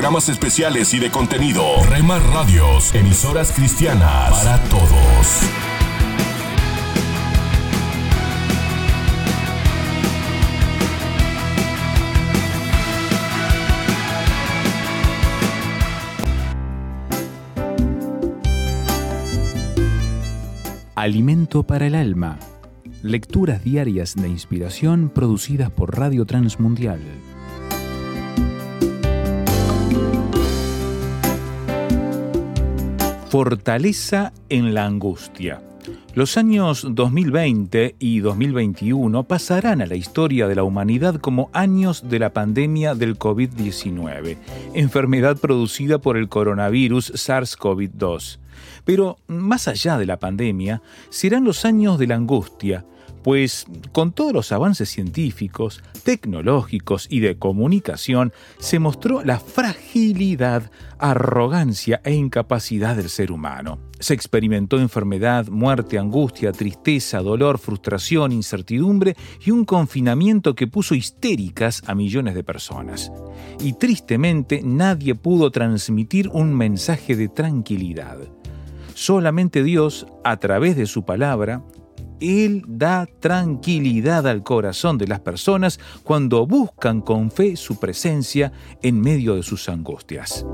programas 0.00 0.30
especiales 0.30 0.94
y 0.94 0.98
de 0.98 1.10
contenido. 1.10 1.62
Rema 1.90 2.18
Radios, 2.18 2.94
emisoras 2.94 3.52
cristianas 3.52 4.30
para 4.30 4.58
todos. 4.62 5.42
Alimento 20.94 21.64
para 21.64 21.86
el 21.86 21.94
alma. 21.94 22.38
Lecturas 23.02 23.62
diarias 23.62 24.14
de 24.14 24.30
inspiración 24.30 25.10
producidas 25.10 25.70
por 25.70 25.98
Radio 25.98 26.24
Transmundial. 26.24 27.00
Fortaleza 33.30 34.32
en 34.48 34.74
la 34.74 34.86
angustia. 34.86 35.62
Los 36.14 36.36
años 36.36 36.84
2020 36.90 37.94
y 38.00 38.18
2021 38.18 39.22
pasarán 39.22 39.80
a 39.80 39.86
la 39.86 39.94
historia 39.94 40.48
de 40.48 40.56
la 40.56 40.64
humanidad 40.64 41.14
como 41.20 41.48
años 41.52 42.08
de 42.10 42.18
la 42.18 42.32
pandemia 42.32 42.96
del 42.96 43.16
COVID-19, 43.16 44.36
enfermedad 44.74 45.36
producida 45.36 45.98
por 45.98 46.16
el 46.16 46.28
coronavirus 46.28 47.12
SARS-CoV-2. 47.12 48.40
Pero 48.84 49.18
más 49.28 49.68
allá 49.68 49.96
de 49.96 50.06
la 50.06 50.18
pandemia, 50.18 50.82
serán 51.10 51.44
los 51.44 51.64
años 51.64 52.00
de 52.00 52.08
la 52.08 52.16
angustia, 52.16 52.84
pues 53.22 53.66
con 53.92 54.12
todos 54.12 54.32
los 54.32 54.52
avances 54.52 54.88
científicos, 54.88 55.82
tecnológicos 56.04 57.06
y 57.10 57.20
de 57.20 57.36
comunicación, 57.36 58.32
se 58.58 58.78
mostró 58.78 59.22
la 59.24 59.38
fragilidad, 59.38 60.70
arrogancia 60.98 62.00
e 62.04 62.14
incapacidad 62.14 62.96
del 62.96 63.08
ser 63.08 63.32
humano. 63.32 63.78
Se 63.98 64.14
experimentó 64.14 64.78
enfermedad, 64.78 65.48
muerte, 65.48 65.98
angustia, 65.98 66.52
tristeza, 66.52 67.20
dolor, 67.20 67.58
frustración, 67.58 68.32
incertidumbre 68.32 69.16
y 69.44 69.50
un 69.50 69.64
confinamiento 69.64 70.54
que 70.54 70.66
puso 70.66 70.94
histéricas 70.94 71.82
a 71.86 71.94
millones 71.94 72.34
de 72.34 72.44
personas. 72.44 73.12
Y 73.60 73.74
tristemente 73.74 74.62
nadie 74.64 75.14
pudo 75.14 75.50
transmitir 75.50 76.28
un 76.28 76.54
mensaje 76.54 77.14
de 77.14 77.28
tranquilidad. 77.28 78.18
Solamente 78.94 79.62
Dios, 79.62 80.06
a 80.24 80.36
través 80.38 80.76
de 80.76 80.86
su 80.86 81.04
palabra, 81.04 81.62
él 82.20 82.64
da 82.66 83.06
tranquilidad 83.06 84.26
al 84.26 84.42
corazón 84.42 84.98
de 84.98 85.06
las 85.06 85.20
personas 85.20 85.80
cuando 86.04 86.46
buscan 86.46 87.00
con 87.00 87.30
fe 87.30 87.56
su 87.56 87.78
presencia 87.78 88.52
en 88.82 89.00
medio 89.00 89.36
de 89.36 89.42
sus 89.42 89.68
angustias. 89.68 90.44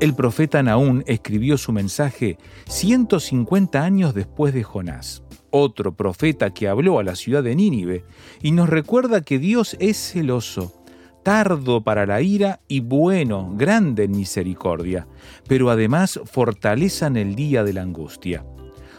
El 0.00 0.14
profeta 0.14 0.62
Naún 0.62 1.02
escribió 1.06 1.58
su 1.58 1.72
mensaje 1.72 2.38
150 2.66 3.82
años 3.82 4.14
después 4.14 4.54
de 4.54 4.62
Jonás, 4.62 5.22
otro 5.50 5.94
profeta 5.94 6.50
que 6.50 6.68
habló 6.68 6.98
a 6.98 7.02
la 7.02 7.16
ciudad 7.16 7.42
de 7.42 7.56
Nínive, 7.56 8.04
y 8.42 8.52
nos 8.52 8.68
recuerda 8.68 9.22
que 9.22 9.38
Dios 9.38 9.76
es 9.80 9.96
celoso, 9.96 10.72
tardo 11.24 11.82
para 11.82 12.06
la 12.06 12.22
ira 12.22 12.60
y 12.68 12.80
bueno, 12.80 13.52
grande 13.56 14.04
en 14.04 14.12
misericordia, 14.12 15.08
pero 15.48 15.70
además 15.70 16.20
fortaleza 16.24 17.06
en 17.06 17.16
el 17.16 17.34
día 17.34 17.64
de 17.64 17.72
la 17.72 17.82
angustia. 17.82 18.44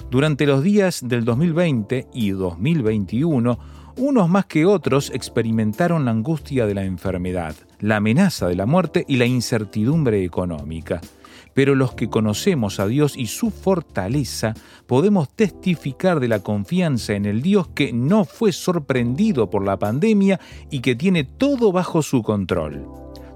Durante 0.09 0.47
los 0.47 0.64
días 0.64 1.02
del 1.08 1.24
2020 1.24 2.08
y 2.16 2.31
2021, 2.31 3.59
unos 3.97 4.30
más 4.30 4.47
que 4.47 4.66
otros 4.66 5.12
experimentaron 5.14 6.03
la 6.03 6.09
angustia 6.09 6.66
de 6.66 6.74
la 6.74 6.84
enfermedad, 6.84 7.53
la 7.80 7.97
amenaza 7.97 8.47
de 8.47 8.56
la 8.56 8.66
muerte 8.66 9.06
y 9.08 9.18
la 9.18 9.28
incertidumbre 9.28 10.24
económica. 10.24 11.00
Pero 11.53 11.75
los 11.75 11.94
que 11.94 12.09
conocemos 12.09 12.80
a 12.80 12.88
Dios 12.88 13.16
y 13.18 13.28
su 13.28 13.52
fortaleza 13.52 14.56
podemos 14.88 15.30
testificar 15.30 16.20
de 16.20 16.28
la 16.28 16.40
confianza 16.40 17.14
en 17.14 17.28
el 17.28 17.44
Dios 17.44 17.68
que 17.68 17.94
no 17.94 18.26
fue 18.26 18.52
sorprendido 18.52 19.52
por 19.52 19.64
la 19.64 19.78
pandemia 19.78 20.40
y 20.72 20.80
que 20.80 20.96
tiene 20.96 21.24
todo 21.24 21.72
bajo 21.72 22.02
su 22.02 22.24
control. 22.24 22.88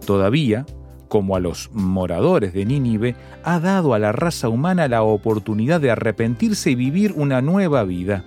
Todavía, 0.07 0.65
como 1.13 1.35
a 1.35 1.39
los 1.39 1.69
moradores 1.73 2.53
de 2.53 2.65
Nínive, 2.65 3.15
ha 3.43 3.59
dado 3.59 3.93
a 3.93 3.99
la 3.99 4.11
raza 4.11 4.49
humana 4.49 4.87
la 4.87 5.03
oportunidad 5.03 5.79
de 5.79 5.91
arrepentirse 5.91 6.71
y 6.71 6.75
vivir 6.75 7.13
una 7.15 7.39
nueva 7.39 7.83
vida. 7.83 8.25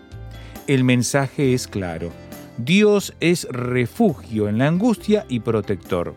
El 0.69 0.85
mensaje 0.85 1.53
es 1.53 1.67
claro. 1.67 2.13
Dios 2.59 3.13
es 3.19 3.49
refugio 3.51 4.49
en 4.49 4.59
la 4.59 4.69
angustia 4.69 5.27
y 5.29 5.41
protector. 5.41 6.15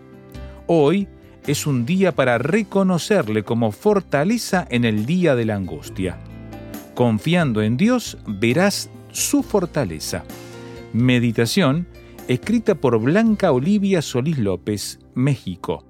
Hoy 0.68 1.08
es 1.48 1.66
un 1.66 1.88
día 1.88 2.12
para 2.12 2.38
reconocerle 2.38 3.42
como 3.42 3.72
fortaleza 3.72 4.68
en 4.70 4.86
el 4.86 5.08
día 5.08 5.34
de 5.34 5.46
la 5.46 5.56
angustia. 5.56 6.20
Confiando 6.94 7.64
en 7.64 7.78
Dios 7.78 8.20
verás 8.28 8.92
su 9.12 9.42
fortaleza. 9.42 10.24
Meditación 10.94 11.88
escrita 12.28 12.76
por 12.76 13.00
Blanca 13.00 13.52
Olivia 13.52 14.04
Solís 14.04 14.38
López, 14.38 15.00
México. 15.16 15.89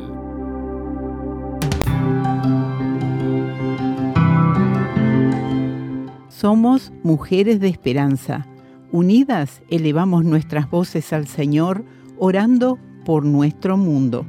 Somos 6.27 6.91
mujeres 7.03 7.61
de 7.61 7.69
esperanza. 7.69 8.45
Unidas 8.91 9.61
elevamos 9.69 10.25
nuestras 10.25 10.69
voces 10.69 11.13
al 11.13 11.25
Señor, 11.25 11.85
orando 12.19 12.77
por 13.05 13.23
nuestro 13.23 13.77
mundo. 13.77 14.25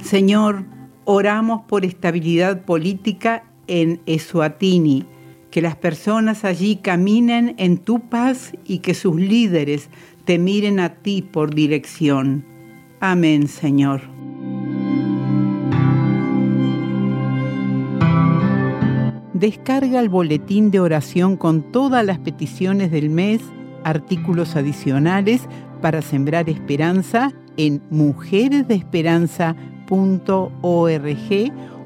Señor, 0.00 0.64
oramos 1.04 1.62
por 1.62 1.84
estabilidad 1.84 2.64
política 2.64 3.44
en 3.66 4.00
Eswatini, 4.06 5.06
que 5.50 5.62
las 5.62 5.76
personas 5.76 6.44
allí 6.44 6.76
caminen 6.76 7.54
en 7.58 7.78
tu 7.78 8.00
paz 8.00 8.52
y 8.64 8.78
que 8.78 8.94
sus 8.94 9.16
líderes 9.16 9.88
te 10.24 10.38
miren 10.38 10.80
a 10.80 10.94
ti 10.94 11.22
por 11.22 11.54
dirección. 11.54 12.44
Amén, 13.00 13.48
Señor. 13.48 14.02
Descarga 19.34 20.00
el 20.00 20.08
boletín 20.08 20.70
de 20.70 20.80
oración 20.80 21.36
con 21.36 21.70
todas 21.70 22.04
las 22.04 22.18
peticiones 22.18 22.90
del 22.90 23.10
mes, 23.10 23.42
artículos 23.84 24.56
adicionales 24.56 25.42
para 25.82 26.00
sembrar 26.00 26.48
esperanza 26.48 27.30
en 27.56 27.82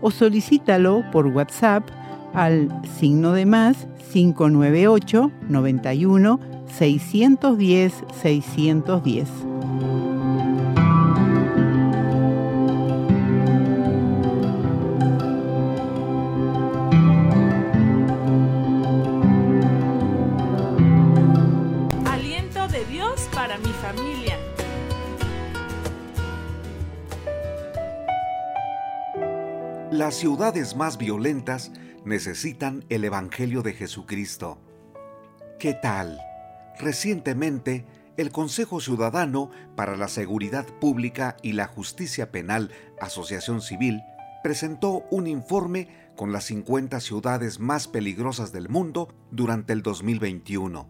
o 0.00 0.10
solicítalo 0.10 1.04
por 1.10 1.26
WhatsApp 1.26 1.88
al 2.34 2.68
signo 2.98 3.32
de 3.32 3.46
más 3.46 3.86
598 4.12 5.30
91 5.48 6.40
610 6.66 8.04
610. 8.20 9.47
Las 30.08 30.16
ciudades 30.16 30.74
más 30.74 30.96
violentas 30.96 31.70
necesitan 32.06 32.82
el 32.88 33.04
Evangelio 33.04 33.60
de 33.60 33.74
Jesucristo. 33.74 34.56
¿Qué 35.58 35.74
tal? 35.74 36.18
Recientemente, 36.78 37.84
el 38.16 38.32
Consejo 38.32 38.80
Ciudadano 38.80 39.50
para 39.76 39.98
la 39.98 40.08
Seguridad 40.08 40.64
Pública 40.80 41.36
y 41.42 41.52
la 41.52 41.66
Justicia 41.66 42.30
Penal, 42.30 42.70
Asociación 43.02 43.60
Civil, 43.60 44.00
presentó 44.42 45.04
un 45.10 45.26
informe 45.26 45.88
con 46.16 46.32
las 46.32 46.44
50 46.44 47.00
ciudades 47.00 47.60
más 47.60 47.86
peligrosas 47.86 48.50
del 48.50 48.70
mundo 48.70 49.14
durante 49.30 49.74
el 49.74 49.82
2021. 49.82 50.88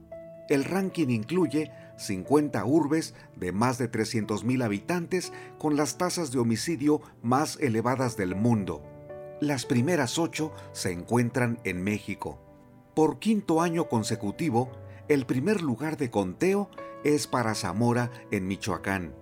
El 0.48 0.64
ranking 0.64 1.08
incluye 1.08 1.72
50 1.96 2.64
urbes 2.64 3.16
de 3.34 3.50
más 3.50 3.78
de 3.78 3.90
300.000 3.90 4.62
habitantes 4.62 5.32
con 5.58 5.76
las 5.76 5.98
tasas 5.98 6.30
de 6.30 6.38
homicidio 6.38 7.00
más 7.20 7.58
elevadas 7.60 8.16
del 8.16 8.36
mundo. 8.36 8.94
Las 9.40 9.66
primeras 9.66 10.18
ocho 10.18 10.50
se 10.72 10.90
encuentran 10.90 11.60
en 11.62 11.84
México. 11.84 12.40
Por 12.94 13.20
quinto 13.20 13.62
año 13.62 13.88
consecutivo, 13.88 14.68
el 15.06 15.26
primer 15.26 15.62
lugar 15.62 15.96
de 15.96 16.10
conteo 16.10 16.68
es 17.04 17.28
para 17.28 17.54
Zamora, 17.54 18.10
en 18.32 18.48
Michoacán. 18.48 19.14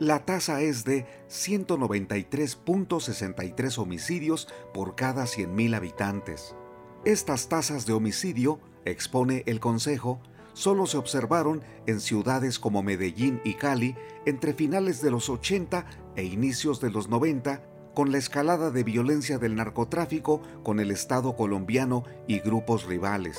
La 0.00 0.24
tasa 0.24 0.62
es 0.62 0.84
de 0.84 1.06
193.63 1.28 3.78
homicidios 3.78 4.48
por 4.74 4.96
cada 4.96 5.26
100.000 5.26 5.76
habitantes. 5.76 6.56
Estas 7.04 7.48
tasas 7.48 7.86
de 7.86 7.92
homicidio, 7.92 8.58
expone 8.84 9.44
el 9.46 9.60
Consejo, 9.60 10.20
solo 10.54 10.86
se 10.86 10.98
observaron 10.98 11.62
en 11.86 12.00
ciudades 12.00 12.58
como 12.58 12.82
Medellín 12.82 13.40
y 13.44 13.54
Cali 13.54 13.94
entre 14.26 14.54
finales 14.54 15.00
de 15.02 15.12
los 15.12 15.28
80 15.28 15.86
e 16.16 16.24
inicios 16.24 16.80
de 16.80 16.90
los 16.90 17.08
90, 17.08 17.62
con 17.94 18.12
la 18.12 18.18
escalada 18.18 18.70
de 18.70 18.84
violencia 18.84 19.38
del 19.38 19.56
narcotráfico 19.56 20.40
con 20.62 20.80
el 20.80 20.90
Estado 20.90 21.36
colombiano 21.36 22.04
y 22.26 22.40
grupos 22.40 22.84
rivales. 22.84 23.38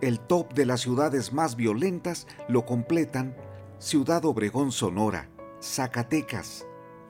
El 0.00 0.18
top 0.18 0.52
de 0.54 0.66
las 0.66 0.80
ciudades 0.80 1.32
más 1.32 1.56
violentas 1.56 2.26
lo 2.48 2.64
completan 2.64 3.36
Ciudad 3.78 4.24
Obregón, 4.24 4.72
Sonora, 4.72 5.28
Zacatecas, 5.60 6.66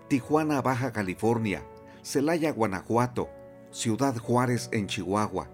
Tijuana, 0.09 0.61
Baja 0.61 0.93
California, 0.93 1.65
Celaya, 2.03 2.53
Guanajuato, 2.53 3.29
Ciudad 3.71 4.17
Juárez 4.17 4.69
en 4.73 4.87
Chihuahua, 4.89 5.49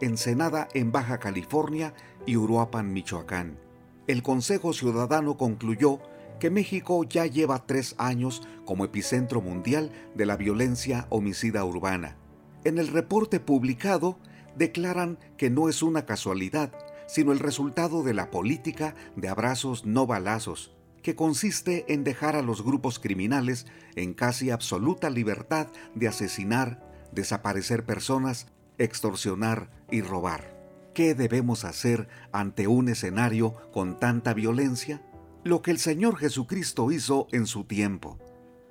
Ensenada 0.00 0.68
en 0.74 0.92
Baja 0.92 1.18
California 1.18 1.94
y 2.26 2.36
Uruapan, 2.36 2.92
Michoacán. 2.92 3.58
El 4.06 4.22
Consejo 4.22 4.72
Ciudadano 4.72 5.36
concluyó 5.36 6.00
que 6.42 6.50
México 6.50 7.04
ya 7.04 7.24
lleva 7.26 7.66
tres 7.68 7.94
años 7.98 8.42
como 8.64 8.84
epicentro 8.84 9.40
mundial 9.40 9.92
de 10.16 10.26
la 10.26 10.36
violencia 10.36 11.06
homicida 11.08 11.64
urbana. 11.64 12.16
En 12.64 12.78
el 12.78 12.88
reporte 12.88 13.38
publicado, 13.38 14.18
declaran 14.56 15.20
que 15.36 15.50
no 15.50 15.68
es 15.68 15.84
una 15.84 16.04
casualidad, 16.04 16.72
sino 17.06 17.30
el 17.30 17.38
resultado 17.38 18.02
de 18.02 18.14
la 18.14 18.32
política 18.32 18.96
de 19.14 19.28
abrazos 19.28 19.86
no 19.86 20.04
balazos, 20.08 20.74
que 21.00 21.14
consiste 21.14 21.84
en 21.86 22.02
dejar 22.02 22.34
a 22.34 22.42
los 22.42 22.64
grupos 22.64 22.98
criminales 22.98 23.64
en 23.94 24.12
casi 24.12 24.50
absoluta 24.50 25.10
libertad 25.10 25.68
de 25.94 26.08
asesinar, 26.08 26.84
desaparecer 27.12 27.84
personas, 27.84 28.48
extorsionar 28.78 29.70
y 29.92 30.02
robar. 30.02 30.60
¿Qué 30.92 31.14
debemos 31.14 31.64
hacer 31.64 32.08
ante 32.32 32.66
un 32.66 32.88
escenario 32.88 33.54
con 33.70 34.00
tanta 34.00 34.34
violencia? 34.34 35.02
Lo 35.44 35.60
que 35.60 35.72
el 35.72 35.78
Señor 35.78 36.18
Jesucristo 36.18 36.92
hizo 36.92 37.26
en 37.32 37.46
su 37.46 37.64
tiempo. 37.64 38.16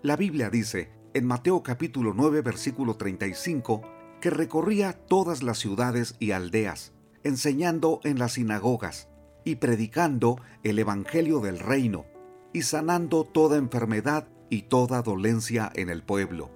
La 0.01 0.15
Biblia 0.15 0.49
dice, 0.49 0.89
en 1.13 1.27
Mateo 1.27 1.63
capítulo 1.63 2.13
9 2.15 2.41
versículo 2.41 2.95
35, 2.95 3.81
que 4.21 4.29
recorría 4.29 4.93
todas 4.93 5.43
las 5.43 5.57
ciudades 5.57 6.15
y 6.17 6.31
aldeas, 6.31 6.93
enseñando 7.23 7.99
en 8.05 8.19
las 8.19 8.33
sinagogas 8.33 9.09
y 9.43 9.55
predicando 9.55 10.37
el 10.63 10.79
Evangelio 10.79 11.41
del 11.41 11.59
reino 11.59 12.05
y 12.53 12.61
sanando 12.61 13.25
toda 13.25 13.57
enfermedad 13.57 14.29
y 14.49 14.61
toda 14.61 15.01
dolencia 15.01 15.73
en 15.75 15.89
el 15.89 16.03
pueblo. 16.03 16.51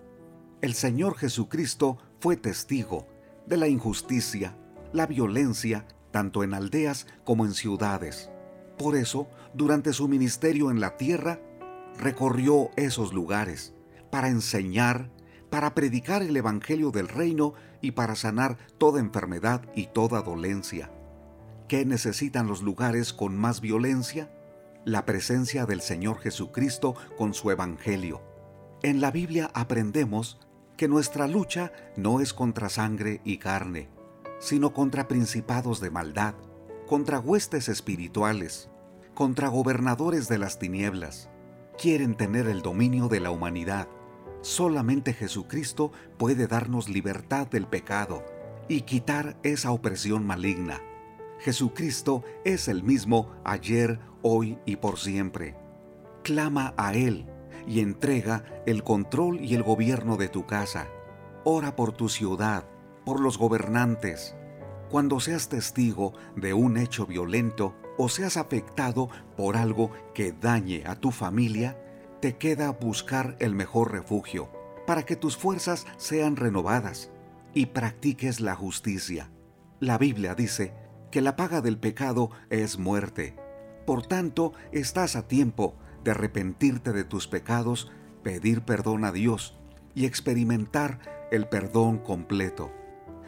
El 0.62 0.76
Señor 0.76 1.18
Jesucristo 1.18 1.98
fue 2.22 2.38
testigo 2.38 3.06
de 3.48 3.58
la 3.58 3.68
injusticia, 3.68 4.56
la 4.94 5.08
violencia, 5.08 5.86
tanto 6.12 6.42
en 6.46 6.54
aldeas 6.54 7.06
como 7.26 7.46
en 7.46 7.54
ciudades. 7.54 8.30
Por 8.78 8.96
eso, 8.96 9.28
durante 9.56 9.94
su 9.94 10.08
ministerio 10.10 10.70
en 10.70 10.82
la 10.82 10.98
tierra, 10.98 11.40
recorrió 11.98 12.72
esos 12.76 13.14
lugares 13.14 13.74
para 14.12 14.28
enseñar, 14.28 15.10
para 15.50 15.74
predicar 15.74 16.22
el 16.22 16.36
Evangelio 16.36 16.92
del 16.92 17.08
reino 17.08 17.54
y 17.82 17.92
para 17.92 18.16
sanar 18.16 18.58
toda 18.78 19.00
enfermedad 19.00 19.62
y 19.74 19.88
toda 19.88 20.22
dolencia. 20.22 20.92
¿Qué 21.70 21.86
necesitan 21.86 22.48
los 22.48 22.62
lugares 22.62 23.14
con 23.14 23.38
más 23.38 23.62
violencia? 23.62 24.30
La 24.84 25.06
presencia 25.06 25.66
del 25.66 25.82
Señor 25.82 26.20
Jesucristo 26.20 26.96
con 27.18 27.34
su 27.34 27.50
Evangelio. 27.50 28.22
En 28.84 29.00
la 29.00 29.10
Biblia 29.10 29.50
aprendemos 29.54 30.38
que 30.78 30.90
nuestra 30.90 31.28
lucha 31.28 31.72
no 31.96 32.20
es 32.20 32.34
contra 32.34 32.68
sangre 32.68 33.22
y 33.24 33.38
carne, 33.38 33.88
sino 34.40 34.74
contra 34.74 35.08
principados 35.08 35.80
de 35.80 35.90
maldad, 35.90 36.36
contra 36.86 37.20
huestes 37.20 37.70
espirituales, 37.70 38.70
contra 39.16 39.48
gobernadores 39.48 40.28
de 40.28 40.38
las 40.38 40.60
tinieblas. 40.60 41.32
Quieren 41.80 42.14
tener 42.14 42.48
el 42.48 42.62
dominio 42.62 43.08
de 43.08 43.20
la 43.20 43.32
humanidad 43.32 43.88
Solamente 44.46 45.12
Jesucristo 45.14 45.92
puede 46.20 46.46
darnos 46.46 46.88
libertad 46.88 47.48
del 47.48 47.66
pecado 47.66 48.24
y 48.68 48.82
quitar 48.82 49.38
esa 49.42 49.72
opresión 49.72 50.24
maligna. 50.24 50.84
Jesucristo 51.40 52.24
es 52.44 52.68
el 52.68 52.84
mismo 52.84 53.32
ayer, 53.44 54.00
hoy 54.22 54.60
y 54.68 54.76
por 54.76 55.00
siempre. 55.00 55.56
Clama 56.22 56.76
a 56.78 56.94
Él 56.94 57.26
y 57.66 57.80
entrega 57.80 58.46
el 58.68 58.84
control 58.84 59.42
y 59.42 59.56
el 59.56 59.64
gobierno 59.64 60.16
de 60.16 60.30
tu 60.30 60.46
casa. 60.46 60.90
Ora 61.44 61.76
por 61.76 61.94
tu 61.94 62.08
ciudad, 62.08 62.66
por 63.04 63.22
los 63.22 63.40
gobernantes. 63.40 64.36
Cuando 64.92 65.20
seas 65.20 65.50
testigo 65.50 66.14
de 66.36 66.54
un 66.54 66.78
hecho 66.78 67.08
violento 67.08 67.74
o 67.98 68.10
seas 68.10 68.38
afectado 68.38 69.10
por 69.38 69.58
algo 69.58 69.92
que 70.14 70.32
dañe 70.34 70.84
a 70.86 70.96
tu 70.96 71.12
familia, 71.12 71.78
te 72.22 72.38
queda 72.38 72.72
buscar 72.72 73.36
el 73.40 73.54
mejor 73.56 73.92
refugio 73.92 74.50
para 74.86 75.04
que 75.04 75.16
tus 75.16 75.38
fuerzas 75.38 75.86
sean 75.98 76.36
renovadas 76.36 77.10
y 77.54 77.68
practiques 77.68 78.42
la 78.42 78.56
justicia. 78.56 79.30
La 79.80 79.98
Biblia 79.98 80.36
dice 80.36 80.74
que 81.12 81.22
la 81.22 81.36
paga 81.36 81.62
del 81.62 81.78
pecado 81.78 82.32
es 82.50 82.78
muerte. 82.78 83.36
Por 83.86 84.06
tanto, 84.06 84.54
estás 84.72 85.16
a 85.16 85.28
tiempo 85.28 85.76
de 86.04 86.12
arrepentirte 86.12 86.92
de 86.92 87.04
tus 87.04 87.28
pecados, 87.28 87.92
pedir 88.24 88.62
perdón 88.62 89.06
a 89.06 89.12
Dios 89.12 89.58
y 89.94 90.06
experimentar 90.06 91.00
el 91.32 91.48
perdón 91.48 92.00
completo. 92.00 92.72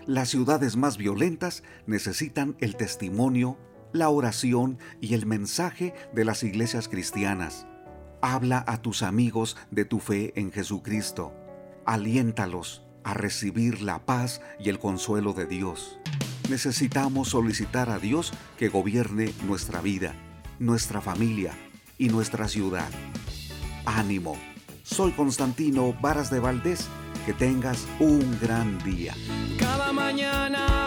Las 0.05 0.29
ciudades 0.29 0.77
más 0.77 0.97
violentas 0.97 1.63
necesitan 1.85 2.55
el 2.59 2.75
testimonio, 2.75 3.57
la 3.97 4.09
oración 4.09 4.77
y 5.01 5.13
el 5.13 5.25
mensaje 5.25 5.93
de 6.13 6.25
las 6.25 6.43
iglesias 6.43 6.87
cristianas. 6.87 7.67
Habla 8.21 8.63
a 8.67 8.81
tus 8.81 9.03
amigos 9.03 9.57
de 9.71 9.85
tu 9.85 9.99
fe 9.99 10.33
en 10.35 10.51
Jesucristo. 10.51 11.33
Aliéntalos 11.85 12.83
a 13.03 13.13
recibir 13.13 13.81
la 13.81 14.05
paz 14.05 14.41
y 14.59 14.69
el 14.69 14.79
consuelo 14.79 15.33
de 15.33 15.45
Dios. 15.45 15.99
Necesitamos 16.49 17.29
solicitar 17.29 17.89
a 17.89 17.99
Dios 17.99 18.33
que 18.57 18.69
gobierne 18.69 19.33
nuestra 19.45 19.81
vida, 19.81 20.13
nuestra 20.59 21.01
familia 21.01 21.53
y 21.97 22.09
nuestra 22.09 22.47
ciudad. 22.47 22.89
Ánimo. 23.85 24.37
Soy 24.83 25.11
Constantino 25.11 25.93
Varas 26.01 26.29
de 26.29 26.39
Valdés. 26.39 26.87
Que 27.25 27.33
tengas 27.33 27.85
un 27.99 28.39
gran 28.41 28.81
día. 28.85 29.13
Cada 29.59 29.91
mañana 29.91 30.86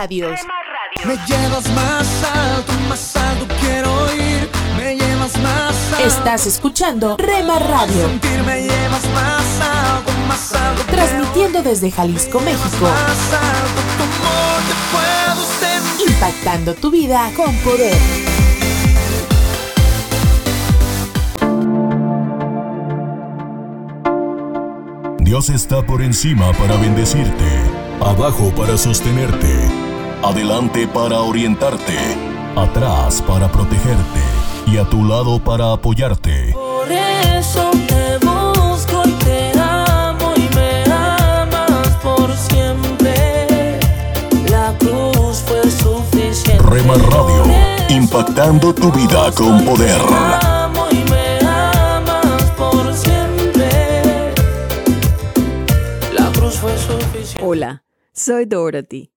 Radios. 0.00 0.40
Me 1.04 1.14
llevas 1.26 1.68
más 1.74 2.08
alto, 2.24 2.72
más 2.88 3.16
alto 3.16 3.46
quiero 3.60 4.14
ir. 4.14 4.48
Me 4.78 4.96
llevas 4.96 5.36
más 5.42 5.76
alto. 5.92 6.06
Estás 6.06 6.46
escuchando 6.46 7.18
Rema 7.18 7.58
Radio, 7.58 8.08
Sentir 8.08 8.42
me 8.44 8.62
llevas 8.62 9.04
más 9.12 9.60
alto, 9.60 10.10
más 10.26 10.54
alto. 10.54 10.84
transmitiendo 10.90 11.62
desde 11.62 11.90
Jalisco. 11.90 12.40
México, 12.40 12.80
Más 12.80 13.32
alto, 13.42 13.80
tu 13.98 14.02
amor 14.04 14.62
te 14.70 14.74
puedo 14.90 15.46
sentir. 15.60 16.10
impactando 16.14 16.74
tu 16.76 16.90
vida 16.90 17.30
con 17.36 17.54
poder. 17.56 17.98
Dios 25.20 25.48
está 25.50 25.82
por 25.82 26.02
encima 26.02 26.52
para 26.54 26.76
bendecirte, 26.76 27.44
abajo 28.00 28.52
para 28.56 28.76
sostenerte, 28.76 29.54
adelante 30.22 30.86
para 30.86 31.20
orientarte, 31.20 31.96
atrás 32.56 33.22
para 33.22 33.50
protegerte 33.50 34.20
y 34.66 34.76
a 34.76 34.84
tu 34.84 35.04
lado 35.04 35.38
para 35.42 35.72
apoyarte. 35.72 36.52
Por 36.52 36.90
eso 36.90 37.70
te 37.88 38.18
busco 38.24 39.02
y 39.06 39.12
te 39.24 39.52
amo 39.58 40.32
y 40.36 40.54
me 40.54 40.84
amas 40.92 41.88
por 42.02 42.34
siempre. 42.36 43.80
La 44.50 44.74
cruz 44.78 45.42
fue 45.46 45.62
suficiente. 45.70 46.62
Rema 46.64 46.94
Radio, 46.94 47.44
impactando 47.88 48.74
tu 48.74 48.92
vida 48.92 49.32
con 49.32 49.64
poder. 49.64 50.00
Te 50.00 50.46
amo 50.46 50.86
y 50.90 51.10
me 51.10 51.38
amas 51.48 52.42
por 52.56 52.92
siempre. 52.94 54.34
La 56.12 56.30
cruz 56.32 56.56
fue 56.56 56.76
suficiente. 56.76 57.42
Hola, 57.42 57.84
soy 58.12 58.44
Dorothy. 58.44 59.10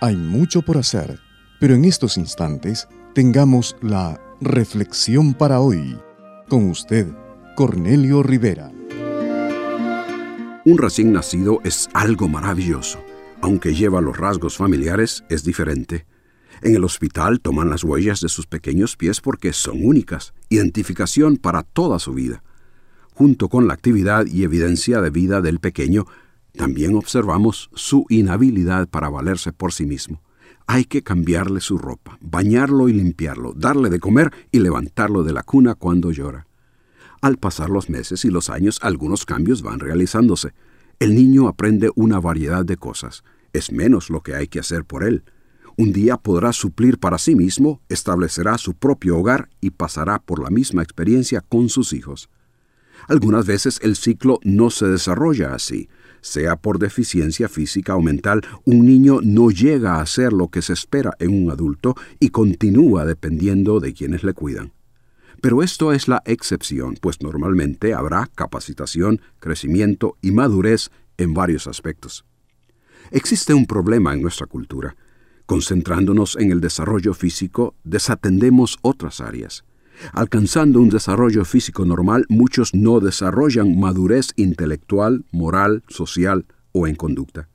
Hay 0.00 0.16
mucho 0.16 0.62
por 0.62 0.78
hacer, 0.78 1.20
pero 1.60 1.74
en 1.74 1.84
estos 1.84 2.18
instantes 2.18 2.88
tengamos 3.14 3.76
la 3.80 4.20
reflexión 4.40 5.32
para 5.32 5.60
hoy. 5.60 5.96
Con 6.48 6.70
usted, 6.70 7.06
Cornelio 7.54 8.24
Rivera. 8.24 8.72
Un 10.66 10.78
recién 10.78 11.12
nacido 11.12 11.60
es 11.62 11.88
algo 11.94 12.26
maravilloso. 12.26 12.98
Aunque 13.40 13.72
lleva 13.72 14.00
los 14.00 14.16
rasgos 14.16 14.56
familiares, 14.56 15.22
es 15.28 15.44
diferente. 15.44 16.06
En 16.60 16.74
el 16.74 16.82
hospital 16.82 17.40
toman 17.40 17.70
las 17.70 17.84
huellas 17.84 18.20
de 18.20 18.28
sus 18.28 18.48
pequeños 18.48 18.96
pies 18.96 19.20
porque 19.20 19.52
son 19.52 19.86
únicas, 19.86 20.34
identificación 20.48 21.36
para 21.36 21.62
toda 21.62 22.00
su 22.00 22.14
vida. 22.14 22.42
Junto 23.14 23.48
con 23.48 23.68
la 23.68 23.74
actividad 23.74 24.26
y 24.26 24.42
evidencia 24.42 25.00
de 25.00 25.10
vida 25.10 25.40
del 25.40 25.60
pequeño, 25.60 26.06
también 26.56 26.96
observamos 26.96 27.70
su 27.72 28.04
inhabilidad 28.08 28.88
para 28.88 29.08
valerse 29.08 29.52
por 29.52 29.72
sí 29.72 29.86
mismo. 29.86 30.20
Hay 30.66 30.84
que 30.84 31.04
cambiarle 31.04 31.60
su 31.60 31.78
ropa, 31.78 32.18
bañarlo 32.20 32.88
y 32.88 32.92
limpiarlo, 32.92 33.52
darle 33.52 33.88
de 33.88 34.00
comer 34.00 34.32
y 34.50 34.58
levantarlo 34.58 35.22
de 35.22 35.32
la 35.32 35.44
cuna 35.44 35.76
cuando 35.76 36.10
llora. 36.10 36.48
Al 37.26 37.38
pasar 37.38 37.70
los 37.70 37.90
meses 37.90 38.24
y 38.24 38.30
los 38.30 38.50
años, 38.50 38.78
algunos 38.82 39.26
cambios 39.26 39.60
van 39.60 39.80
realizándose. 39.80 40.52
El 41.00 41.16
niño 41.16 41.48
aprende 41.48 41.90
una 41.96 42.20
variedad 42.20 42.64
de 42.64 42.76
cosas. 42.76 43.24
Es 43.52 43.72
menos 43.72 44.10
lo 44.10 44.20
que 44.20 44.36
hay 44.36 44.46
que 44.46 44.60
hacer 44.60 44.84
por 44.84 45.02
él. 45.02 45.24
Un 45.76 45.92
día 45.92 46.18
podrá 46.18 46.52
suplir 46.52 46.98
para 46.98 47.18
sí 47.18 47.34
mismo, 47.34 47.80
establecerá 47.88 48.58
su 48.58 48.74
propio 48.74 49.18
hogar 49.18 49.48
y 49.60 49.70
pasará 49.70 50.20
por 50.20 50.40
la 50.40 50.50
misma 50.50 50.84
experiencia 50.84 51.40
con 51.40 51.68
sus 51.68 51.92
hijos. 51.92 52.30
Algunas 53.08 53.44
veces 53.44 53.80
el 53.82 53.96
ciclo 53.96 54.38
no 54.44 54.70
se 54.70 54.86
desarrolla 54.86 55.52
así. 55.52 55.88
Sea 56.20 56.54
por 56.54 56.78
deficiencia 56.78 57.48
física 57.48 57.96
o 57.96 58.02
mental, 58.02 58.42
un 58.64 58.86
niño 58.86 59.18
no 59.20 59.50
llega 59.50 59.96
a 59.96 60.00
hacer 60.00 60.32
lo 60.32 60.46
que 60.46 60.62
se 60.62 60.74
espera 60.74 61.14
en 61.18 61.30
un 61.30 61.50
adulto 61.50 61.96
y 62.20 62.28
continúa 62.28 63.04
dependiendo 63.04 63.80
de 63.80 63.94
quienes 63.94 64.22
le 64.22 64.32
cuidan. 64.32 64.75
Pero 65.40 65.62
esto 65.62 65.92
es 65.92 66.08
la 66.08 66.22
excepción, 66.24 66.96
pues 67.00 67.20
normalmente 67.20 67.94
habrá 67.94 68.28
capacitación, 68.34 69.20
crecimiento 69.38 70.16
y 70.22 70.32
madurez 70.32 70.90
en 71.18 71.34
varios 71.34 71.66
aspectos. 71.66 72.24
Existe 73.10 73.54
un 73.54 73.66
problema 73.66 74.14
en 74.14 74.22
nuestra 74.22 74.46
cultura. 74.46 74.96
Concentrándonos 75.44 76.36
en 76.36 76.50
el 76.50 76.60
desarrollo 76.60 77.14
físico, 77.14 77.74
desatendemos 77.84 78.78
otras 78.82 79.20
áreas. 79.20 79.64
Alcanzando 80.12 80.80
un 80.80 80.88
desarrollo 80.88 81.44
físico 81.44 81.84
normal, 81.84 82.26
muchos 82.28 82.74
no 82.74 83.00
desarrollan 83.00 83.78
madurez 83.78 84.32
intelectual, 84.36 85.24
moral, 85.30 85.84
social 85.88 86.46
o 86.72 86.86
en 86.86 86.96
conducta. 86.96 87.48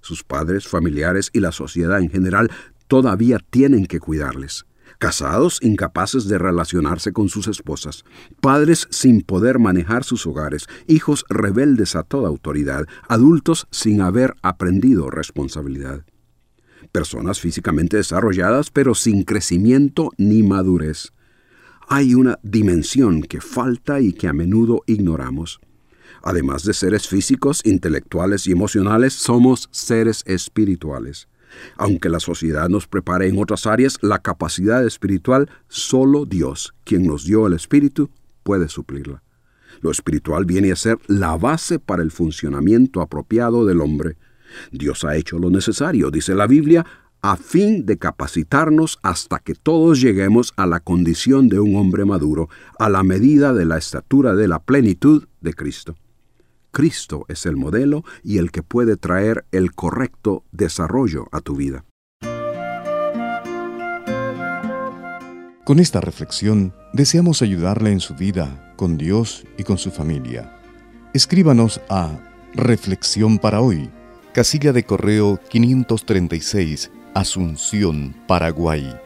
Sus 0.00 0.22
padres, 0.22 0.68
familiares 0.68 1.30
y 1.32 1.40
la 1.40 1.52
sociedad 1.52 2.00
en 2.00 2.10
general 2.10 2.50
todavía 2.86 3.38
tienen 3.50 3.86
que 3.86 3.98
cuidarles 3.98 4.67
casados 4.98 5.58
incapaces 5.62 6.28
de 6.28 6.38
relacionarse 6.38 7.12
con 7.12 7.28
sus 7.28 7.48
esposas, 7.48 8.04
padres 8.40 8.86
sin 8.90 9.22
poder 9.22 9.58
manejar 9.58 10.04
sus 10.04 10.26
hogares, 10.26 10.66
hijos 10.86 11.24
rebeldes 11.28 11.96
a 11.96 12.02
toda 12.02 12.28
autoridad, 12.28 12.86
adultos 13.08 13.66
sin 13.70 14.00
haber 14.00 14.34
aprendido 14.42 15.10
responsabilidad. 15.10 16.04
Personas 16.92 17.40
físicamente 17.40 17.96
desarrolladas 17.96 18.70
pero 18.70 18.94
sin 18.94 19.24
crecimiento 19.24 20.10
ni 20.16 20.42
madurez. 20.42 21.12
Hay 21.88 22.14
una 22.14 22.38
dimensión 22.42 23.22
que 23.22 23.40
falta 23.40 24.00
y 24.00 24.12
que 24.12 24.28
a 24.28 24.32
menudo 24.32 24.82
ignoramos. 24.86 25.60
Además 26.22 26.64
de 26.64 26.74
seres 26.74 27.08
físicos, 27.08 27.62
intelectuales 27.64 28.46
y 28.46 28.52
emocionales, 28.52 29.14
somos 29.14 29.68
seres 29.70 30.22
espirituales. 30.26 31.28
Aunque 31.76 32.08
la 32.08 32.20
sociedad 32.20 32.68
nos 32.68 32.86
prepare 32.86 33.28
en 33.28 33.38
otras 33.38 33.66
áreas, 33.66 33.98
la 34.02 34.20
capacidad 34.20 34.84
espiritual, 34.86 35.48
solo 35.68 36.24
Dios, 36.24 36.74
quien 36.84 37.06
nos 37.06 37.24
dio 37.24 37.46
el 37.46 37.52
Espíritu, 37.52 38.10
puede 38.42 38.68
suplirla. 38.68 39.22
Lo 39.80 39.90
espiritual 39.90 40.44
viene 40.44 40.72
a 40.72 40.76
ser 40.76 40.98
la 41.06 41.36
base 41.36 41.78
para 41.78 42.02
el 42.02 42.10
funcionamiento 42.10 43.00
apropiado 43.00 43.64
del 43.64 43.80
hombre. 43.80 44.16
Dios 44.72 45.04
ha 45.04 45.16
hecho 45.16 45.38
lo 45.38 45.50
necesario, 45.50 46.10
dice 46.10 46.34
la 46.34 46.46
Biblia, 46.46 46.84
a 47.20 47.36
fin 47.36 47.84
de 47.84 47.98
capacitarnos 47.98 48.98
hasta 49.02 49.38
que 49.40 49.54
todos 49.54 50.00
lleguemos 50.00 50.52
a 50.56 50.66
la 50.66 50.80
condición 50.80 51.48
de 51.48 51.60
un 51.60 51.76
hombre 51.76 52.04
maduro, 52.04 52.48
a 52.78 52.88
la 52.88 53.02
medida 53.02 53.52
de 53.52 53.64
la 53.64 53.78
estatura 53.78 54.34
de 54.34 54.48
la 54.48 54.60
plenitud 54.60 55.26
de 55.40 55.54
Cristo. 55.54 55.96
Cristo 56.70 57.24
es 57.28 57.46
el 57.46 57.56
modelo 57.56 58.04
y 58.22 58.38
el 58.38 58.50
que 58.50 58.62
puede 58.62 58.96
traer 58.96 59.44
el 59.52 59.72
correcto 59.72 60.44
desarrollo 60.52 61.26
a 61.32 61.40
tu 61.40 61.56
vida. 61.56 61.84
Con 65.64 65.80
esta 65.80 66.00
reflexión 66.00 66.72
deseamos 66.92 67.42
ayudarle 67.42 67.92
en 67.92 68.00
su 68.00 68.14
vida, 68.14 68.74
con 68.76 68.96
Dios 68.96 69.44
y 69.58 69.64
con 69.64 69.76
su 69.76 69.90
familia. 69.90 70.56
Escríbanos 71.12 71.80
a 71.90 72.18
Reflexión 72.54 73.38
para 73.38 73.60
hoy, 73.60 73.90
casilla 74.32 74.72
de 74.72 74.84
correo 74.84 75.38
536, 75.50 76.90
Asunción, 77.14 78.14
Paraguay 78.26 78.98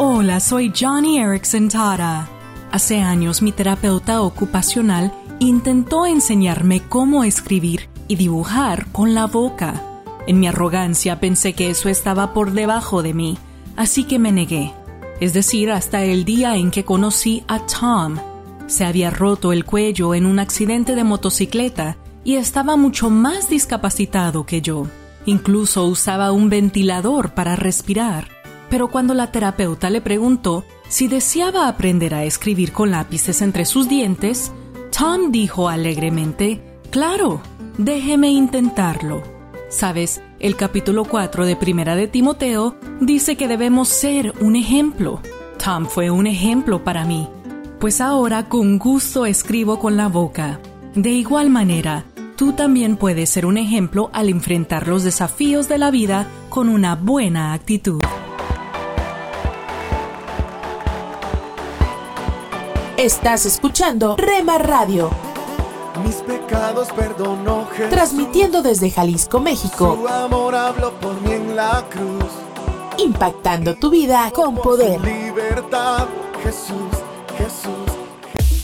Hola, 0.00 0.38
soy 0.38 0.72
Johnny 0.72 1.18
Erickson 1.18 1.68
Tara. 1.68 2.37
Hace 2.70 3.00
años 3.00 3.40
mi 3.40 3.52
terapeuta 3.52 4.20
ocupacional 4.20 5.12
intentó 5.38 6.04
enseñarme 6.04 6.82
cómo 6.86 7.24
escribir 7.24 7.88
y 8.08 8.16
dibujar 8.16 8.86
con 8.92 9.14
la 9.14 9.26
boca. 9.26 9.82
En 10.26 10.38
mi 10.38 10.48
arrogancia 10.48 11.18
pensé 11.18 11.54
que 11.54 11.70
eso 11.70 11.88
estaba 11.88 12.34
por 12.34 12.52
debajo 12.52 13.02
de 13.02 13.14
mí, 13.14 13.38
así 13.76 14.04
que 14.04 14.18
me 14.18 14.32
negué. 14.32 14.72
Es 15.20 15.32
decir, 15.32 15.70
hasta 15.70 16.04
el 16.04 16.26
día 16.26 16.56
en 16.56 16.70
que 16.70 16.84
conocí 16.84 17.42
a 17.48 17.60
Tom. 17.60 18.18
Se 18.66 18.84
había 18.84 19.08
roto 19.08 19.54
el 19.54 19.64
cuello 19.64 20.14
en 20.14 20.26
un 20.26 20.38
accidente 20.38 20.94
de 20.94 21.04
motocicleta 21.04 21.96
y 22.22 22.34
estaba 22.34 22.76
mucho 22.76 23.08
más 23.08 23.48
discapacitado 23.48 24.44
que 24.44 24.60
yo. 24.60 24.86
Incluso 25.24 25.86
usaba 25.86 26.32
un 26.32 26.50
ventilador 26.50 27.32
para 27.32 27.56
respirar. 27.56 28.28
Pero 28.68 28.88
cuando 28.88 29.14
la 29.14 29.32
terapeuta 29.32 29.88
le 29.88 30.02
preguntó 30.02 30.64
si 30.88 31.08
deseaba 31.08 31.68
aprender 31.68 32.14
a 32.14 32.24
escribir 32.24 32.72
con 32.72 32.90
lápices 32.90 33.42
entre 33.42 33.64
sus 33.64 33.88
dientes, 33.88 34.52
Tom 34.96 35.30
dijo 35.30 35.68
alegremente, 35.68 36.62
Claro, 36.90 37.40
déjeme 37.76 38.30
intentarlo. 38.30 39.22
Sabes, 39.68 40.22
el 40.40 40.56
capítulo 40.56 41.04
4 41.04 41.44
de 41.44 41.56
Primera 41.56 41.94
de 41.94 42.08
Timoteo 42.08 42.76
dice 43.00 43.36
que 43.36 43.48
debemos 43.48 43.88
ser 43.88 44.32
un 44.40 44.56
ejemplo. 44.56 45.20
Tom 45.62 45.86
fue 45.86 46.10
un 46.10 46.26
ejemplo 46.26 46.82
para 46.82 47.04
mí, 47.04 47.28
pues 47.78 48.00
ahora 48.00 48.48
con 48.48 48.78
gusto 48.78 49.26
escribo 49.26 49.78
con 49.78 49.96
la 49.96 50.08
boca. 50.08 50.58
De 50.94 51.10
igual 51.10 51.50
manera, 51.50 52.04
tú 52.36 52.52
también 52.52 52.96
puedes 52.96 53.28
ser 53.28 53.44
un 53.44 53.58
ejemplo 53.58 54.08
al 54.14 54.30
enfrentar 54.30 54.88
los 54.88 55.04
desafíos 55.04 55.68
de 55.68 55.76
la 55.76 55.90
vida 55.90 56.26
con 56.48 56.70
una 56.70 56.94
buena 56.94 57.52
actitud. 57.52 58.00
Estás 62.98 63.46
escuchando 63.46 64.16
Rema 64.16 64.58
Radio. 64.58 65.08
Mis 66.04 66.16
pecados 66.16 66.88
perdonó 66.96 67.68
Jesús. 67.70 67.90
Transmitiendo 67.90 68.60
desde 68.60 68.90
Jalisco, 68.90 69.38
México. 69.38 69.96
Su 70.00 70.08
amor 70.08 70.56
habló 70.56 70.90
por 70.94 71.14
mí 71.20 71.30
en 71.30 71.54
la 71.54 71.84
cruz. 71.88 72.24
Impactando 72.98 73.76
tu 73.76 73.90
vida 73.90 74.28
con 74.34 74.56
poder. 74.56 75.00
Libertad, 75.00 76.08
Jesús, 76.42 76.72
Jesús. 76.72 76.87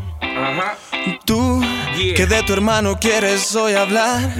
Ajá. 0.51 0.77
Tú 1.25 1.61
Yeah. 1.97 2.15
que 2.15 2.25
de 2.25 2.41
tu 2.43 2.53
hermano 2.53 2.97
quieres 2.99 3.55
hoy 3.55 3.73
hablar 3.73 4.33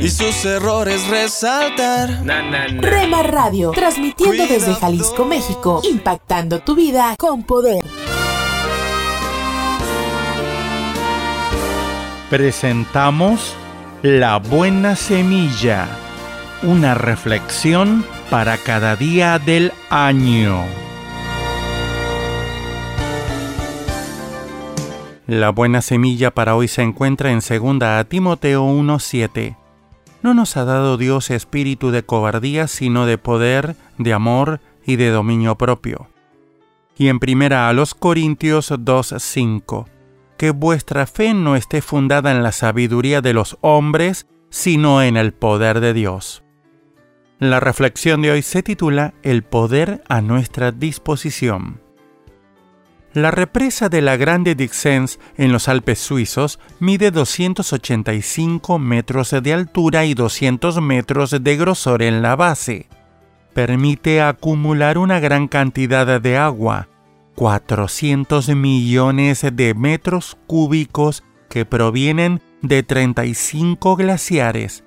y 0.00 0.08
sus 0.08 0.44
errores 0.44 1.06
resaltar. 1.08 2.22
Na, 2.22 2.40
na, 2.42 2.68
na. 2.68 2.80
Rema 2.80 3.22
Radio. 3.24 3.72
Transmitiendo 3.72 4.46
desde 4.46 4.74
Jalisco, 4.74 5.24
México. 5.24 5.80
Impactando 5.84 6.60
tu 6.60 6.74
vida 6.74 7.14
con 7.18 7.42
poder. 7.42 7.84
presentamos 12.34 13.54
La 14.02 14.38
Buena 14.38 14.96
Semilla, 14.96 15.86
una 16.64 16.94
reflexión 16.94 18.04
para 18.28 18.56
cada 18.56 18.96
día 18.96 19.38
del 19.38 19.72
año. 19.88 20.83
La 25.26 25.50
buena 25.50 25.80
semilla 25.80 26.32
para 26.32 26.54
hoy 26.54 26.68
se 26.68 26.82
encuentra 26.82 27.30
en 27.30 27.40
2 27.40 27.82
a 27.82 28.04
Timoteo 28.04 28.64
1:7. 28.64 29.56
No 30.22 30.34
nos 30.34 30.56
ha 30.56 30.64
dado 30.64 30.96
Dios 30.96 31.30
espíritu 31.30 31.90
de 31.90 32.02
cobardía, 32.02 32.68
sino 32.68 33.06
de 33.06 33.18
poder, 33.18 33.76
de 33.98 34.12
amor 34.12 34.60
y 34.84 34.96
de 34.96 35.10
dominio 35.10 35.56
propio. 35.56 36.08
Y 36.96 37.08
en 37.08 37.20
primera 37.20 37.68
a 37.68 37.72
los 37.72 37.94
Corintios 37.94 38.70
2:5 38.70 39.86
que 40.36 40.50
vuestra 40.50 41.06
fe 41.06 41.32
no 41.32 41.56
esté 41.56 41.80
fundada 41.80 42.30
en 42.32 42.42
la 42.42 42.52
sabiduría 42.52 43.20
de 43.20 43.32
los 43.32 43.56
hombres, 43.60 44.26
sino 44.50 45.02
en 45.02 45.16
el 45.16 45.32
poder 45.32 45.80
de 45.80 45.94
Dios. 45.94 46.42
La 47.38 47.60
reflexión 47.60 48.22
de 48.22 48.32
hoy 48.32 48.42
se 48.42 48.62
titula 48.62 49.14
El 49.22 49.42
poder 49.42 50.02
a 50.08 50.20
nuestra 50.20 50.72
disposición. 50.72 51.83
La 53.14 53.30
represa 53.30 53.88
de 53.88 54.02
la 54.02 54.16
Grande 54.16 54.56
Dixens 54.56 55.20
en 55.36 55.52
los 55.52 55.68
Alpes 55.68 56.00
suizos 56.00 56.58
mide 56.80 57.12
285 57.12 58.80
metros 58.80 59.30
de 59.40 59.52
altura 59.52 60.04
y 60.04 60.14
200 60.14 60.80
metros 60.80 61.30
de 61.40 61.56
grosor 61.56 62.02
en 62.02 62.22
la 62.22 62.34
base. 62.34 62.88
Permite 63.52 64.20
acumular 64.20 64.98
una 64.98 65.20
gran 65.20 65.46
cantidad 65.46 66.20
de 66.20 66.36
agua, 66.36 66.88
400 67.36 68.48
millones 68.48 69.46
de 69.52 69.74
metros 69.74 70.36
cúbicos 70.48 71.22
que 71.48 71.64
provienen 71.64 72.42
de 72.62 72.82
35 72.82 73.94
glaciares. 73.94 74.82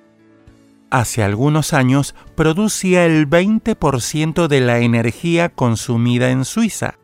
Hace 0.90 1.22
algunos 1.22 1.72
años 1.72 2.14
producía 2.34 3.06
el 3.06 3.26
20% 3.26 4.48
de 4.48 4.60
la 4.60 4.80
energía 4.80 5.48
consumida 5.48 6.28
en 6.28 6.44
Suiza. 6.44 6.98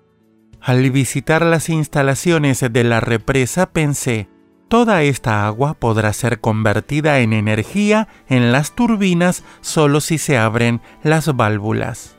Al 0.64 0.90
visitar 0.90 1.44
las 1.44 1.68
instalaciones 1.68 2.60
de 2.60 2.84
la 2.84 2.98
represa 2.98 3.66
pensé, 3.66 4.28
toda 4.68 5.02
esta 5.02 5.46
agua 5.46 5.74
podrá 5.74 6.14
ser 6.14 6.40
convertida 6.40 7.20
en 7.20 7.34
energía 7.34 8.08
en 8.30 8.50
las 8.50 8.74
turbinas 8.74 9.44
solo 9.60 10.00
si 10.00 10.16
se 10.16 10.38
abren 10.38 10.80
las 11.02 11.36
válvulas. 11.36 12.16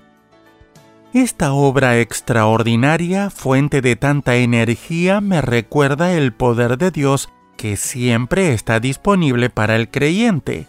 Esta 1.12 1.54
obra 1.54 2.00
extraordinaria, 2.00 3.32
fuente 3.32 3.82
de 3.82 3.96
tanta 3.96 4.36
energía, 4.36 5.22
me 5.22 5.42
recuerda 5.42 6.14
el 6.14 6.32
poder 6.32 6.78
de 6.78 6.92
Dios 6.92 7.30
que 7.58 7.78
siempre 7.78 8.54
está 8.54 8.80
disponible 8.80 9.50
para 9.50 9.76
el 9.76 9.90
creyente. 9.90 10.68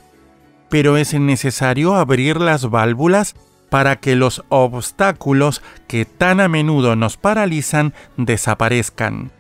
Pero 0.71 0.97
es 0.97 1.13
necesario 1.13 1.95
abrir 1.95 2.41
las 2.41 2.71
válvulas 2.71 3.35
para 3.71 3.97
que 3.97 4.17
los 4.17 4.45
obstáculos 4.49 5.63
que 5.87 6.05
tan 6.05 6.41
a 6.41 6.49
menudo 6.49 6.97
nos 6.97 7.17
paralizan 7.17 7.95
desaparezcan. 8.17 9.31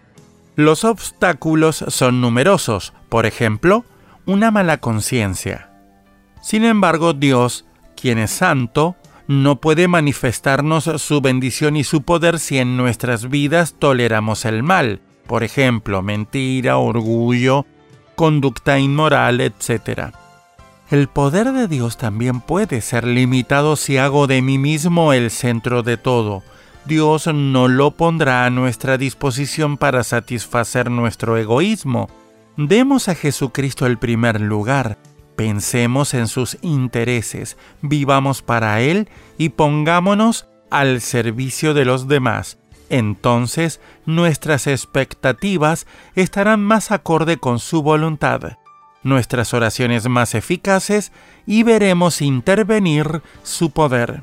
Los 0.56 0.84
obstáculos 0.84 1.84
son 1.88 2.20
numerosos, 2.20 2.92
por 3.08 3.26
ejemplo, 3.26 3.84
una 4.24 4.50
mala 4.50 4.78
conciencia. 4.78 5.70
Sin 6.42 6.64
embargo, 6.64 7.12
Dios, 7.12 7.66
quien 7.94 8.18
es 8.18 8.30
santo, 8.30 8.96
no 9.28 9.60
puede 9.60 9.88
manifestarnos 9.88 10.84
su 10.84 11.20
bendición 11.20 11.76
y 11.76 11.84
su 11.84 12.02
poder 12.02 12.38
si 12.38 12.58
en 12.58 12.76
nuestras 12.76 13.28
vidas 13.28 13.74
toleramos 13.78 14.44
el 14.44 14.62
mal, 14.62 15.00
por 15.26 15.42
ejemplo, 15.42 16.02
mentira, 16.02 16.78
orgullo, 16.78 17.66
conducta 18.14 18.78
inmoral, 18.78 19.40
etc. 19.40 20.12
El 20.88 21.08
poder 21.08 21.52
de 21.52 21.66
Dios 21.66 21.96
también 21.96 22.40
puede 22.40 22.80
ser 22.80 23.04
limitado 23.04 23.74
si 23.74 23.98
hago 23.98 24.28
de 24.28 24.40
mí 24.40 24.56
mismo 24.56 25.12
el 25.12 25.32
centro 25.32 25.82
de 25.82 25.96
todo. 25.96 26.44
Dios 26.84 27.26
no 27.26 27.66
lo 27.66 27.90
pondrá 27.90 28.44
a 28.44 28.50
nuestra 28.50 28.96
disposición 28.96 29.78
para 29.78 30.04
satisfacer 30.04 30.88
nuestro 30.88 31.36
egoísmo. 31.36 32.08
Demos 32.56 33.08
a 33.08 33.16
Jesucristo 33.16 33.86
el 33.86 33.98
primer 33.98 34.40
lugar, 34.40 34.96
pensemos 35.34 36.14
en 36.14 36.28
sus 36.28 36.56
intereses, 36.62 37.56
vivamos 37.82 38.42
para 38.42 38.80
Él 38.80 39.08
y 39.38 39.48
pongámonos 39.48 40.46
al 40.70 41.00
servicio 41.00 41.74
de 41.74 41.84
los 41.84 42.06
demás. 42.06 42.58
Entonces 42.90 43.80
nuestras 44.04 44.68
expectativas 44.68 45.88
estarán 46.14 46.62
más 46.62 46.92
acorde 46.92 47.38
con 47.38 47.58
su 47.58 47.82
voluntad, 47.82 48.56
nuestras 49.02 49.54
oraciones 49.54 50.08
más 50.08 50.34
eficaces 50.34 51.12
y 51.46 51.62
veremos 51.62 52.22
intervenir 52.22 53.22
su 53.42 53.70
poder. 53.70 54.22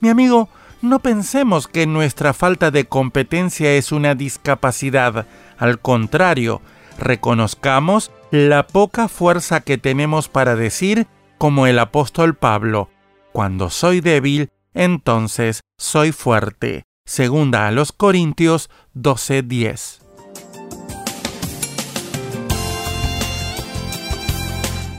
Mi 0.00 0.08
amigo, 0.08 0.48
no 0.82 1.00
pensemos 1.00 1.68
que 1.68 1.86
nuestra 1.86 2.32
falta 2.32 2.70
de 2.70 2.86
competencia 2.86 3.72
es 3.72 3.92
una 3.92 4.14
discapacidad, 4.14 5.26
al 5.58 5.80
contrario, 5.80 6.60
reconozcamos 6.98 8.10
la 8.30 8.66
poca 8.66 9.08
fuerza 9.08 9.60
que 9.60 9.78
tenemos 9.78 10.28
para 10.28 10.54
decir, 10.56 11.06
como 11.38 11.66
el 11.66 11.78
apóstol 11.78 12.34
Pablo, 12.34 12.90
cuando 13.32 13.70
soy 13.70 14.00
débil, 14.00 14.50
entonces 14.74 15.60
soy 15.78 16.12
fuerte. 16.12 16.84
Segunda 17.04 17.66
a 17.66 17.70
los 17.70 17.92
Corintios 17.92 18.70
12:10. 18.94 20.05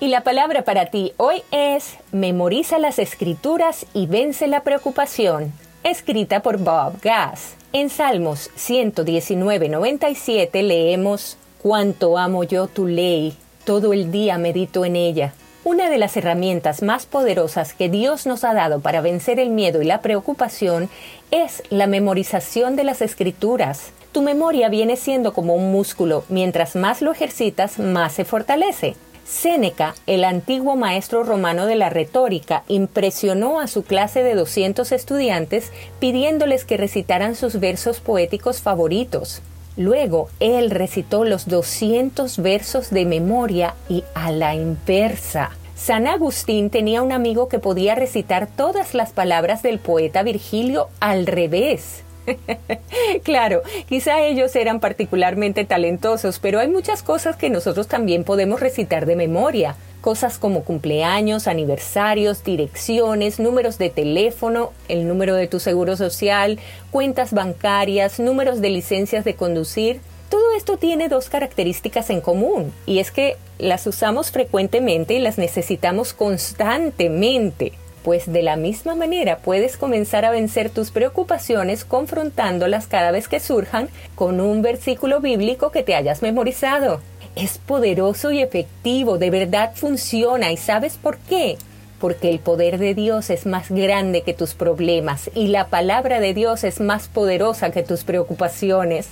Y 0.00 0.08
la 0.08 0.20
palabra 0.20 0.62
para 0.62 0.86
ti 0.86 1.12
hoy 1.16 1.42
es 1.50 1.96
Memoriza 2.12 2.78
las 2.78 3.00
escrituras 3.00 3.84
y 3.94 4.06
vence 4.06 4.46
la 4.46 4.62
preocupación, 4.62 5.52
escrita 5.82 6.38
por 6.40 6.58
Bob 6.58 7.00
Gass. 7.02 7.56
En 7.72 7.90
Salmos 7.90 8.48
119.97 8.56 10.62
leemos, 10.62 11.36
Cuánto 11.60 12.16
amo 12.16 12.44
yo 12.44 12.68
tu 12.68 12.86
ley, 12.86 13.36
todo 13.64 13.92
el 13.92 14.12
día 14.12 14.38
medito 14.38 14.84
en 14.84 14.94
ella. 14.94 15.34
Una 15.64 15.90
de 15.90 15.98
las 15.98 16.16
herramientas 16.16 16.82
más 16.82 17.06
poderosas 17.06 17.74
que 17.74 17.88
Dios 17.88 18.24
nos 18.24 18.44
ha 18.44 18.54
dado 18.54 18.78
para 18.78 19.00
vencer 19.00 19.40
el 19.40 19.50
miedo 19.50 19.82
y 19.82 19.84
la 19.84 20.00
preocupación 20.00 20.88
es 21.32 21.64
la 21.70 21.88
memorización 21.88 22.76
de 22.76 22.84
las 22.84 23.02
escrituras. 23.02 23.90
Tu 24.12 24.22
memoria 24.22 24.68
viene 24.68 24.94
siendo 24.94 25.32
como 25.32 25.56
un 25.56 25.72
músculo, 25.72 26.22
mientras 26.28 26.76
más 26.76 27.02
lo 27.02 27.10
ejercitas, 27.10 27.80
más 27.80 28.12
se 28.12 28.24
fortalece. 28.24 28.94
Séneca, 29.28 29.94
el 30.06 30.24
antiguo 30.24 30.74
maestro 30.74 31.22
romano 31.22 31.66
de 31.66 31.76
la 31.76 31.90
retórica, 31.90 32.64
impresionó 32.66 33.60
a 33.60 33.66
su 33.66 33.82
clase 33.82 34.22
de 34.22 34.34
200 34.34 34.90
estudiantes 34.90 35.70
pidiéndoles 36.00 36.64
que 36.64 36.78
recitaran 36.78 37.34
sus 37.34 37.60
versos 37.60 38.00
poéticos 38.00 38.62
favoritos. 38.62 39.42
Luego, 39.76 40.30
él 40.40 40.70
recitó 40.70 41.24
los 41.24 41.46
200 41.46 42.38
versos 42.38 42.88
de 42.88 43.04
memoria 43.04 43.74
y 43.90 44.02
a 44.14 44.32
la 44.32 44.54
inversa. 44.54 45.50
San 45.76 46.06
Agustín 46.06 46.70
tenía 46.70 47.02
un 47.02 47.12
amigo 47.12 47.48
que 47.48 47.58
podía 47.58 47.94
recitar 47.94 48.48
todas 48.48 48.94
las 48.94 49.10
palabras 49.12 49.62
del 49.62 49.78
poeta 49.78 50.22
Virgilio 50.22 50.88
al 51.00 51.26
revés. 51.26 52.02
claro, 53.22 53.62
quizá 53.88 54.20
ellos 54.22 54.54
eran 54.56 54.80
particularmente 54.80 55.64
talentosos, 55.64 56.38
pero 56.38 56.60
hay 56.60 56.68
muchas 56.68 57.02
cosas 57.02 57.36
que 57.36 57.50
nosotros 57.50 57.88
también 57.88 58.24
podemos 58.24 58.60
recitar 58.60 59.06
de 59.06 59.16
memoria. 59.16 59.76
Cosas 60.00 60.38
como 60.38 60.62
cumpleaños, 60.62 61.48
aniversarios, 61.48 62.44
direcciones, 62.44 63.40
números 63.40 63.78
de 63.78 63.90
teléfono, 63.90 64.72
el 64.86 65.08
número 65.08 65.34
de 65.34 65.48
tu 65.48 65.58
seguro 65.58 65.96
social, 65.96 66.58
cuentas 66.90 67.32
bancarias, 67.32 68.20
números 68.20 68.60
de 68.60 68.70
licencias 68.70 69.24
de 69.24 69.34
conducir. 69.34 70.00
Todo 70.28 70.52
esto 70.56 70.76
tiene 70.76 71.08
dos 71.08 71.28
características 71.28 72.10
en 72.10 72.20
común, 72.20 72.72
y 72.86 73.00
es 73.00 73.10
que 73.10 73.36
las 73.58 73.86
usamos 73.86 74.30
frecuentemente 74.30 75.14
y 75.14 75.18
las 75.18 75.36
necesitamos 75.36 76.12
constantemente. 76.12 77.72
Pues 78.08 78.32
de 78.32 78.42
la 78.42 78.56
misma 78.56 78.94
manera 78.94 79.36
puedes 79.36 79.76
comenzar 79.76 80.24
a 80.24 80.30
vencer 80.30 80.70
tus 80.70 80.90
preocupaciones 80.90 81.84
confrontándolas 81.84 82.86
cada 82.86 83.10
vez 83.10 83.28
que 83.28 83.38
surjan 83.38 83.90
con 84.14 84.40
un 84.40 84.62
versículo 84.62 85.20
bíblico 85.20 85.70
que 85.70 85.82
te 85.82 85.94
hayas 85.94 86.22
memorizado. 86.22 87.02
Es 87.36 87.58
poderoso 87.58 88.32
y 88.32 88.40
efectivo, 88.40 89.18
de 89.18 89.28
verdad 89.28 89.72
funciona 89.74 90.50
y 90.50 90.56
¿sabes 90.56 90.96
por 90.96 91.18
qué? 91.18 91.58
Porque 92.00 92.30
el 92.30 92.38
poder 92.38 92.78
de 92.78 92.94
Dios 92.94 93.28
es 93.28 93.44
más 93.44 93.70
grande 93.70 94.22
que 94.22 94.32
tus 94.32 94.54
problemas 94.54 95.30
y 95.34 95.48
la 95.48 95.66
palabra 95.66 96.18
de 96.18 96.32
Dios 96.32 96.64
es 96.64 96.80
más 96.80 97.08
poderosa 97.08 97.72
que 97.72 97.82
tus 97.82 98.04
preocupaciones. 98.04 99.08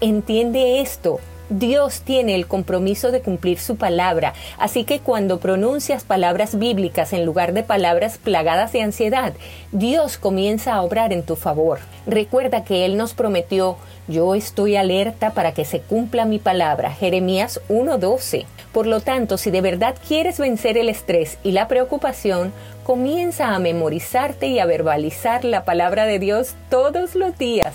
Entiende 0.00 0.80
esto. 0.80 1.20
Dios 1.50 2.00
tiene 2.00 2.34
el 2.34 2.46
compromiso 2.46 3.10
de 3.12 3.20
cumplir 3.20 3.58
su 3.58 3.76
palabra, 3.76 4.32
así 4.58 4.84
que 4.84 5.00
cuando 5.00 5.40
pronuncias 5.40 6.02
palabras 6.02 6.58
bíblicas 6.58 7.12
en 7.12 7.26
lugar 7.26 7.52
de 7.52 7.62
palabras 7.62 8.18
plagadas 8.18 8.72
de 8.72 8.82
ansiedad, 8.82 9.34
Dios 9.70 10.16
comienza 10.16 10.74
a 10.74 10.82
obrar 10.82 11.12
en 11.12 11.22
tu 11.22 11.36
favor. 11.36 11.80
Recuerda 12.06 12.64
que 12.64 12.84
Él 12.84 12.96
nos 12.96 13.14
prometió, 13.14 13.76
yo 14.08 14.34
estoy 14.34 14.76
alerta 14.76 15.30
para 15.30 15.52
que 15.52 15.64
se 15.64 15.80
cumpla 15.80 16.24
mi 16.24 16.38
palabra, 16.38 16.90
Jeremías 16.92 17.60
1.12. 17.68 18.46
Por 18.72 18.86
lo 18.86 19.00
tanto, 19.00 19.38
si 19.38 19.50
de 19.50 19.60
verdad 19.60 19.94
quieres 20.06 20.38
vencer 20.38 20.78
el 20.78 20.88
estrés 20.88 21.38
y 21.44 21.52
la 21.52 21.68
preocupación, 21.68 22.52
comienza 22.84 23.54
a 23.54 23.58
memorizarte 23.58 24.48
y 24.48 24.58
a 24.58 24.66
verbalizar 24.66 25.44
la 25.44 25.64
palabra 25.64 26.06
de 26.06 26.18
Dios 26.18 26.54
todos 26.70 27.14
los 27.14 27.38
días. 27.38 27.74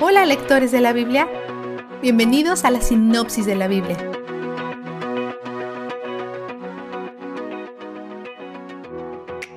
Hola 0.00 0.26
lectores 0.26 0.70
de 0.70 0.80
la 0.80 0.92
Biblia, 0.92 1.26
bienvenidos 2.00 2.64
a 2.64 2.70
la 2.70 2.80
sinopsis 2.80 3.44
de 3.44 3.56
la 3.56 3.66
Biblia. 3.66 3.96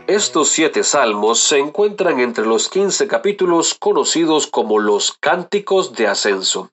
Estos 0.07 0.49
siete 0.49 0.83
salmos 0.83 1.39
se 1.39 1.59
encuentran 1.59 2.19
entre 2.19 2.45
los 2.45 2.67
quince 2.67 3.07
capítulos 3.07 3.75
conocidos 3.75 4.47
como 4.47 4.79
los 4.79 5.13
Cánticos 5.19 5.93
de 5.93 6.07
Ascenso. 6.07 6.71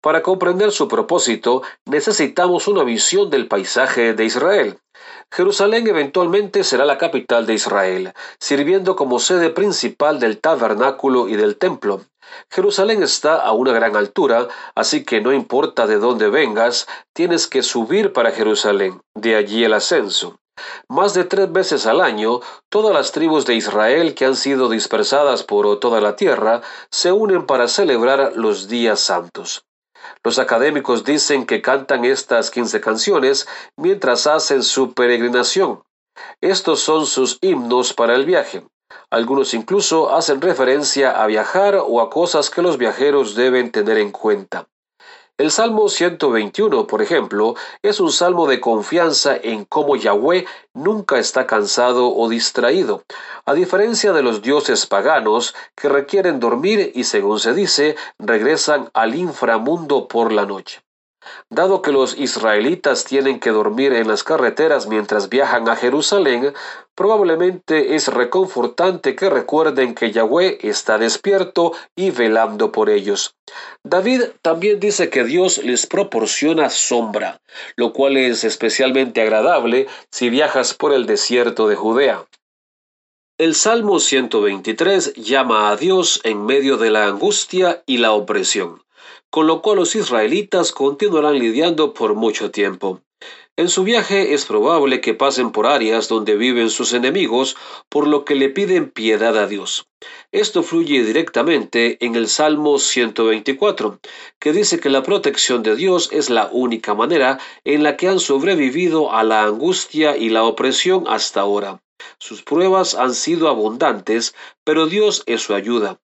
Para 0.00 0.22
comprender 0.22 0.72
su 0.72 0.88
propósito, 0.88 1.62
necesitamos 1.84 2.68
una 2.68 2.84
visión 2.84 3.28
del 3.28 3.48
paisaje 3.48 4.14
de 4.14 4.24
Israel. 4.24 4.78
Jerusalén 5.30 5.86
eventualmente 5.86 6.64
será 6.64 6.84
la 6.84 6.98
capital 6.98 7.46
de 7.46 7.54
Israel, 7.54 8.12
sirviendo 8.38 8.96
como 8.96 9.18
sede 9.18 9.50
principal 9.50 10.20
del 10.20 10.38
tabernáculo 10.38 11.28
y 11.28 11.36
del 11.36 11.56
templo. 11.56 12.02
Jerusalén 12.50 13.02
está 13.02 13.36
a 13.36 13.52
una 13.52 13.72
gran 13.72 13.96
altura, 13.96 14.48
así 14.74 15.04
que 15.04 15.20
no 15.20 15.32
importa 15.32 15.86
de 15.86 15.98
dónde 15.98 16.28
vengas, 16.28 16.86
tienes 17.12 17.46
que 17.46 17.62
subir 17.62 18.12
para 18.12 18.32
Jerusalén, 18.32 19.00
de 19.14 19.36
allí 19.36 19.64
el 19.64 19.74
ascenso. 19.74 20.38
Más 20.88 21.14
de 21.14 21.24
tres 21.24 21.50
veces 21.50 21.86
al 21.86 22.00
año, 22.00 22.40
todas 22.68 22.94
las 22.94 23.12
tribus 23.12 23.46
de 23.46 23.54
Israel 23.54 24.14
que 24.14 24.26
han 24.26 24.36
sido 24.36 24.68
dispersadas 24.68 25.42
por 25.42 25.80
toda 25.80 26.00
la 26.00 26.16
tierra 26.16 26.62
se 26.90 27.10
unen 27.10 27.46
para 27.46 27.68
celebrar 27.68 28.32
los 28.36 28.68
días 28.68 29.00
santos. 29.00 29.64
Los 30.24 30.38
académicos 30.38 31.04
dicen 31.04 31.46
que 31.46 31.62
cantan 31.62 32.04
estas 32.04 32.50
15 32.50 32.80
canciones 32.80 33.48
mientras 33.76 34.26
hacen 34.26 34.62
su 34.62 34.92
peregrinación. 34.92 35.82
Estos 36.40 36.80
son 36.80 37.06
sus 37.06 37.38
himnos 37.40 37.94
para 37.94 38.14
el 38.14 38.26
viaje. 38.26 38.64
Algunos 39.10 39.54
incluso 39.54 40.14
hacen 40.14 40.40
referencia 40.40 41.22
a 41.22 41.26
viajar 41.26 41.76
o 41.76 42.00
a 42.00 42.10
cosas 42.10 42.50
que 42.50 42.62
los 42.62 42.78
viajeros 42.78 43.34
deben 43.34 43.70
tener 43.70 43.98
en 43.98 44.10
cuenta. 44.10 44.66
El 45.38 45.50
Salmo 45.50 45.88
121, 45.88 46.86
por 46.86 47.02
ejemplo, 47.02 47.54
es 47.82 48.00
un 48.00 48.12
salmo 48.12 48.46
de 48.46 48.60
confianza 48.60 49.34
en 49.34 49.64
cómo 49.64 49.96
Yahweh 49.96 50.46
nunca 50.74 51.18
está 51.18 51.46
cansado 51.46 52.14
o 52.14 52.28
distraído, 52.28 53.02
a 53.46 53.54
diferencia 53.54 54.12
de 54.12 54.22
los 54.22 54.42
dioses 54.42 54.86
paganos 54.86 55.54
que 55.74 55.88
requieren 55.88 56.38
dormir 56.38 56.92
y, 56.94 57.04
según 57.04 57.40
se 57.40 57.54
dice, 57.54 57.96
regresan 58.18 58.90
al 58.92 59.14
inframundo 59.14 60.06
por 60.06 60.32
la 60.32 60.44
noche. 60.46 60.82
Dado 61.50 61.82
que 61.82 61.92
los 61.92 62.18
israelitas 62.18 63.04
tienen 63.04 63.38
que 63.38 63.50
dormir 63.50 63.92
en 63.92 64.08
las 64.08 64.24
carreteras 64.24 64.86
mientras 64.86 65.28
viajan 65.28 65.68
a 65.68 65.76
Jerusalén, 65.76 66.54
probablemente 66.94 67.94
es 67.94 68.08
reconfortante 68.08 69.14
que 69.14 69.28
recuerden 69.30 69.94
que 69.94 70.12
Yahweh 70.12 70.58
está 70.62 70.98
despierto 70.98 71.72
y 71.94 72.10
velando 72.10 72.72
por 72.72 72.90
ellos. 72.90 73.36
David 73.84 74.22
también 74.40 74.80
dice 74.80 75.10
que 75.10 75.24
Dios 75.24 75.58
les 75.58 75.86
proporciona 75.86 76.70
sombra, 76.70 77.40
lo 77.76 77.92
cual 77.92 78.16
es 78.16 78.44
especialmente 78.44 79.20
agradable 79.20 79.88
si 80.10 80.30
viajas 80.30 80.74
por 80.74 80.92
el 80.92 81.06
desierto 81.06 81.68
de 81.68 81.76
Judea. 81.76 82.24
El 83.38 83.54
Salmo 83.54 83.98
123 83.98 85.14
llama 85.14 85.70
a 85.70 85.76
Dios 85.76 86.20
en 86.24 86.46
medio 86.46 86.76
de 86.76 86.90
la 86.90 87.06
angustia 87.06 87.82
y 87.86 87.98
la 87.98 88.12
opresión 88.12 88.82
con 89.32 89.46
lo 89.46 89.62
cual 89.62 89.78
los 89.78 89.96
israelitas 89.96 90.72
continuarán 90.72 91.38
lidiando 91.38 91.94
por 91.94 92.14
mucho 92.14 92.50
tiempo. 92.50 93.00
En 93.56 93.70
su 93.70 93.82
viaje 93.82 94.34
es 94.34 94.44
probable 94.44 95.00
que 95.00 95.14
pasen 95.14 95.52
por 95.52 95.66
áreas 95.66 96.06
donde 96.08 96.36
viven 96.36 96.68
sus 96.68 96.92
enemigos, 96.92 97.56
por 97.88 98.06
lo 98.06 98.26
que 98.26 98.34
le 98.34 98.50
piden 98.50 98.90
piedad 98.90 99.38
a 99.38 99.46
Dios. 99.46 99.86
Esto 100.32 100.62
fluye 100.62 101.02
directamente 101.02 101.96
en 102.04 102.14
el 102.14 102.28
Salmo 102.28 102.78
124, 102.78 104.00
que 104.38 104.52
dice 104.52 104.80
que 104.80 104.90
la 104.90 105.02
protección 105.02 105.62
de 105.62 105.76
Dios 105.76 106.10
es 106.12 106.28
la 106.28 106.50
única 106.52 106.92
manera 106.92 107.38
en 107.64 107.82
la 107.82 107.96
que 107.96 108.08
han 108.08 108.20
sobrevivido 108.20 109.14
a 109.14 109.24
la 109.24 109.44
angustia 109.44 110.14
y 110.14 110.28
la 110.28 110.44
opresión 110.44 111.04
hasta 111.08 111.40
ahora. 111.40 111.82
Sus 112.18 112.42
pruebas 112.42 112.94
han 112.94 113.14
sido 113.14 113.48
abundantes, 113.48 114.34
pero 114.62 114.86
Dios 114.86 115.22
es 115.24 115.40
su 115.40 115.54
ayuda. 115.54 116.00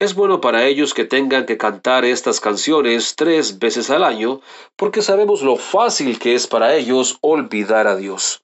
Es 0.00 0.14
bueno 0.14 0.40
para 0.40 0.64
ellos 0.64 0.94
que 0.94 1.04
tengan 1.04 1.44
que 1.44 1.58
cantar 1.58 2.06
estas 2.06 2.40
canciones 2.40 3.16
tres 3.16 3.58
veces 3.58 3.90
al 3.90 4.02
año, 4.02 4.40
porque 4.76 5.02
sabemos 5.02 5.42
lo 5.42 5.56
fácil 5.56 6.18
que 6.18 6.34
es 6.34 6.46
para 6.46 6.74
ellos 6.74 7.18
olvidar 7.20 7.86
a 7.86 7.96
Dios. 7.96 8.42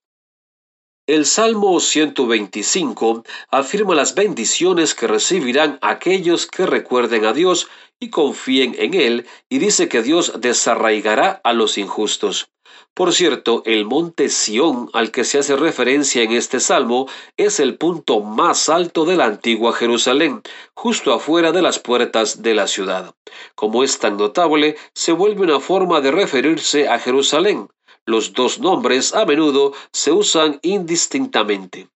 El 1.09 1.25
Salmo 1.25 1.79
125 1.79 3.23
afirma 3.53 3.95
las 3.95 4.17
bendiciones 4.17 4.97
que 4.97 5.07
recibirán 5.07 5.79
aquellos 5.81 6.49
que 6.49 6.67
recuerden 6.67 7.25
a 7.27 7.33
Dios 7.33 7.69
y 8.01 8.11
confíen 8.11 8.75
en 8.77 8.95
Él, 8.95 9.27
y 9.49 9.61
dice 9.61 9.89
que 9.89 10.03
Dios 10.03 10.41
desarraigará 10.41 11.41
a 11.45 11.53
los 11.53 11.79
injustos. 11.79 12.49
Por 12.93 13.13
cierto, 13.13 13.63
el 13.67 13.85
monte 13.85 14.29
Sión 14.29 14.91
al 14.95 15.13
que 15.13 15.23
se 15.23 15.39
hace 15.39 15.55
referencia 15.55 16.25
en 16.25 16.33
este 16.33 16.59
salmo 16.59 17.07
es 17.37 17.61
el 17.61 17.77
punto 17.77 18.19
más 18.19 18.69
alto 18.69 19.05
de 19.05 19.15
la 19.15 19.27
antigua 19.27 19.75
Jerusalén, 19.75 20.43
justo 20.75 21.13
afuera 21.13 21.53
de 21.53 21.63
las 21.63 21.79
puertas 21.79 22.43
de 22.43 22.55
la 22.55 22.67
ciudad. 22.67 23.15
Como 23.55 23.85
es 23.85 24.01
tan 24.01 24.17
notable, 24.17 24.77
se 24.93 25.13
vuelve 25.13 25.45
una 25.45 25.61
forma 25.61 26.01
de 26.01 26.11
referirse 26.11 26.89
a 26.89 26.99
Jerusalén. 26.99 27.69
Los 28.09 28.35
dos 28.35 28.61
nombres 28.61 29.15
a 29.15 29.27
menudo 29.27 29.73
se 29.93 30.13
usan 30.13 30.61
indistintamente. 30.63 31.89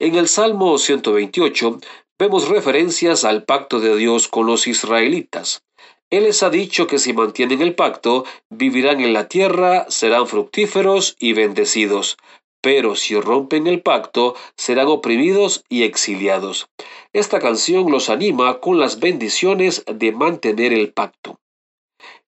En 0.00 0.14
el 0.14 0.26
Salmo 0.26 0.78
128 0.78 1.80
vemos 2.18 2.48
referencias 2.48 3.24
al 3.24 3.44
pacto 3.44 3.78
de 3.78 3.94
Dios 3.94 4.26
con 4.26 4.46
los 4.46 4.66
israelitas. 4.66 5.62
Él 6.08 6.24
les 6.24 6.42
ha 6.42 6.48
dicho 6.48 6.86
que 6.86 6.98
si 6.98 7.12
mantienen 7.12 7.60
el 7.60 7.74
pacto, 7.74 8.24
vivirán 8.48 9.00
en 9.00 9.12
la 9.12 9.28
tierra, 9.28 9.84
serán 9.90 10.26
fructíferos 10.26 11.14
y 11.18 11.34
bendecidos. 11.34 12.16
Pero 12.62 12.94
si 12.94 13.20
rompen 13.20 13.66
el 13.66 13.82
pacto, 13.82 14.36
serán 14.56 14.86
oprimidos 14.86 15.62
y 15.68 15.82
exiliados. 15.82 16.68
Esta 17.12 17.38
canción 17.38 17.90
los 17.90 18.08
anima 18.08 18.60
con 18.60 18.80
las 18.80 18.98
bendiciones 18.98 19.84
de 19.92 20.12
mantener 20.12 20.72
el 20.72 20.90
pacto. 20.94 21.38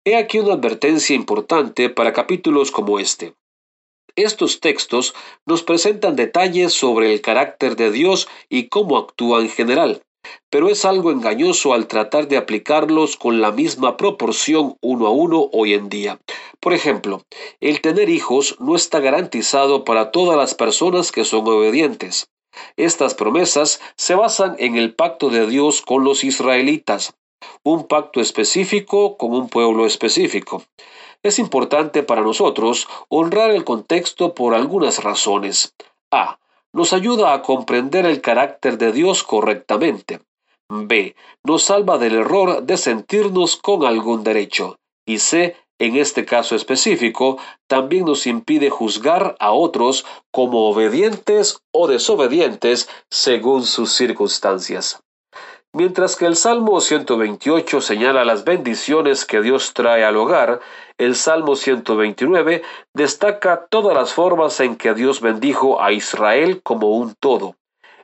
He 0.05 0.17
aquí 0.17 0.39
una 0.39 0.55
advertencia 0.55 1.17
importante 1.17 1.89
para 1.91 2.13
capítulos 2.13 2.71
como 2.71 2.99
este. 2.99 3.35
Estos 4.17 4.61
textos 4.61 5.15
nos 5.47 5.63
presentan 5.63 6.15
detalles 6.15 6.73
sobre 6.73 7.13
el 7.13 7.21
carácter 7.21 7.75
de 7.77 7.91
Dios 7.91 8.29
y 8.49 8.69
cómo 8.69 8.97
actúa 8.97 9.41
en 9.41 9.49
general 9.49 10.03
pero 10.51 10.69
es 10.69 10.85
algo 10.85 11.11
engañoso 11.11 11.75
al 11.75 11.87
tratar 11.87 12.29
de 12.29 12.37
aplicarlos 12.37 13.17
con 13.17 13.41
la 13.41 13.51
misma 13.51 13.97
proporción 13.97 14.77
uno 14.81 15.07
a 15.07 15.11
uno 15.11 15.49
hoy 15.53 15.75
en 15.75 15.89
día. 15.89 16.21
Por 16.61 16.73
ejemplo, 16.73 17.23
el 17.61 17.81
tener 17.81 18.09
hijos 18.09 18.57
no 18.61 18.77
está 18.77 19.01
garantizado 19.01 19.85
para 19.85 20.11
todas 20.11 20.37
las 20.37 20.55
personas 20.55 21.13
que 21.13 21.25
son 21.25 21.47
obedientes. 21.47 22.29
Estas 22.77 23.15
promesas 23.15 23.81
se 23.97 24.15
basan 24.15 24.55
en 24.59 24.77
el 24.77 24.95
pacto 24.95 25.29
de 25.29 25.47
Dios 25.47 25.83
con 25.83 26.05
los 26.05 26.23
israelitas, 26.23 27.15
un 27.63 27.87
pacto 27.87 28.21
específico 28.21 29.17
con 29.17 29.33
un 29.33 29.49
pueblo 29.49 29.87
específico. 29.87 30.63
Es 31.23 31.39
importante 31.39 32.03
para 32.03 32.23
nosotros 32.23 32.87
honrar 33.09 33.51
el 33.51 33.65
contexto 33.65 34.35
por 34.35 34.55
algunas 34.55 35.03
razones. 35.03 35.75
A 36.11 36.39
nos 36.75 36.93
ayuda 36.93 37.33
a 37.33 37.43
comprender 37.43 38.05
el 38.05 38.21
carácter 38.21 38.79
de 38.79 38.91
Dios 38.91 39.23
correctamente. 39.23 40.21
B. 40.69 41.15
Nos 41.45 41.63
salva 41.63 41.99
del 41.99 42.17
error 42.17 42.65
de 42.65 42.77
sentirnos 42.77 43.57
con 43.57 43.87
algún 43.87 44.25
derecho. 44.25 44.77
Y 45.07 45.19
C. 45.21 45.57
En 45.79 45.97
este 45.97 46.25
caso 46.25 46.57
específico, 46.57 47.39
también 47.69 48.05
nos 48.05 48.27
impide 48.27 48.71
juzgar 48.71 49.37
a 49.39 49.53
otros 49.53 50.05
como 50.31 50.69
obedientes 50.69 51.61
o 51.73 51.87
desobedientes 51.89 52.89
según 53.11 53.65
sus 53.65 53.93
circunstancias. 53.93 55.04
Mientras 55.75 56.15
que 56.15 56.27
el 56.27 56.37
Salmo 56.37 56.81
128 56.81 57.81
señala 57.81 58.25
las 58.25 58.45
bendiciones 58.45 59.25
que 59.25 59.43
Dios 59.43 59.75
trae 59.75 60.05
al 60.05 60.17
hogar, 60.17 60.61
el 60.99 61.17
Salmo 61.17 61.57
129 61.57 62.63
destaca 62.95 63.67
todas 63.67 63.93
las 63.97 64.13
formas 64.13 64.61
en 64.61 64.77
que 64.77 64.95
Dios 64.95 65.21
bendijo 65.21 65.83
a 65.83 65.91
Israel 65.91 66.63
como 66.63 66.91
un 66.91 67.17
todo. 67.19 67.57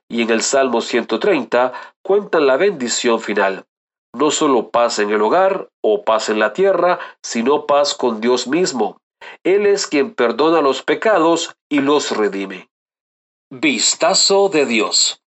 Y 0.08 0.22
en 0.22 0.30
el 0.30 0.42
Salmo 0.42 0.80
130 0.80 1.72
cuentan 2.02 2.48
la 2.48 2.56
bendición 2.56 3.20
final. 3.20 3.64
No 4.12 4.32
solo 4.32 4.70
paz 4.70 4.98
en 4.98 5.10
el 5.10 5.22
hogar 5.22 5.68
o 5.80 6.02
paz 6.02 6.28
en 6.28 6.40
la 6.40 6.52
tierra, 6.52 6.98
sino 7.22 7.66
paz 7.66 7.94
con 7.94 8.20
Dios 8.20 8.48
mismo. 8.48 9.00
Él 9.44 9.66
es 9.66 9.86
quien 9.86 10.12
perdona 10.12 10.60
los 10.60 10.82
pecados 10.82 11.54
y 11.68 11.78
los 11.78 12.10
redime. 12.10 12.68
Vistazo 13.48 14.48
de 14.48 14.66
Dios 14.66 15.19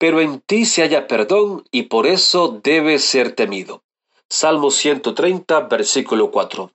pero 0.00 0.22
en 0.22 0.40
ti 0.40 0.64
se 0.64 0.82
haya 0.82 1.06
perdón 1.06 1.62
y 1.70 1.82
por 1.82 2.06
eso 2.06 2.58
debe 2.64 2.98
ser 2.98 3.34
temido. 3.34 3.82
Salmo 4.30 4.70
130, 4.70 5.60
versículo 5.68 6.30
4. 6.30 6.72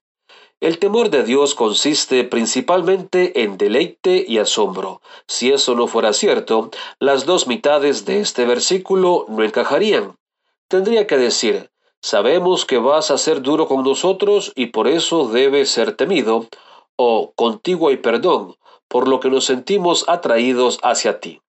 El 0.60 0.78
temor 0.78 1.10
de 1.10 1.24
Dios 1.24 1.56
consiste 1.56 2.24
principalmente 2.24 3.42
en 3.42 3.58
deleite 3.58 4.24
y 4.28 4.38
asombro. 4.38 5.02
Si 5.26 5.52
eso 5.52 5.74
no 5.74 5.88
fuera 5.88 6.14
cierto, 6.14 6.70
las 7.00 7.26
dos 7.26 7.48
mitades 7.48 8.06
de 8.06 8.20
este 8.20 8.46
versículo 8.46 9.26
no 9.28 9.44
encajarían. 9.44 10.18
Tendría 10.68 11.08
que 11.08 11.18
decir, 11.18 11.72
sabemos 12.04 12.64
que 12.66 12.78
vas 12.78 13.10
a 13.10 13.18
ser 13.18 13.42
duro 13.42 13.68
con 13.68 13.84
nosotros 13.84 14.54
y 14.56 14.68
por 14.68 14.88
eso 14.88 15.30
debe 15.30 15.66
ser 15.66 15.98
temido, 15.98 16.46
o 16.96 17.34
contigo 17.36 17.90
hay 17.90 17.98
perdón, 17.98 18.56
por 18.88 19.08
lo 19.08 19.20
que 19.20 19.32
nos 19.32 19.46
sentimos 19.46 20.06
atraídos 20.08 20.78
hacia 20.84 21.20
ti. 21.20 21.42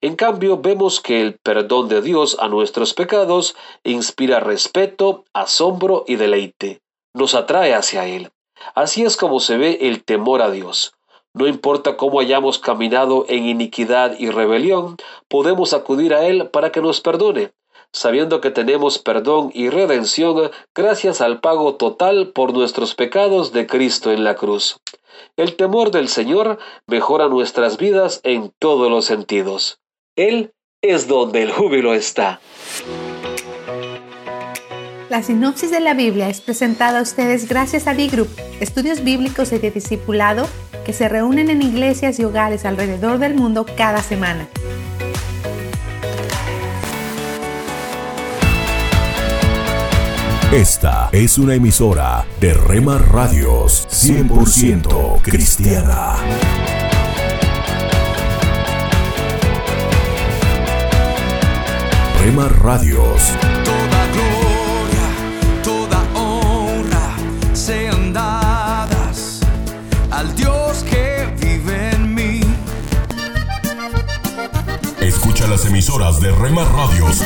En 0.00 0.16
cambio, 0.16 0.58
vemos 0.58 1.00
que 1.00 1.20
el 1.20 1.38
perdón 1.38 1.88
de 1.88 2.02
Dios 2.02 2.36
a 2.40 2.48
nuestros 2.48 2.94
pecados 2.94 3.56
inspira 3.84 4.40
respeto, 4.40 5.24
asombro 5.32 6.04
y 6.06 6.16
deleite. 6.16 6.80
Nos 7.14 7.34
atrae 7.34 7.74
hacia 7.74 8.06
Él. 8.06 8.30
Así 8.74 9.04
es 9.04 9.16
como 9.16 9.40
se 9.40 9.56
ve 9.56 9.78
el 9.82 10.04
temor 10.04 10.42
a 10.42 10.50
Dios. 10.50 10.92
No 11.34 11.46
importa 11.46 11.96
cómo 11.96 12.20
hayamos 12.20 12.58
caminado 12.58 13.24
en 13.28 13.46
iniquidad 13.46 14.16
y 14.18 14.30
rebelión, 14.30 14.96
podemos 15.28 15.72
acudir 15.74 16.14
a 16.14 16.26
Él 16.26 16.50
para 16.50 16.72
que 16.72 16.80
nos 16.80 17.00
perdone. 17.00 17.52
Sabiendo 17.92 18.40
que 18.40 18.50
tenemos 18.50 18.98
perdón 18.98 19.50
y 19.54 19.70
redención 19.70 20.50
gracias 20.74 21.20
al 21.20 21.40
pago 21.40 21.74
total 21.76 22.28
por 22.28 22.52
nuestros 22.52 22.94
pecados 22.94 23.52
de 23.52 23.66
Cristo 23.66 24.12
en 24.12 24.24
la 24.24 24.34
cruz. 24.34 24.78
El 25.36 25.56
temor 25.56 25.90
del 25.90 26.08
Señor 26.08 26.58
mejora 26.86 27.28
nuestras 27.28 27.78
vidas 27.78 28.20
en 28.22 28.52
todos 28.58 28.90
los 28.90 29.04
sentidos. 29.04 29.80
Él 30.16 30.52
es 30.82 31.08
donde 31.08 31.42
el 31.42 31.52
júbilo 31.52 31.94
está. 31.94 32.40
La 35.08 35.22
sinopsis 35.22 35.70
de 35.70 35.80
la 35.80 35.94
Biblia 35.94 36.28
es 36.28 36.42
presentada 36.42 36.98
a 36.98 37.02
ustedes 37.02 37.48
gracias 37.48 37.86
a 37.86 37.94
D-Group, 37.94 38.28
estudios 38.60 39.02
bíblicos 39.02 39.52
y 39.52 39.58
de 39.58 39.70
discipulado 39.70 40.46
que 40.84 40.92
se 40.92 41.08
reúnen 41.08 41.48
en 41.48 41.62
iglesias 41.62 42.18
y 42.18 42.24
hogares 42.24 42.64
alrededor 42.64 43.18
del 43.18 43.34
mundo 43.34 43.64
cada 43.76 44.02
semana. 44.02 44.48
Esta 50.52 51.10
es 51.12 51.36
una 51.36 51.54
emisora 51.54 52.24
de 52.40 52.54
Rema 52.54 52.96
Radios 52.96 53.86
100% 53.90 55.20
cristiana. 55.20 56.14
Rema 62.22 62.48
Radios. 62.48 63.22
Toda 63.62 64.06
gloria, 64.14 65.06
toda 65.62 66.02
honra 66.18 67.10
sean 67.52 68.14
dadas 68.14 69.40
al 70.10 70.34
Dios 70.34 70.82
que 70.84 71.28
vive 71.42 71.90
en 71.90 72.14
mí. 72.14 72.40
Escucha 74.98 75.46
las 75.46 75.66
emisoras 75.66 76.22
de 76.22 76.32
Rema 76.32 76.64
Radios 76.64 77.22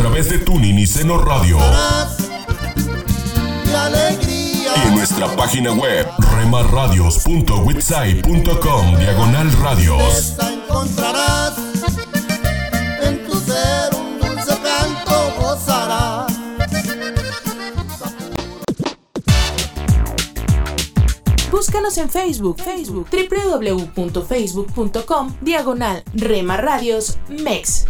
través 0.00 0.30
de 0.30 0.38
Tuning 0.38 0.78
y 0.78 0.86
Seno 0.86 1.18
Radio. 1.18 1.58
Y 4.74 4.80
en 4.86 4.94
nuestra 4.94 5.26
página 5.36 5.72
web 5.72 6.06
remarradios.witsai.com 6.36 8.96
diagonal 8.96 9.52
radios. 9.60 10.36
encontrarás 10.40 11.52
en 13.02 13.26
tu 13.26 13.38
ser 13.40 13.94
un 13.94 14.18
dulce 14.18 14.56
canto 14.62 15.34
gozarás. 15.38 16.32
Búscanos 21.50 21.98
en 21.98 22.08
Facebook, 22.08 22.58
Facebook, 22.58 23.06
www.facebook.com, 23.12 25.34
diagonal 25.42 26.02
Rema 26.14 26.56
Radios 26.56 27.18
MEX. 27.28 27.89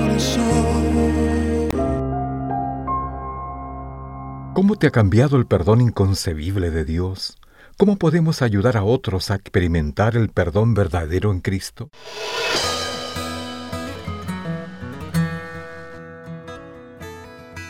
¿Cómo 4.53 4.75
te 4.75 4.87
ha 4.87 4.91
cambiado 4.91 5.37
el 5.37 5.47
perdón 5.47 5.81
inconcebible 5.81 6.69
de 6.69 6.85
Dios? 6.85 7.37
¿Cómo 7.77 7.97
podemos 7.97 8.41
ayudar 8.41 8.77
a 8.77 8.83
otros 8.83 9.31
a 9.31 9.35
experimentar 9.35 10.15
el 10.15 10.29
perdón 10.29 10.73
verdadero 10.73 11.31
en 11.31 11.39
Cristo? 11.39 11.89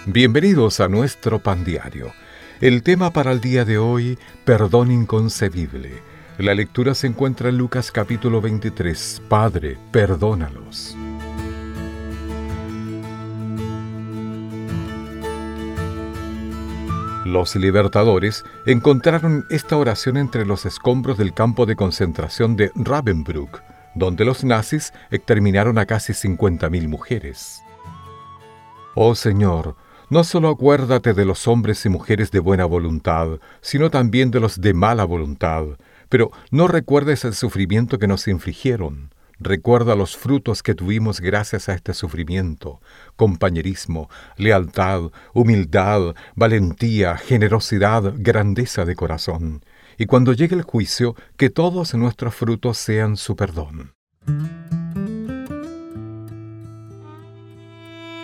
Bienvenidos 0.05 0.79
a 0.79 0.89
nuestro 0.89 1.39
pan 1.39 1.63
diario. 1.63 2.11
El 2.59 2.83
tema 2.83 3.13
para 3.13 3.31
el 3.31 3.39
día 3.39 3.63
de 3.63 3.77
hoy, 3.77 4.17
perdón 4.43 4.91
inconcebible. 4.91 6.01
La 6.37 6.53
lectura 6.55 6.95
se 6.95 7.07
encuentra 7.07 7.49
en 7.49 7.57
Lucas 7.57 7.91
capítulo 7.91 8.41
23. 8.41 9.21
Padre, 9.29 9.77
perdónalos. 9.91 10.97
Los 17.31 17.55
libertadores 17.55 18.43
encontraron 18.65 19.45
esta 19.49 19.77
oración 19.77 20.17
entre 20.17 20.45
los 20.45 20.65
escombros 20.65 21.17
del 21.17 21.33
campo 21.33 21.65
de 21.65 21.77
concentración 21.77 22.57
de 22.57 22.73
Ravensbrück, 22.75 23.63
donde 23.95 24.25
los 24.25 24.43
nazis 24.43 24.91
exterminaron 25.11 25.77
a 25.77 25.85
casi 25.85 26.11
50.000 26.11 26.89
mujeres. 26.89 27.63
Oh 28.95 29.15
Señor, 29.15 29.77
no 30.09 30.25
solo 30.25 30.49
acuérdate 30.49 31.13
de 31.13 31.23
los 31.23 31.47
hombres 31.47 31.85
y 31.85 31.89
mujeres 31.89 32.31
de 32.31 32.39
buena 32.39 32.65
voluntad, 32.65 33.39
sino 33.61 33.89
también 33.89 34.29
de 34.29 34.41
los 34.41 34.59
de 34.59 34.73
mala 34.73 35.05
voluntad, 35.05 35.63
pero 36.09 36.31
no 36.49 36.67
recuerdes 36.67 37.23
el 37.23 37.33
sufrimiento 37.33 37.97
que 37.97 38.07
nos 38.07 38.27
infligieron. 38.27 39.09
Recuerda 39.43 39.95
los 39.95 40.17
frutos 40.17 40.61
que 40.61 40.75
tuvimos 40.75 41.19
gracias 41.19 41.67
a 41.67 41.73
este 41.73 41.95
sufrimiento, 41.95 42.79
compañerismo, 43.15 44.07
lealtad, 44.37 45.09
humildad, 45.33 46.13
valentía, 46.35 47.17
generosidad, 47.17 48.13
grandeza 48.17 48.85
de 48.85 48.95
corazón. 48.95 49.65
Y 49.97 50.05
cuando 50.05 50.33
llegue 50.33 50.55
el 50.55 50.61
juicio, 50.61 51.15
que 51.37 51.49
todos 51.49 51.95
nuestros 51.95 52.35
frutos 52.35 52.77
sean 52.77 53.17
su 53.17 53.35
perdón. 53.35 53.95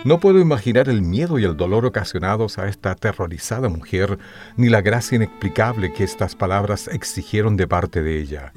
No 0.04 0.20
puedo 0.20 0.38
imaginar 0.38 0.88
el 0.88 1.02
miedo 1.02 1.40
y 1.40 1.44
el 1.44 1.56
dolor 1.56 1.84
ocasionados 1.84 2.58
a 2.58 2.68
esta 2.68 2.92
aterrorizada 2.92 3.68
mujer, 3.68 4.20
ni 4.56 4.68
la 4.68 4.82
gracia 4.82 5.16
inexplicable 5.16 5.92
que 5.92 6.04
estas 6.04 6.36
palabras 6.36 6.86
exigieron 6.86 7.56
de 7.56 7.66
parte 7.66 8.02
de 8.02 8.20
ella. 8.20 8.52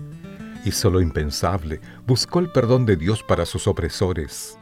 Hizo 0.63 0.89
lo 0.91 1.01
impensable, 1.01 1.81
buscó 2.05 2.39
el 2.39 2.51
perdón 2.51 2.85
de 2.85 2.95
Dios 2.95 3.23
para 3.23 3.45
sus 3.45 3.67
opresores. 3.67 4.57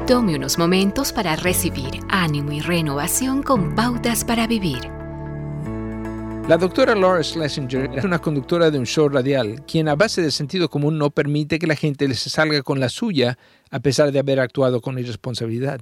Tome 0.07 0.35
unos 0.35 0.57
momentos 0.57 1.13
para 1.13 1.35
recibir 1.35 1.99
ánimo 2.09 2.51
y 2.51 2.59
renovación 2.59 3.43
con 3.43 3.75
pautas 3.75 4.25
para 4.25 4.47
vivir. 4.47 4.79
La 6.47 6.57
doctora 6.57 6.95
Laura 6.95 7.23
Schlesinger 7.23 7.91
es 7.95 8.03
una 8.03 8.17
conductora 8.17 8.71
de 8.71 8.79
un 8.79 8.87
show 8.87 9.07
radial, 9.07 9.63
quien 9.67 9.87
a 9.87 9.95
base 9.95 10.23
de 10.23 10.31
sentido 10.31 10.69
común 10.71 10.97
no 10.97 11.11
permite 11.11 11.59
que 11.59 11.67
la 11.67 11.75
gente 11.75 12.07
les 12.07 12.19
salga 12.19 12.63
con 12.63 12.79
la 12.79 12.89
suya 12.89 13.37
a 13.69 13.79
pesar 13.79 14.11
de 14.11 14.17
haber 14.17 14.39
actuado 14.39 14.81
con 14.81 14.97
irresponsabilidad. 14.97 15.81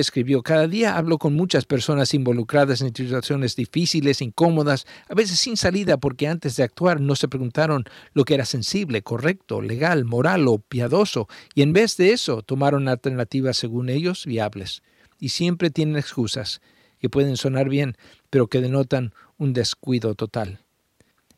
Escribió, 0.00 0.42
cada 0.42 0.66
día 0.66 0.96
hablo 0.96 1.18
con 1.18 1.34
muchas 1.34 1.64
personas 1.64 2.14
involucradas 2.14 2.80
en 2.80 2.94
situaciones 2.94 3.56
difíciles, 3.56 4.22
incómodas, 4.22 4.86
a 5.08 5.14
veces 5.14 5.38
sin 5.38 5.56
salida 5.56 5.96
porque 5.96 6.28
antes 6.28 6.56
de 6.56 6.62
actuar 6.62 7.00
no 7.00 7.16
se 7.16 7.28
preguntaron 7.28 7.84
lo 8.12 8.24
que 8.24 8.34
era 8.34 8.44
sensible, 8.44 9.02
correcto, 9.02 9.60
legal, 9.60 10.04
moral 10.04 10.48
o 10.48 10.58
piadoso, 10.58 11.28
y 11.54 11.62
en 11.62 11.72
vez 11.72 11.96
de 11.96 12.12
eso 12.12 12.42
tomaron 12.42 12.88
alternativas 12.88 13.56
según 13.56 13.88
ellos 13.88 14.26
viables. 14.26 14.82
Y 15.18 15.30
siempre 15.30 15.70
tienen 15.70 15.96
excusas 15.96 16.60
que 16.98 17.08
pueden 17.08 17.36
sonar 17.36 17.68
bien, 17.68 17.96
pero 18.30 18.46
que 18.48 18.60
denotan 18.60 19.12
un 19.38 19.52
descuido 19.52 20.14
total. 20.14 20.60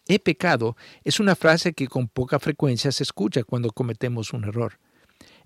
He 0.06 0.18
pecado 0.18 0.76
es 1.02 1.20
una 1.20 1.34
frase 1.34 1.72
que 1.72 1.88
con 1.88 2.08
poca 2.08 2.38
frecuencia 2.38 2.92
se 2.92 3.02
escucha 3.02 3.44
cuando 3.44 3.70
cometemos 3.70 4.32
un 4.32 4.44
error. 4.44 4.78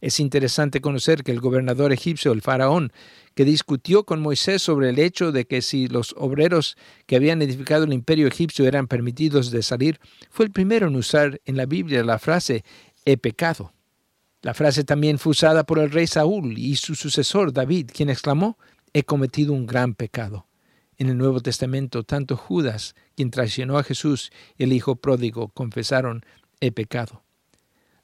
Es 0.01 0.21
interesante 0.21 0.81
conocer 0.81 1.25
que 1.25 1.33
el 1.33 1.41
gobernador 1.41 1.93
egipcio, 1.93 2.33
el 2.33 2.43
faraón, 2.43 2.93
que 3.35 3.45
discutió 3.45 4.05
con 4.05 4.21
Moisés 4.21 4.63
sobre 4.63 4.91
el 4.91 4.99
hecho 4.99 5.33
de 5.33 5.47
que 5.47 5.61
si 5.61 5.89
los 5.89 6.15
obreros 6.17 6.77
que 7.07 7.17
habían 7.17 7.43
edificado 7.43 7.85
el 7.85 7.93
imperio 7.93 8.29
egipcio 8.29 8.67
eran 8.67 8.87
permitidos 8.87 9.51
de 9.51 9.63
salir, 9.63 9.99
fue 10.31 10.47
el 10.47 10.53
primero 10.53 10.87
en 10.87 10.97
usar 10.97 11.41
en 11.45 11.57
la 11.57 11.67
Biblia 11.67 12.05
la 12.05 12.19
frase 12.19 12.65
he 13.05 13.17
pecado. 13.17 13.73
La 14.43 14.55
frase 14.55 14.85
también 14.85 15.19
fue 15.19 15.31
usada 15.31 15.65
por 15.65 15.81
el 15.81 15.91
rey 15.91 16.07
Saúl 16.07 16.57
y 16.57 16.77
su 16.77 16.95
sucesor 16.95 17.53
David, 17.53 17.91
quien 17.93 18.09
exclamó, 18.09 18.57
he 18.93 19.03
cometido 19.03 19.53
un 19.53 19.67
gran 19.67 19.95
pecado. 19.95 20.47
En 20.97 21.09
el 21.09 21.17
Nuevo 21.17 21.41
Testamento, 21.41 22.05
tanto 22.05 22.37
Judas, 22.37 22.95
quien 23.17 23.31
traicionó 23.31 23.79
a 23.79 23.85
Jesús, 23.85 24.31
y 24.57 24.65
el 24.65 24.73
hijo 24.73 24.97
pródigo 24.97 25.49
confesaron, 25.49 26.25
he 26.61 26.71
pecado. 26.71 27.23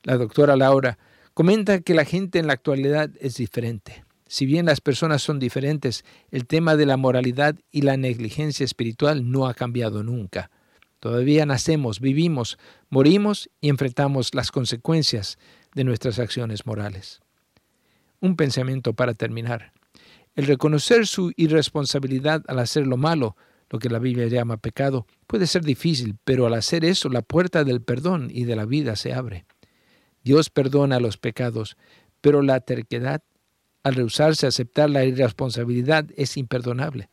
La 0.03 0.16
doctora 0.16 0.57
Laura 0.57 0.99
Comenta 1.35 1.80
que 1.80 1.95
la 1.95 2.05
gente 2.05 2.39
en 2.39 2.47
la 2.47 2.53
actualidad 2.53 3.11
es 3.18 3.35
diferente. 3.35 4.05
Si 4.28 4.47
bien 4.47 4.66
las 4.66 4.80
personas 4.80 5.20
son 5.20 5.41
diferentes, 5.41 6.05
el 6.30 6.47
tema 6.47 6.76
de 6.76 6.87
la 6.87 6.97
moralidad 6.97 7.57
y 7.72 7.82
la 7.82 7.97
negligencia 7.97 8.62
espiritual 8.62 9.28
no 9.28 9.49
ha 9.49 9.55
cambiado 9.55 10.05
nunca. 10.05 10.53
Todavía 11.01 11.45
nacemos, 11.45 11.99
vivimos, 11.99 12.57
morimos 12.89 13.51
y 13.61 13.68
enfrentamos 13.68 14.32
las 14.32 14.53
consecuencias 14.53 15.37
de 15.74 15.82
nuestras 15.82 16.20
acciones 16.20 16.66
morales. 16.66 17.20
Un 18.20 18.37
pensamiento 18.37 18.93
para 18.95 19.14
terminar. 19.14 19.72
El 20.37 20.47
reconocer 20.47 21.09
su 21.09 21.32
irresponsabilidad 21.37 22.45
al 22.47 22.61
hacer 22.61 22.87
lo 22.87 22.97
malo, 22.97 23.37
lo 23.70 23.80
que 23.80 23.91
la 23.91 23.99
Biblia 23.99 24.28
llama 24.28 24.57
pecado, 24.57 25.09
puede 25.26 25.49
ser 25.49 25.64
difícil, 25.64 26.16
pero 26.24 26.47
al 26.47 26.55
hacer 26.55 26.85
eso 26.85 27.09
la 27.09 27.22
puerta 27.22 27.64
del 27.64 27.82
perdón 27.82 28.28
y 28.30 28.45
de 28.45 28.55
la 28.55 28.66
vida 28.66 28.95
se 28.95 29.12
abre. 29.12 29.47
Dios 30.25 30.51
perdona 30.51 31.01
los 31.01 31.18
pecados, 31.18 31.77
pero 32.20 32.43
la 32.43 32.61
terquedad, 32.61 33.22
al 33.83 33.95
rehusarse 33.95 34.47
a 34.47 34.49
aceptar 34.49 34.89
la 34.89 35.05
irresponsabilidad, 35.05 36.07
es 36.16 36.37
imperdonable. 36.39 37.11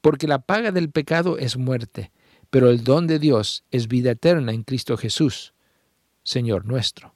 Porque 0.00 0.28
la 0.28 0.38
paga 0.38 0.70
del 0.70 0.90
pecado 0.90 1.36
es 1.36 1.56
muerte, 1.56 2.12
pero 2.48 2.70
el 2.70 2.84
don 2.84 3.06
de 3.08 3.18
Dios 3.18 3.64
es 3.70 3.88
vida 3.88 4.12
eterna 4.12 4.52
en 4.52 4.62
Cristo 4.62 4.96
Jesús, 4.96 5.52
Señor 6.22 6.64
nuestro. 6.64 7.14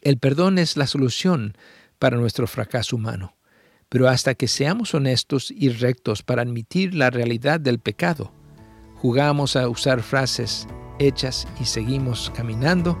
El 0.00 0.18
perdón 0.18 0.58
es 0.58 0.76
la 0.76 0.86
solución 0.86 1.56
para 1.98 2.16
nuestro 2.16 2.46
fracaso 2.46 2.96
humano, 2.96 3.36
pero 3.88 4.08
hasta 4.08 4.34
que 4.34 4.48
seamos 4.48 4.94
honestos 4.94 5.50
y 5.50 5.68
rectos 5.68 6.22
para 6.22 6.42
admitir 6.42 6.94
la 6.94 7.10
realidad 7.10 7.60
del 7.60 7.78
pecado, 7.78 8.32
jugamos 8.96 9.56
a 9.56 9.68
usar 9.68 10.02
frases 10.02 10.66
hechas 10.98 11.46
y 11.60 11.64
seguimos 11.64 12.30
caminando 12.34 13.00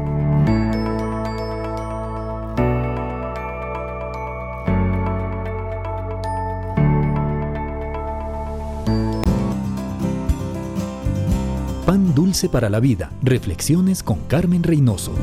Dulce 12.13 12.49
para 12.49 12.69
la 12.69 12.79
Vida. 12.79 13.11
Reflexiones 13.21 14.03
con 14.03 14.19
Carmen 14.27 14.63
Reynoso. 14.63 15.13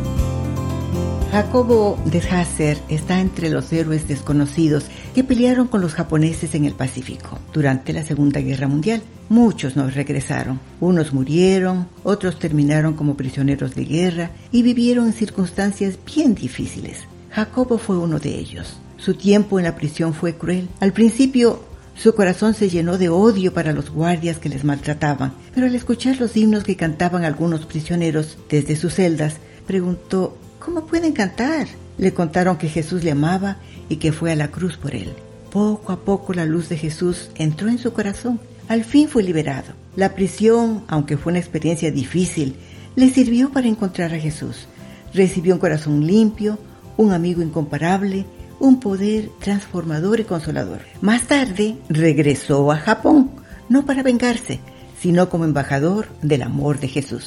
Jacobo 1.30 1.98
de 2.06 2.20
Hasser 2.20 2.78
está 2.88 3.20
entre 3.20 3.50
los 3.50 3.70
héroes 3.72 4.08
desconocidos 4.08 4.86
que 5.14 5.22
pelearon 5.22 5.68
con 5.68 5.82
los 5.82 5.92
japoneses 5.92 6.54
en 6.54 6.64
el 6.64 6.72
Pacífico 6.72 7.38
durante 7.52 7.92
la 7.92 8.02
Segunda 8.02 8.40
Guerra 8.40 8.66
Mundial. 8.66 9.02
Muchos 9.28 9.76
no 9.76 9.90
regresaron. 9.90 10.58
Unos 10.80 11.12
murieron, 11.12 11.86
otros 12.02 12.38
terminaron 12.38 12.94
como 12.94 13.16
prisioneros 13.16 13.74
de 13.74 13.84
guerra 13.84 14.30
y 14.50 14.62
vivieron 14.62 15.06
en 15.06 15.12
circunstancias 15.12 15.98
bien 16.06 16.34
difíciles. 16.34 17.00
Jacobo 17.30 17.76
fue 17.76 17.98
uno 17.98 18.18
de 18.18 18.30
ellos. 18.30 18.78
Su 18.96 19.14
tiempo 19.14 19.58
en 19.58 19.66
la 19.66 19.76
prisión 19.76 20.14
fue 20.14 20.34
cruel. 20.36 20.68
Al 20.80 20.92
principio 20.92 21.67
su 21.98 22.14
corazón 22.14 22.54
se 22.54 22.70
llenó 22.70 22.96
de 22.96 23.08
odio 23.08 23.52
para 23.52 23.72
los 23.72 23.90
guardias 23.90 24.38
que 24.38 24.48
les 24.48 24.62
maltrataban, 24.62 25.32
pero 25.52 25.66
al 25.66 25.74
escuchar 25.74 26.20
los 26.20 26.36
himnos 26.36 26.62
que 26.62 26.76
cantaban 26.76 27.24
algunos 27.24 27.66
prisioneros 27.66 28.38
desde 28.48 28.76
sus 28.76 28.94
celdas, 28.94 29.38
preguntó, 29.66 30.38
¿cómo 30.60 30.86
pueden 30.86 31.12
cantar? 31.12 31.66
Le 31.98 32.14
contaron 32.14 32.56
que 32.56 32.68
Jesús 32.68 33.02
le 33.02 33.10
amaba 33.10 33.56
y 33.88 33.96
que 33.96 34.12
fue 34.12 34.30
a 34.30 34.36
la 34.36 34.48
cruz 34.52 34.76
por 34.76 34.94
él. 34.94 35.12
Poco 35.50 35.92
a 35.92 36.04
poco 36.04 36.32
la 36.34 36.44
luz 36.44 36.68
de 36.68 36.76
Jesús 36.76 37.30
entró 37.34 37.68
en 37.68 37.78
su 37.78 37.92
corazón. 37.92 38.38
Al 38.68 38.84
fin 38.84 39.08
fue 39.08 39.24
liberado. 39.24 39.72
La 39.96 40.14
prisión, 40.14 40.84
aunque 40.86 41.16
fue 41.16 41.32
una 41.32 41.40
experiencia 41.40 41.90
difícil, 41.90 42.54
le 42.94 43.10
sirvió 43.10 43.50
para 43.50 43.66
encontrar 43.66 44.14
a 44.14 44.20
Jesús. 44.20 44.68
Recibió 45.12 45.54
un 45.54 45.60
corazón 45.60 46.06
limpio, 46.06 46.60
un 46.96 47.12
amigo 47.12 47.42
incomparable, 47.42 48.24
un 48.60 48.80
poder 48.80 49.30
transformador 49.40 50.20
y 50.20 50.24
consolador. 50.24 50.80
Más 51.00 51.22
tarde 51.22 51.78
regresó 51.88 52.70
a 52.72 52.76
Japón, 52.76 53.30
no 53.68 53.84
para 53.86 54.02
vengarse, 54.02 54.60
sino 55.00 55.28
como 55.28 55.44
embajador 55.44 56.08
del 56.22 56.42
amor 56.42 56.80
de 56.80 56.88
Jesús. 56.88 57.26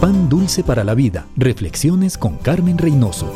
Pan 0.00 0.28
dulce 0.28 0.62
para 0.62 0.84
la 0.84 0.94
vida. 0.94 1.26
Reflexiones 1.36 2.18
con 2.18 2.36
Carmen 2.36 2.78
Reynoso. 2.78 3.32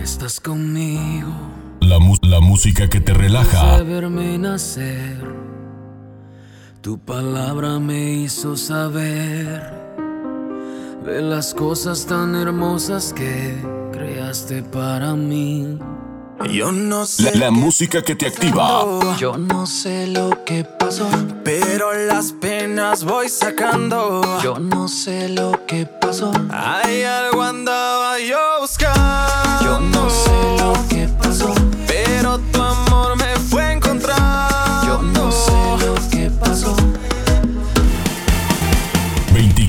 Estás 0.00 0.40
conmigo. 0.40 1.32
La, 1.80 1.98
la 2.22 2.40
música 2.40 2.88
que 2.88 3.00
te 3.00 3.12
relaja. 3.12 3.82
verme 3.82 4.38
nacer. 4.38 5.48
Tu 6.80 6.98
palabra 6.98 7.78
me 7.78 8.12
hizo 8.12 8.56
saber 8.56 9.87
de 11.08 11.22
las 11.22 11.54
cosas 11.54 12.04
tan 12.04 12.34
hermosas 12.34 13.14
que 13.14 13.56
creaste 13.92 14.62
para 14.62 15.14
mí. 15.14 15.78
Yo 16.52 16.70
no 16.70 17.06
sé. 17.06 17.36
La, 17.36 17.50
música 17.50 18.02
que 18.02 18.14
te 18.14 18.26
activa. 18.26 19.16
Yo 19.18 19.36
no 19.38 19.66
sé 19.66 20.06
lo 20.06 20.44
que 20.44 20.64
pasó, 20.64 21.08
pero 21.44 21.92
las 21.94 22.32
penas 22.32 23.04
voy 23.04 23.28
sacando. 23.28 24.20
Yo 24.42 24.58
no 24.58 24.86
sé 24.86 25.30
lo 25.30 25.66
que 25.66 25.86
pasó. 25.86 26.30
Hay 26.50 27.02
algo 27.02 27.42
andaba 27.42 28.20
yo 28.20 28.60
buscando. 28.60 29.07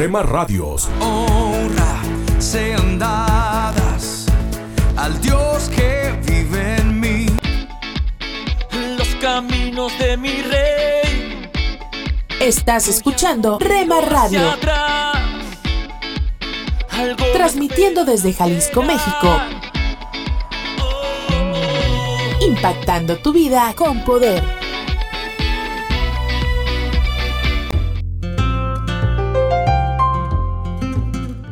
Rema 0.00 0.22
Radios. 0.22 0.88
honra 0.98 2.00
sean 2.38 2.98
dadas 2.98 4.24
al 4.96 5.20
Dios 5.20 5.68
que 5.68 6.18
vive 6.26 6.76
en 6.78 6.98
mí. 6.98 7.26
Los 8.96 9.08
caminos 9.16 9.92
de 9.98 10.16
mi 10.16 10.40
rey. 10.40 11.50
Estás 12.40 12.88
escuchando 12.88 13.58
Rema 13.58 14.00
Radio. 14.00 14.40
Transmitiendo 17.34 18.06
desde 18.06 18.32
Jalisco, 18.32 18.82
México. 18.82 19.38
Impactando 22.40 23.18
tu 23.18 23.34
vida 23.34 23.74
con 23.76 24.02
poder. 24.06 24.59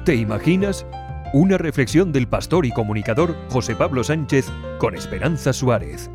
¿Te 0.09 0.15
imaginas? 0.15 0.87
Una 1.35 1.59
reflexión 1.59 2.13
del 2.13 2.29
pastor 2.29 2.65
y 2.65 2.73
comunicador 2.73 3.37
José 3.51 3.77
Pablo 3.77 4.03
Sánchez 4.03 4.47
con 4.79 4.95
Esperanza 4.95 5.53
Suárez. 5.53 6.09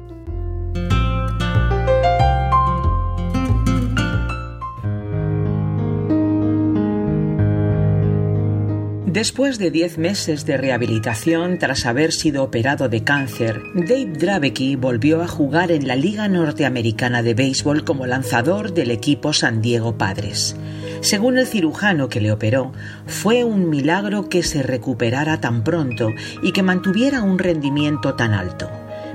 Después 9.06 9.60
de 9.60 9.70
10 9.70 10.00
meses 10.00 10.48
de 10.48 10.58
rehabilitación 10.58 11.60
tras 11.60 11.86
haber 11.86 12.14
sido 12.14 12.42
operado 12.42 12.90
de 12.90 13.04
cáncer, 13.04 13.62
Dave 13.76 14.14
Dravecki 14.18 14.76
volvió 14.76 15.22
a 15.22 15.28
jugar 15.28 15.72
en 15.72 15.88
la 15.88 15.96
Liga 15.96 16.28
Norteamericana 16.28 17.22
de 17.22 17.36
Béisbol 17.36 17.84
como 17.84 18.08
lanzador 18.08 18.74
del 18.74 18.90
equipo 18.90 19.34
San 19.34 19.62
Diego 19.62 20.00
Padres. 20.00 20.56
Según 21.04 21.38
el 21.38 21.46
cirujano 21.46 22.08
que 22.08 22.22
le 22.22 22.32
operó, 22.32 22.72
fue 23.06 23.44
un 23.44 23.70
milagro 23.70 24.30
que 24.30 24.42
se 24.42 24.64
recuperara 24.64 25.42
tan 25.42 25.66
pronto 25.66 26.08
y 26.42 26.54
que 26.54 26.64
mantuviera 26.64 27.24
un 27.24 27.40
rendimiento 27.40 28.16
tan 28.16 28.34
alto. 28.34 28.70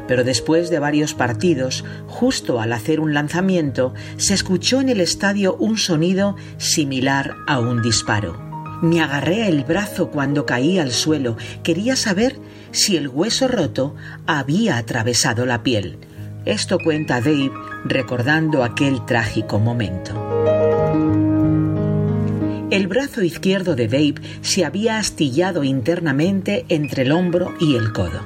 Pero 0.07 0.22
después 0.22 0.68
de 0.68 0.80
varios 0.80 1.14
partidos, 1.14 1.86
justo 2.07 2.61
al 2.61 2.74
hacer 2.74 3.01
un 3.01 3.14
lanzamiento, 3.14 3.95
se 4.18 4.34
escuchó 4.34 4.82
en 4.82 4.91
el 4.91 5.01
estadio 5.01 5.57
un 5.57 5.78
sonido 5.78 6.36
similar 6.59 7.36
a 7.47 7.59
un 7.59 7.80
disparo. 7.80 8.39
Me 8.82 9.01
agarré 9.01 9.49
el 9.49 9.64
brazo 9.64 10.11
cuando 10.11 10.45
caí 10.45 10.78
al 10.78 10.93
suelo. 10.93 11.39
Quería 11.62 11.97
saber 11.97 12.39
si 12.70 12.99
el 12.99 13.09
hueso 13.09 13.49
roto 13.49 13.97
había 14.26 14.76
atravesado 14.76 15.47
la 15.47 15.62
piel. 15.62 15.97
Esto 16.45 16.78
cuenta 16.78 17.22
Dave 17.22 17.51
recordando 17.86 18.62
aquel 18.62 19.07
trágico 19.07 19.59
momento. 19.59 20.27
El 22.70 22.86
brazo 22.86 23.22
izquierdo 23.22 23.76
de 23.76 23.88
Dave 23.88 24.16
se 24.42 24.66
había 24.66 24.98
astillado 24.98 25.64
internamente 25.64 26.66
entre 26.68 27.04
el 27.04 27.12
hombro 27.12 27.54
y 27.58 27.76
el 27.76 27.94
codo. 27.94 28.20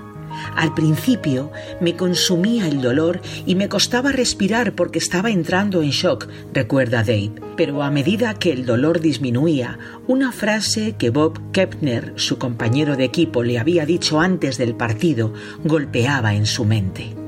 Al 0.57 0.75
principio 0.75 1.53
me 1.81 1.95
consumía 1.95 2.67
el 2.67 2.81
dolor 2.81 3.21
y 3.47 3.55
me 3.55 3.69
costaba 3.69 4.11
respirar 4.11 4.73
porque 4.73 4.99
estaba 4.99 5.31
entrando 5.31 5.81
en 5.81 5.91
shock, 5.91 6.27
recuerda 6.53 7.05
Dave. 7.05 7.31
Pero 7.57 7.85
a 7.85 7.93
medida 7.93 8.35
que 8.35 8.51
el 8.51 8.67
dolor 8.67 9.01
disminuía, 9.01 9.79
una 10.09 10.33
frase 10.33 10.97
que 10.99 11.11
Bob 11.11 11.53
Kepner, 11.53 12.13
su 12.17 12.39
compañero 12.39 12.97
de 12.97 13.05
equipo, 13.05 13.45
le 13.45 13.61
había 13.61 13.87
dicho 13.87 14.19
antes 14.19 14.59
del 14.59 14.75
partido, 14.75 15.33
golpeaba 15.63 16.35
en 16.35 16.47
su 16.47 16.65
mente. 16.65 17.22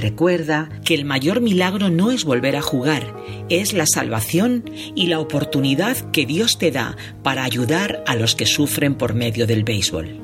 Recuerda 0.00 0.70
que 0.82 0.94
el 0.94 1.04
mayor 1.04 1.42
milagro 1.42 1.90
no 1.90 2.10
es 2.10 2.24
volver 2.24 2.56
a 2.56 2.62
jugar, 2.62 3.14
es 3.50 3.74
la 3.74 3.84
salvación 3.86 4.64
y 4.94 5.08
la 5.08 5.20
oportunidad 5.20 6.10
que 6.10 6.24
Dios 6.24 6.56
te 6.56 6.70
da 6.70 6.96
para 7.22 7.44
ayudar 7.44 8.02
a 8.06 8.16
los 8.16 8.34
que 8.34 8.46
sufren 8.46 8.94
por 8.94 9.12
medio 9.12 9.46
del 9.46 9.62
béisbol. 9.62 10.16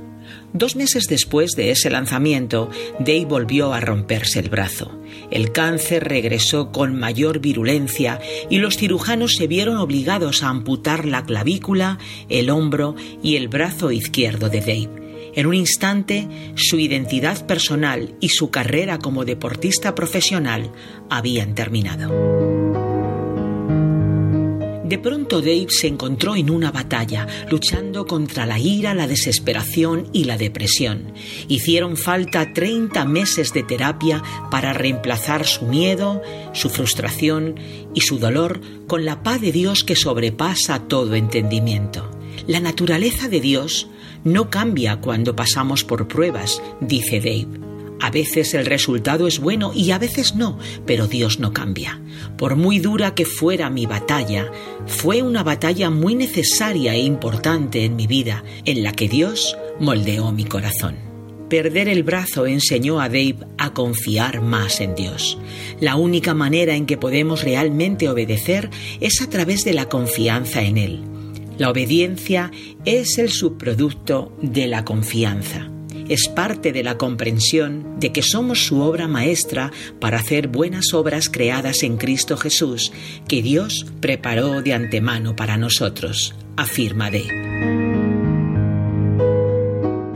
Dos 0.55 0.77
meses 0.77 1.09
después 1.09 1.51
de 1.57 1.73
ese 1.73 1.91
lanzamiento, 1.91 2.71
Dave 3.01 3.27
volvió 3.27 3.75
a 3.75 3.81
romperse 3.81 4.39
el 4.39 4.49
brazo. 4.49 4.99
El 5.31 5.53
cáncer 5.53 6.05
regresó 6.05 6.73
con 6.73 6.99
mayor 6.99 7.41
virulencia 7.41 8.19
y 8.49 8.57
los 8.57 8.79
cirujanos 8.79 9.35
se 9.37 9.47
vieron 9.47 9.77
obligados 9.77 10.43
a 10.43 10.49
amputar 10.49 11.05
la 11.05 11.27
clavícula, 11.27 11.99
el 12.31 12.49
hombro 12.49 12.95
y 13.23 13.37
el 13.37 13.49
brazo 13.49 13.93
izquierdo 13.93 14.49
de 14.49 14.61
Dave. 14.61 15.06
En 15.37 15.47
un 15.47 15.55
instante, 15.55 16.27
su 16.57 16.79
identidad 16.79 17.47
personal 17.47 18.17
y 18.21 18.31
su 18.31 18.51
carrera 18.51 18.99
como 18.99 19.27
deportista 19.27 19.95
profesional 19.95 20.73
habían 21.11 21.55
terminado. 21.55 22.09
De 24.83 24.99
pronto 24.99 25.41
Dave 25.41 25.67
se 25.69 25.89
encontró 25.89 26.37
en 26.37 26.49
una 26.49 26.71
batalla, 26.71 27.27
luchando 27.51 28.07
contra 28.07 28.47
la 28.47 28.59
ira, 28.59 28.95
la 28.95 29.07
desesperación 29.07 30.09
y 30.15 30.25
la 30.25 30.39
depresión. 30.39 31.13
Hicieron 31.49 31.99
falta 31.99 32.55
30 32.55 33.05
meses 33.05 33.53
de 33.53 33.63
terapia 33.63 34.23
para 34.51 34.73
reemplazar 34.73 35.45
su 35.45 35.67
miedo, 35.67 36.23
su 36.55 36.71
frustración 36.71 37.57
y 37.93 38.01
su 38.03 38.19
dolor 38.19 38.63
con 38.87 39.05
la 39.05 39.23
paz 39.23 39.43
de 39.43 39.53
Dios 39.53 39.85
que 39.85 39.97
sobrepasa 39.97 40.89
todo 40.89 41.15
entendimiento. 41.15 42.11
La 42.47 42.61
naturaleza 42.61 43.29
de 43.29 43.41
Dios 43.41 43.89
no 44.27 44.51
cambia 44.51 45.01
cuando 45.01 45.37
pasamos 45.37 45.85
por 45.85 46.09
pruebas, 46.09 46.61
dice 46.81 47.21
Dave. 47.21 47.47
A 48.01 48.11
veces 48.11 48.55
el 48.55 48.67
resultado 48.67 49.29
es 49.29 49.39
bueno 49.39 49.71
y 49.73 49.93
a 49.93 49.99
veces 49.99 50.35
no, 50.35 50.59
pero 50.85 51.07
Dios 51.07 51.39
no 51.39 51.53
cambia. 51.53 52.03
Por 52.37 52.57
muy 52.57 52.81
dura 52.81 53.15
que 53.15 53.25
fuera 53.25 53.71
mi 53.71 53.87
batalla, 53.87 54.51
fue 54.87 55.23
una 55.23 55.45
batalla 55.45 55.91
muy 55.91 56.17
necesaria 56.17 56.95
e 56.95 56.99
importante 56.99 57.85
en 57.85 57.95
mi 57.95 58.09
vida, 58.09 58.43
en 58.65 58.83
la 58.83 58.93
que 58.93 59.09
Dios 59.09 59.57
moldeó 59.79 60.33
mi 60.33 60.45
corazón. 60.45 60.97
Perder 61.49 61.89
el 61.89 62.03
brazo 62.03 62.47
enseñó 62.47 63.01
a 63.01 63.09
Dave 63.09 63.37
a 63.59 63.73
confiar 63.73 64.41
más 64.41 64.81
en 64.81 64.97
Dios. 64.97 65.39
La 65.81 65.95
única 65.95 66.35
manera 66.35 66.75
en 66.75 66.87
que 66.87 66.97
podemos 66.97 67.45
realmente 67.45 68.09
obedecer 68.09 68.71
es 69.01 69.23
a 69.23 69.31
través 69.31 69.65
de 69.65 69.73
la 69.73 69.89
confianza 69.89 70.63
en 70.63 70.79
Él. 70.79 71.16
La 71.59 71.71
obediencia 71.71 72.51
es 72.85 73.19
el 73.19 73.31
subproducto 73.31 74.37
de 74.43 74.67
la 74.67 74.85
confianza 74.85 75.71
es 76.09 76.29
parte 76.29 76.73
de 76.73 76.83
la 76.83 76.99
comprensión 76.99 77.99
de 77.99 78.13
que 78.13 78.23
somos 78.23 78.65
su 78.65 78.81
obra 78.81 79.09
maestra 79.09 79.73
para 80.01 80.19
hacer 80.19 80.49
buenas 80.49 80.95
obras 80.95 81.29
creadas 81.29 81.83
en 81.83 81.97
Cristo 81.97 82.37
Jesús, 82.37 82.93
que 83.29 83.43
Dios 83.43 83.87
preparó 84.01 84.63
de 84.63 84.75
antemano 84.75 85.35
para 85.35 85.57
nosotros, 85.57 86.35
afirma 86.57 87.11
D. 87.11 87.86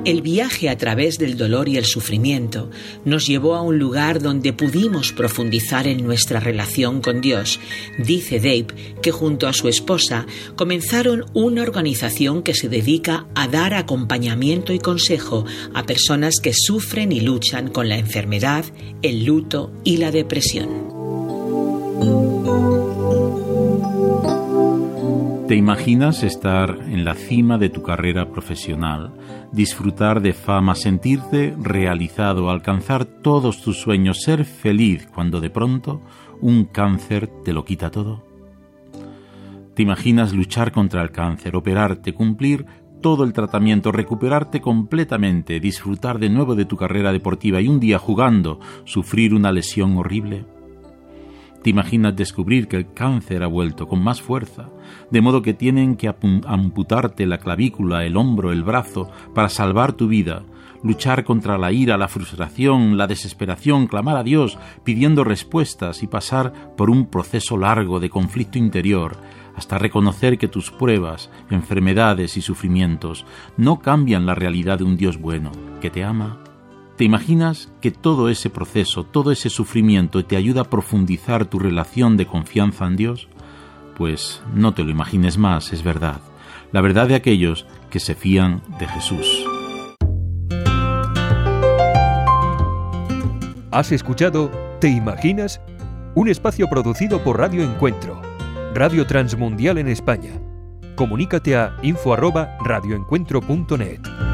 El 0.06 0.22
viaje 0.22 0.70
a 0.70 0.78
través 0.78 1.18
del 1.18 1.36
dolor 1.36 1.68
y 1.68 1.76
el 1.76 1.84
sufrimiento 1.84 2.70
nos 3.04 3.26
llevó 3.26 3.54
a 3.54 3.60
un 3.60 3.78
lugar 3.78 4.22
donde 4.22 4.54
pudimos 4.54 5.12
profundizar 5.12 5.86
en 5.86 6.02
nuestra 6.02 6.40
relación 6.40 7.02
con 7.02 7.20
Dios. 7.20 7.60
Dice 7.98 8.38
Dave 8.38 8.68
que 9.02 9.12
junto 9.12 9.46
a 9.46 9.52
su 9.52 9.68
esposa 9.68 10.26
comenzaron 10.56 11.26
una 11.34 11.60
organización 11.60 12.42
que 12.42 12.54
se 12.54 12.70
dedica 12.70 13.26
a 13.34 13.46
dar 13.46 13.74
acompañamiento 13.74 14.72
y 14.72 14.78
consejo 14.78 15.44
a 15.74 15.84
personas 15.84 16.40
que 16.40 16.54
sufren 16.54 17.12
y 17.12 17.20
luchan 17.20 17.68
con 17.68 17.90
la 17.90 17.98
enfermedad, 17.98 18.64
el 19.02 19.26
luto 19.26 19.70
y 19.84 19.98
la 19.98 20.10
depresión. 20.10 20.99
¿Te 25.50 25.56
imaginas 25.56 26.22
estar 26.22 26.78
en 26.86 27.04
la 27.04 27.14
cima 27.14 27.58
de 27.58 27.70
tu 27.70 27.82
carrera 27.82 28.30
profesional, 28.30 29.12
disfrutar 29.50 30.22
de 30.22 30.32
fama, 30.32 30.76
sentirte 30.76 31.56
realizado, 31.58 32.50
alcanzar 32.50 33.04
todos 33.04 33.60
tus 33.60 33.76
sueños, 33.80 34.20
ser 34.22 34.44
feliz 34.44 35.08
cuando 35.12 35.40
de 35.40 35.50
pronto 35.50 36.02
un 36.40 36.66
cáncer 36.66 37.26
te 37.44 37.52
lo 37.52 37.64
quita 37.64 37.90
todo? 37.90 38.24
¿Te 39.74 39.82
imaginas 39.82 40.32
luchar 40.32 40.70
contra 40.70 41.02
el 41.02 41.10
cáncer, 41.10 41.56
operarte, 41.56 42.14
cumplir 42.14 42.64
todo 43.02 43.24
el 43.24 43.32
tratamiento, 43.32 43.90
recuperarte 43.90 44.60
completamente, 44.60 45.58
disfrutar 45.58 46.20
de 46.20 46.30
nuevo 46.30 46.54
de 46.54 46.64
tu 46.64 46.76
carrera 46.76 47.10
deportiva 47.10 47.60
y 47.60 47.66
un 47.66 47.80
día 47.80 47.98
jugando 47.98 48.60
sufrir 48.84 49.34
una 49.34 49.50
lesión 49.50 49.96
horrible? 49.96 50.44
¿Te 51.62 51.68
imaginas 51.68 52.16
descubrir 52.16 52.68
que 52.68 52.76
el 52.76 52.94
cáncer 52.94 53.42
ha 53.42 53.46
vuelto 53.46 53.86
con 53.86 54.02
más 54.02 54.22
fuerza, 54.22 54.70
de 55.10 55.20
modo 55.20 55.42
que 55.42 55.52
tienen 55.52 55.96
que 55.96 56.08
amputarte 56.08 57.26
la 57.26 57.36
clavícula, 57.36 58.06
el 58.06 58.16
hombro, 58.16 58.50
el 58.50 58.64
brazo, 58.64 59.10
para 59.34 59.50
salvar 59.50 59.92
tu 59.92 60.08
vida, 60.08 60.42
luchar 60.82 61.22
contra 61.22 61.58
la 61.58 61.70
ira, 61.70 61.98
la 61.98 62.08
frustración, 62.08 62.96
la 62.96 63.06
desesperación, 63.06 63.88
clamar 63.88 64.16
a 64.16 64.22
Dios 64.22 64.58
pidiendo 64.84 65.22
respuestas 65.22 66.02
y 66.02 66.06
pasar 66.06 66.74
por 66.76 66.88
un 66.88 67.10
proceso 67.10 67.58
largo 67.58 68.00
de 68.00 68.08
conflicto 68.08 68.56
interior, 68.56 69.18
hasta 69.54 69.76
reconocer 69.76 70.38
que 70.38 70.48
tus 70.48 70.70
pruebas, 70.70 71.30
enfermedades 71.50 72.38
y 72.38 72.40
sufrimientos 72.40 73.26
no 73.58 73.80
cambian 73.80 74.24
la 74.24 74.34
realidad 74.34 74.78
de 74.78 74.84
un 74.84 74.96
Dios 74.96 75.18
bueno, 75.18 75.52
que 75.82 75.90
te 75.90 76.04
ama 76.04 76.38
¿Te 77.00 77.06
imaginas 77.06 77.72
que 77.80 77.90
todo 77.90 78.28
ese 78.28 78.50
proceso, 78.50 79.04
todo 79.04 79.32
ese 79.32 79.48
sufrimiento 79.48 80.22
te 80.22 80.36
ayuda 80.36 80.60
a 80.60 80.68
profundizar 80.68 81.46
tu 81.46 81.58
relación 81.58 82.18
de 82.18 82.26
confianza 82.26 82.86
en 82.86 82.96
Dios? 82.96 83.26
Pues 83.96 84.42
no 84.54 84.74
te 84.74 84.84
lo 84.84 84.90
imagines 84.90 85.38
más, 85.38 85.72
es 85.72 85.82
verdad. 85.82 86.20
La 86.72 86.82
verdad 86.82 87.08
de 87.08 87.14
aquellos 87.14 87.64
que 87.88 88.00
se 88.00 88.14
fían 88.14 88.60
de 88.78 88.86
Jesús. 88.86 89.46
¿Has 93.70 93.92
escuchado 93.92 94.50
Te 94.78 94.90
Imaginas? 94.90 95.62
Un 96.14 96.28
espacio 96.28 96.68
producido 96.68 97.24
por 97.24 97.38
Radio 97.38 97.62
Encuentro, 97.62 98.20
Radio 98.74 99.06
Transmundial 99.06 99.78
en 99.78 99.88
España. 99.88 100.38
Comunícate 100.96 101.56
a 101.56 101.78
info@radioencuentro.net. 101.82 104.29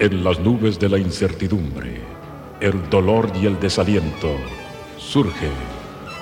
En 0.00 0.24
las 0.24 0.40
nubes 0.40 0.78
de 0.78 0.88
la 0.88 0.96
incertidumbre, 0.96 2.00
el 2.58 2.88
dolor 2.88 3.30
y 3.38 3.44
el 3.44 3.60
desaliento, 3.60 4.34
surge 4.96 5.50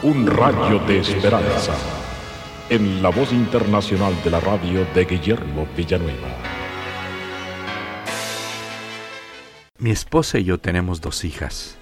un 0.02 0.26
rayo 0.26 0.80
de 0.80 0.98
esperanza 0.98 1.76
en 2.70 3.00
la 3.00 3.10
voz 3.10 3.32
internacional 3.32 4.12
de 4.24 4.30
la 4.32 4.40
radio 4.40 4.84
de 4.96 5.04
Guillermo 5.04 5.68
Villanueva. 5.76 6.26
Mi 9.78 9.92
esposa 9.92 10.40
y 10.40 10.44
yo 10.46 10.58
tenemos 10.58 11.00
dos 11.00 11.24
hijas. 11.24 11.76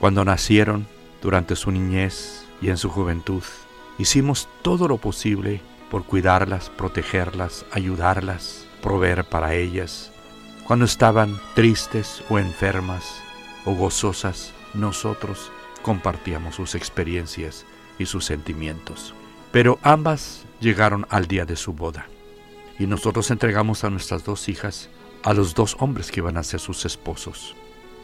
Cuando 0.00 0.24
nacieron, 0.24 0.88
durante 1.22 1.54
su 1.54 1.70
niñez 1.70 2.46
y 2.60 2.70
en 2.70 2.78
su 2.78 2.90
juventud, 2.90 3.44
hicimos 3.96 4.48
todo 4.62 4.88
lo 4.88 4.96
posible 4.96 5.60
por 5.88 6.02
cuidarlas, 6.02 6.68
protegerlas, 6.68 7.64
ayudarlas, 7.70 8.66
proveer 8.82 9.22
para 9.22 9.54
ellas 9.54 10.10
cuando 10.68 10.84
estaban 10.84 11.40
tristes 11.54 12.22
o 12.28 12.38
enfermas 12.38 13.22
o 13.64 13.72
gozosas, 13.72 14.52
nosotros 14.74 15.50
compartíamos 15.80 16.56
sus 16.56 16.74
experiencias 16.74 17.64
y 17.98 18.04
sus 18.04 18.26
sentimientos. 18.26 19.14
Pero 19.50 19.78
ambas 19.82 20.44
llegaron 20.60 21.06
al 21.08 21.26
día 21.26 21.46
de 21.46 21.56
su 21.56 21.72
boda. 21.72 22.06
Y 22.78 22.86
nosotros 22.86 23.30
entregamos 23.30 23.82
a 23.82 23.88
nuestras 23.88 24.24
dos 24.24 24.50
hijas 24.50 24.90
a 25.22 25.32
los 25.32 25.54
dos 25.54 25.74
hombres 25.80 26.12
que 26.12 26.20
iban 26.20 26.36
a 26.36 26.42
ser 26.42 26.60
sus 26.60 26.84
esposos. 26.84 27.56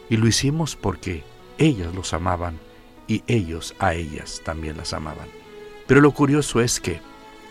Y 0.09 0.17
lo 0.17 0.27
hicimos 0.27 0.75
porque 0.75 1.23
ellas 1.59 1.93
los 1.93 2.15
amaban 2.15 2.59
y 3.07 3.23
ellos 3.27 3.75
a 3.77 3.93
ellas 3.93 4.41
también 4.43 4.75
las 4.75 4.91
amaban. 4.91 5.27
Pero 5.85 6.01
lo 6.01 6.11
curioso 6.11 6.61
es 6.61 6.79
que 6.79 6.99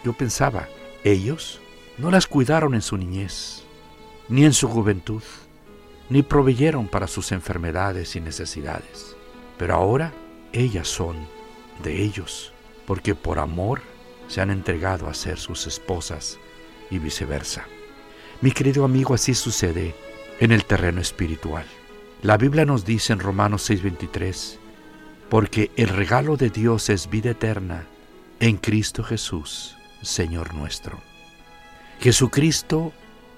yo 0.02 0.12
pensaba, 0.12 0.68
ellos 1.04 1.60
no 1.98 2.10
las 2.10 2.26
cuidaron 2.26 2.74
en 2.74 2.82
su 2.82 2.96
niñez, 2.96 3.63
ni 4.28 4.44
en 4.44 4.52
su 4.52 4.68
juventud, 4.68 5.22
ni 6.08 6.22
proveyeron 6.22 6.88
para 6.88 7.06
sus 7.06 7.32
enfermedades 7.32 8.16
y 8.16 8.20
necesidades. 8.20 9.16
Pero 9.58 9.74
ahora 9.74 10.12
ellas 10.52 10.88
son 10.88 11.16
de 11.82 12.02
ellos, 12.02 12.52
porque 12.86 13.14
por 13.14 13.38
amor 13.38 13.82
se 14.28 14.40
han 14.40 14.50
entregado 14.50 15.08
a 15.08 15.14
ser 15.14 15.38
sus 15.38 15.66
esposas 15.66 16.38
y 16.90 16.98
viceversa. 16.98 17.66
Mi 18.40 18.52
querido 18.52 18.84
amigo, 18.84 19.14
así 19.14 19.34
sucede 19.34 19.94
en 20.40 20.52
el 20.52 20.64
terreno 20.64 21.00
espiritual. 21.00 21.64
La 22.22 22.36
Biblia 22.36 22.64
nos 22.64 22.84
dice 22.84 23.12
en 23.12 23.20
Romanos 23.20 23.68
6:23, 23.68 24.58
porque 25.28 25.70
el 25.76 25.88
regalo 25.88 26.36
de 26.36 26.50
Dios 26.50 26.88
es 26.90 27.08
vida 27.08 27.30
eterna 27.30 27.86
en 28.40 28.56
Cristo 28.56 29.02
Jesús, 29.02 29.76
Señor 30.02 30.54
nuestro. 30.54 30.98
Jesucristo 32.00 32.92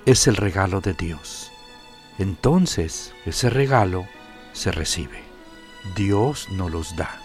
es 0.06 0.28
el 0.28 0.36
regalo 0.36 0.80
de 0.80 0.94
Dios. 0.94 1.50
Entonces 2.18 3.12
ese 3.26 3.50
regalo 3.50 4.06
se 4.52 4.70
recibe. 4.70 5.22
Dios 5.96 6.48
nos 6.50 6.70
los 6.70 6.96
da. 6.96 7.20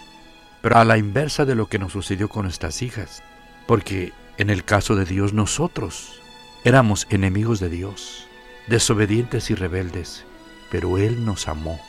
Pero 0.60 0.76
a 0.76 0.84
la 0.84 0.98
inversa 0.98 1.44
de 1.44 1.54
lo 1.54 1.68
que 1.68 1.78
nos 1.78 1.92
sucedió 1.92 2.28
con 2.28 2.42
nuestras 2.42 2.82
hijas. 2.82 3.22
Porque 3.66 4.12
en 4.36 4.50
el 4.50 4.64
caso 4.64 4.96
de 4.96 5.04
Dios 5.04 5.32
nosotros 5.32 6.20
éramos 6.64 7.06
enemigos 7.10 7.60
de 7.60 7.68
Dios, 7.68 8.26
desobedientes 8.66 9.50
y 9.50 9.54
rebeldes. 9.54 10.24
Pero 10.70 10.98
Él 10.98 11.24
nos 11.24 11.46
amó. 11.48 11.80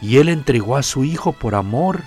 Y 0.00 0.18
Él 0.18 0.28
entregó 0.28 0.76
a 0.76 0.82
su 0.84 1.04
Hijo 1.04 1.32
por 1.32 1.56
amor 1.56 2.02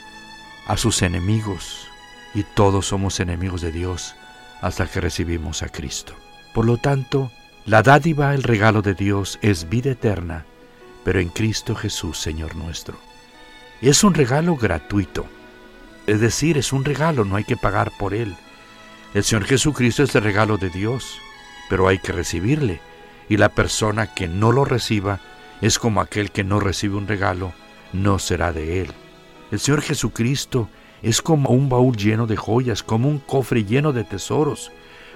a 0.66 0.78
sus 0.78 1.02
enemigos. 1.02 1.88
Y 2.34 2.44
todos 2.44 2.86
somos 2.88 3.20
enemigos 3.20 3.62
de 3.62 3.74
Dios 3.74 4.16
hasta 4.62 4.88
que 4.88 5.02
recibimos 5.02 5.62
a 5.62 5.70
Cristo. 5.70 6.14
Por 6.54 6.66
lo 6.66 6.78
tanto, 6.78 7.32
la 7.70 7.84
dádiva, 7.84 8.34
el 8.34 8.42
regalo 8.42 8.82
de 8.82 8.96
Dios, 8.96 9.38
es 9.44 9.70
vida 9.70 9.92
eterna, 9.92 10.44
pero 11.04 11.20
en 11.20 11.30
Cristo 11.30 11.76
Jesús, 11.76 12.18
Señor 12.18 12.56
nuestro. 12.56 12.98
Es 13.80 14.04
un 14.04 14.16
regalo 14.16 14.56
gratuito, 14.56 15.28
es 16.08 16.20
decir, 16.20 16.58
es 16.58 16.74
un 16.74 16.84
regalo, 16.84 17.26
no 17.26 17.36
hay 17.36 17.44
que 17.44 17.58
pagar 17.58 17.92
por 18.00 18.16
él. 18.16 18.36
El 19.14 19.24
Señor 19.24 19.46
Jesucristo 19.46 20.02
es 20.02 20.16
el 20.16 20.24
regalo 20.24 20.58
de 20.58 20.72
Dios, 20.72 21.20
pero 21.70 21.88
hay 21.88 22.00
que 22.00 22.12
recibirle, 22.12 22.82
y 23.30 23.38
la 23.38 23.50
persona 23.50 24.16
que 24.16 24.28
no 24.28 24.52
lo 24.52 24.66
reciba 24.66 25.20
es 25.62 25.78
como 25.78 26.02
aquel 26.02 26.32
que 26.32 26.44
no 26.44 26.60
recibe 26.60 26.96
un 26.96 27.08
regalo, 27.08 27.54
no 27.94 28.18
será 28.18 28.52
de 28.52 28.82
él. 28.82 28.94
El 29.52 29.60
Señor 29.60 29.84
Jesucristo 29.84 30.70
es 31.04 31.22
como 31.22 31.52
un 31.52 31.70
baúl 31.70 31.96
lleno 31.96 32.26
de 32.26 32.36
joyas, 32.36 32.82
como 32.82 33.10
un 33.10 33.20
cofre 33.20 33.64
lleno 33.64 33.94
de 33.94 34.06
tesoros 34.06 34.72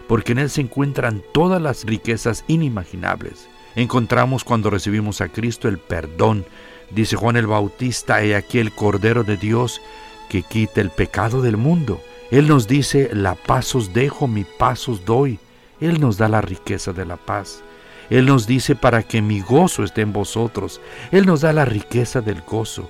porque 0.07 0.33
en 0.33 0.39
Él 0.39 0.49
se 0.49 0.61
encuentran 0.61 1.23
todas 1.33 1.61
las 1.61 1.85
riquezas 1.85 2.43
inimaginables. 2.47 3.47
Encontramos 3.75 4.43
cuando 4.43 4.69
recibimos 4.69 5.21
a 5.21 5.29
Cristo 5.29 5.67
el 5.67 5.77
perdón. 5.77 6.45
Dice 6.91 7.15
Juan 7.15 7.37
el 7.37 7.47
Bautista, 7.47 8.23
he 8.23 8.35
aquí 8.35 8.59
el 8.59 8.71
Cordero 8.71 9.23
de 9.23 9.37
Dios 9.37 9.81
que 10.29 10.43
quita 10.43 10.81
el 10.81 10.89
pecado 10.89 11.41
del 11.41 11.57
mundo. 11.57 12.01
Él 12.31 12.47
nos 12.47 12.67
dice, 12.67 13.09
la 13.13 13.35
paz 13.35 13.75
os 13.75 13.93
dejo, 13.93 14.27
mi 14.27 14.43
paz 14.43 14.87
os 14.89 15.05
doy. 15.05 15.39
Él 15.79 15.99
nos 15.99 16.17
da 16.17 16.27
la 16.27 16.41
riqueza 16.41 16.93
de 16.93 17.05
la 17.05 17.17
paz. 17.17 17.63
Él 18.09 18.25
nos 18.25 18.47
dice 18.47 18.75
para 18.75 19.03
que 19.03 19.21
mi 19.21 19.41
gozo 19.41 19.83
esté 19.83 20.01
en 20.01 20.13
vosotros. 20.13 20.81
Él 21.11 21.25
nos 21.25 21.41
da 21.41 21.53
la 21.53 21.65
riqueza 21.65 22.21
del 22.21 22.41
gozo. 22.41 22.89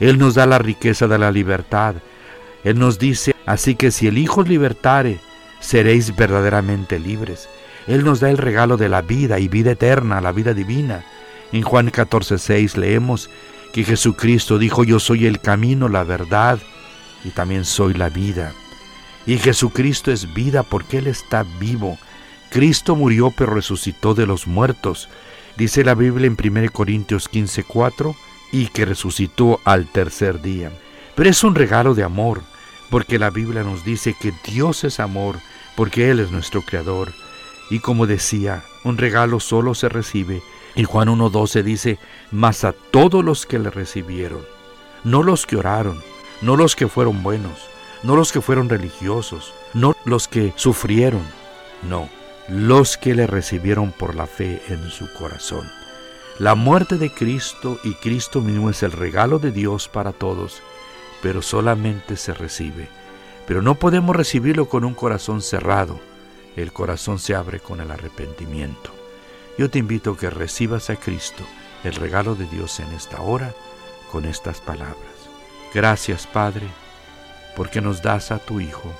Él 0.00 0.18
nos 0.18 0.34
da 0.34 0.46
la 0.46 0.58
riqueza 0.58 1.06
de 1.08 1.18
la 1.18 1.30
libertad. 1.30 1.94
Él 2.64 2.78
nos 2.78 2.98
dice, 2.98 3.34
así 3.44 3.74
que 3.74 3.90
si 3.90 4.06
el 4.06 4.18
Hijo 4.18 4.42
libertare, 4.42 5.20
seréis 5.62 6.14
verdaderamente 6.14 6.98
libres. 6.98 7.48
Él 7.86 8.04
nos 8.04 8.20
da 8.20 8.28
el 8.28 8.36
regalo 8.36 8.76
de 8.76 8.90
la 8.90 9.00
vida 9.00 9.38
y 9.38 9.48
vida 9.48 9.70
eterna, 9.70 10.20
la 10.20 10.32
vida 10.32 10.52
divina. 10.52 11.04
En 11.52 11.62
Juan 11.62 11.90
14:6 11.90 12.76
leemos 12.76 13.30
que 13.72 13.84
Jesucristo 13.84 14.58
dijo, 14.58 14.84
yo 14.84 15.00
soy 15.00 15.24
el 15.24 15.40
camino, 15.40 15.88
la 15.88 16.04
verdad 16.04 16.58
y 17.24 17.30
también 17.30 17.64
soy 17.64 17.94
la 17.94 18.08
vida. 18.08 18.52
Y 19.26 19.38
Jesucristo 19.38 20.10
es 20.10 20.34
vida 20.34 20.62
porque 20.62 20.98
Él 20.98 21.06
está 21.06 21.44
vivo. 21.60 21.98
Cristo 22.50 22.96
murió 22.96 23.32
pero 23.36 23.54
resucitó 23.54 24.14
de 24.14 24.26
los 24.26 24.46
muertos. 24.46 25.08
Dice 25.56 25.84
la 25.84 25.94
Biblia 25.94 26.26
en 26.26 26.36
1 26.36 26.70
Corintios 26.72 27.28
15:4 27.30 28.14
y 28.50 28.66
que 28.66 28.84
resucitó 28.84 29.60
al 29.64 29.86
tercer 29.86 30.42
día. 30.42 30.70
Pero 31.14 31.30
es 31.30 31.44
un 31.44 31.54
regalo 31.54 31.94
de 31.94 32.02
amor, 32.02 32.42
porque 32.90 33.18
la 33.18 33.30
Biblia 33.30 33.62
nos 33.62 33.84
dice 33.84 34.14
que 34.18 34.32
Dios 34.44 34.84
es 34.84 34.98
amor 34.98 35.38
porque 35.76 36.10
Él 36.10 36.20
es 36.20 36.30
nuestro 36.30 36.62
Creador. 36.62 37.12
Y 37.70 37.80
como 37.80 38.06
decía, 38.06 38.64
un 38.84 38.98
regalo 38.98 39.40
solo 39.40 39.74
se 39.74 39.88
recibe. 39.88 40.42
En 40.74 40.84
Juan 40.84 41.08
1.12 41.08 41.62
dice, 41.62 41.98
mas 42.30 42.64
a 42.64 42.72
todos 42.72 43.24
los 43.24 43.46
que 43.46 43.58
le 43.58 43.70
recibieron, 43.70 44.40
no 45.04 45.22
los 45.22 45.46
que 45.46 45.56
oraron, 45.56 46.02
no 46.40 46.56
los 46.56 46.76
que 46.76 46.88
fueron 46.88 47.22
buenos, 47.22 47.68
no 48.02 48.16
los 48.16 48.32
que 48.32 48.40
fueron 48.40 48.68
religiosos, 48.68 49.54
no 49.74 49.94
los 50.04 50.28
que 50.28 50.52
sufrieron, 50.56 51.22
no, 51.82 52.08
los 52.48 52.96
que 52.96 53.14
le 53.14 53.26
recibieron 53.26 53.92
por 53.92 54.14
la 54.14 54.26
fe 54.26 54.62
en 54.68 54.90
su 54.90 55.12
corazón. 55.12 55.70
La 56.38 56.54
muerte 56.54 56.96
de 56.96 57.12
Cristo 57.12 57.78
y 57.84 57.94
Cristo 57.94 58.40
mismo 58.40 58.70
es 58.70 58.82
el 58.82 58.92
regalo 58.92 59.38
de 59.38 59.52
Dios 59.52 59.88
para 59.88 60.12
todos, 60.12 60.62
pero 61.22 61.42
solamente 61.42 62.16
se 62.16 62.32
recibe. 62.32 62.88
Pero 63.46 63.62
no 63.62 63.74
podemos 63.74 64.14
recibirlo 64.14 64.68
con 64.68 64.84
un 64.84 64.94
corazón 64.94 65.42
cerrado. 65.42 65.98
El 66.56 66.72
corazón 66.72 67.18
se 67.18 67.34
abre 67.34 67.60
con 67.60 67.80
el 67.80 67.90
arrepentimiento. 67.90 68.90
Yo 69.58 69.70
te 69.70 69.78
invito 69.78 70.12
a 70.12 70.16
que 70.16 70.30
recibas 70.30 70.90
a 70.90 70.96
Cristo, 70.96 71.44
el 71.84 71.94
regalo 71.94 72.34
de 72.34 72.46
Dios 72.46 72.80
en 72.80 72.92
esta 72.92 73.20
hora, 73.20 73.54
con 74.10 74.24
estas 74.24 74.60
palabras. 74.60 74.96
Gracias, 75.74 76.26
Padre, 76.26 76.66
porque 77.56 77.80
nos 77.80 78.02
das 78.02 78.30
a 78.30 78.38
tu 78.38 78.60
Hijo 78.60 78.92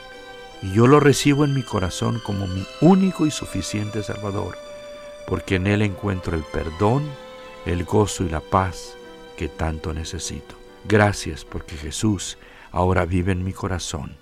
y 0.62 0.72
yo 0.72 0.86
lo 0.86 1.00
recibo 1.00 1.44
en 1.44 1.54
mi 1.54 1.62
corazón 1.62 2.20
como 2.24 2.46
mi 2.46 2.66
único 2.80 3.26
y 3.26 3.30
suficiente 3.30 4.02
Salvador, 4.02 4.56
porque 5.26 5.56
en 5.56 5.66
Él 5.66 5.82
encuentro 5.82 6.36
el 6.36 6.44
perdón, 6.44 7.04
el 7.66 7.84
gozo 7.84 8.24
y 8.24 8.28
la 8.28 8.40
paz 8.40 8.94
que 9.36 9.48
tanto 9.48 9.92
necesito. 9.92 10.54
Gracias 10.84 11.44
porque 11.44 11.76
Jesús 11.76 12.38
ahora 12.70 13.04
vive 13.04 13.32
en 13.32 13.44
mi 13.44 13.52
corazón. 13.52 14.21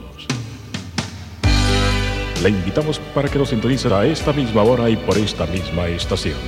Le 2.41 2.49
invitamos 2.49 2.97
para 3.13 3.29
que 3.29 3.37
nos 3.37 3.49
sintonice 3.49 3.93
a 3.93 4.03
esta 4.03 4.33
misma 4.33 4.63
hora 4.63 4.89
y 4.89 4.95
por 4.95 5.15
esta 5.15 5.45
misma 5.45 5.87
estación. 5.87 6.39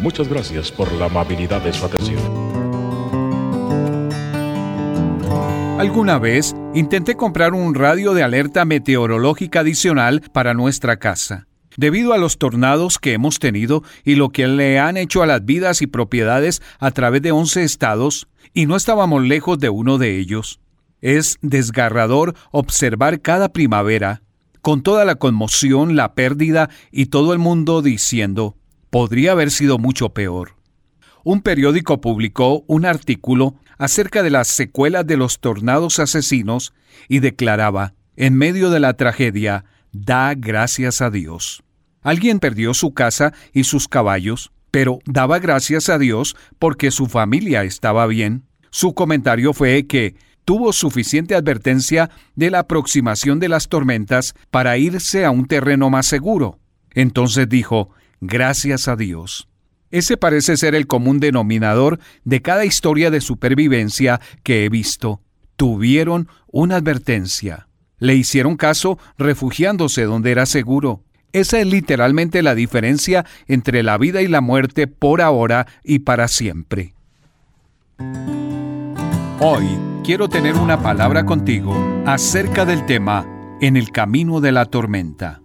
Muchas 0.00 0.28
gracias 0.28 0.70
por 0.70 0.92
la 0.92 1.06
amabilidad 1.06 1.60
de 1.60 1.72
su 1.72 1.84
atención. 1.84 2.20
Alguna 5.76 6.20
vez 6.20 6.54
intenté 6.72 7.16
comprar 7.16 7.52
un 7.52 7.74
radio 7.74 8.14
de 8.14 8.22
alerta 8.22 8.64
meteorológica 8.64 9.60
adicional 9.60 10.22
para 10.32 10.54
nuestra 10.54 10.98
casa. 10.98 11.48
Debido 11.76 12.12
a 12.12 12.18
los 12.18 12.38
tornados 12.38 13.00
que 13.00 13.12
hemos 13.12 13.40
tenido 13.40 13.82
y 14.04 14.14
lo 14.14 14.28
que 14.28 14.46
le 14.46 14.78
han 14.78 14.96
hecho 14.96 15.20
a 15.20 15.26
las 15.26 15.44
vidas 15.44 15.82
y 15.82 15.88
propiedades 15.88 16.62
a 16.78 16.92
través 16.92 17.22
de 17.22 17.32
11 17.32 17.64
estados, 17.64 18.28
y 18.52 18.66
no 18.66 18.76
estábamos 18.76 19.24
lejos 19.24 19.58
de 19.58 19.68
uno 19.68 19.98
de 19.98 20.16
ellos. 20.16 20.60
Es 21.00 21.38
desgarrador 21.42 22.36
observar 22.52 23.20
cada 23.20 23.48
primavera, 23.48 24.22
con 24.64 24.82
toda 24.82 25.04
la 25.04 25.16
conmoción, 25.16 25.94
la 25.94 26.14
pérdida 26.14 26.70
y 26.90 27.06
todo 27.06 27.34
el 27.34 27.38
mundo 27.38 27.82
diciendo, 27.82 28.56
podría 28.88 29.32
haber 29.32 29.50
sido 29.50 29.76
mucho 29.76 30.14
peor. 30.14 30.56
Un 31.22 31.42
periódico 31.42 32.00
publicó 32.00 32.64
un 32.66 32.86
artículo 32.86 33.56
acerca 33.76 34.22
de 34.22 34.30
las 34.30 34.48
secuelas 34.48 35.06
de 35.06 35.18
los 35.18 35.40
tornados 35.40 35.98
asesinos 35.98 36.72
y 37.08 37.18
declaraba, 37.18 37.92
en 38.16 38.38
medio 38.38 38.70
de 38.70 38.80
la 38.80 38.94
tragedia, 38.94 39.66
da 39.92 40.32
gracias 40.34 41.02
a 41.02 41.10
Dios. 41.10 41.62
Alguien 42.00 42.40
perdió 42.40 42.72
su 42.72 42.94
casa 42.94 43.34
y 43.52 43.64
sus 43.64 43.86
caballos, 43.86 44.50
pero 44.70 44.98
daba 45.04 45.40
gracias 45.40 45.90
a 45.90 45.98
Dios 45.98 46.36
porque 46.58 46.90
su 46.90 47.04
familia 47.04 47.64
estaba 47.64 48.06
bien. 48.06 48.44
Su 48.70 48.94
comentario 48.94 49.52
fue 49.52 49.86
que 49.86 50.16
tuvo 50.44 50.72
suficiente 50.72 51.34
advertencia 51.34 52.10
de 52.34 52.50
la 52.50 52.60
aproximación 52.60 53.40
de 53.40 53.48
las 53.48 53.68
tormentas 53.68 54.34
para 54.50 54.76
irse 54.78 55.24
a 55.24 55.30
un 55.30 55.46
terreno 55.46 55.90
más 55.90 56.06
seguro. 56.06 56.58
Entonces 56.92 57.48
dijo, 57.48 57.90
gracias 58.20 58.88
a 58.88 58.96
Dios. 58.96 59.48
Ese 59.90 60.16
parece 60.16 60.56
ser 60.56 60.74
el 60.74 60.86
común 60.86 61.20
denominador 61.20 62.00
de 62.24 62.42
cada 62.42 62.64
historia 62.64 63.10
de 63.10 63.20
supervivencia 63.20 64.20
que 64.42 64.64
he 64.64 64.68
visto. 64.68 65.20
Tuvieron 65.56 66.28
una 66.50 66.76
advertencia. 66.76 67.68
Le 67.98 68.14
hicieron 68.16 68.56
caso 68.56 68.98
refugiándose 69.18 70.02
donde 70.02 70.32
era 70.32 70.46
seguro. 70.46 71.04
Esa 71.32 71.60
es 71.60 71.66
literalmente 71.66 72.42
la 72.42 72.54
diferencia 72.54 73.24
entre 73.46 73.82
la 73.82 73.98
vida 73.98 74.22
y 74.22 74.28
la 74.28 74.40
muerte 74.40 74.86
por 74.86 75.20
ahora 75.20 75.66
y 75.84 76.00
para 76.00 76.28
siempre. 76.28 76.94
Hoy 79.40 79.66
quiero 80.04 80.28
tener 80.28 80.54
una 80.54 80.80
palabra 80.80 81.26
contigo 81.26 81.74
acerca 82.06 82.64
del 82.64 82.86
tema 82.86 83.26
En 83.60 83.76
el 83.76 83.90
camino 83.90 84.40
de 84.40 84.52
la 84.52 84.66
tormenta. 84.66 85.42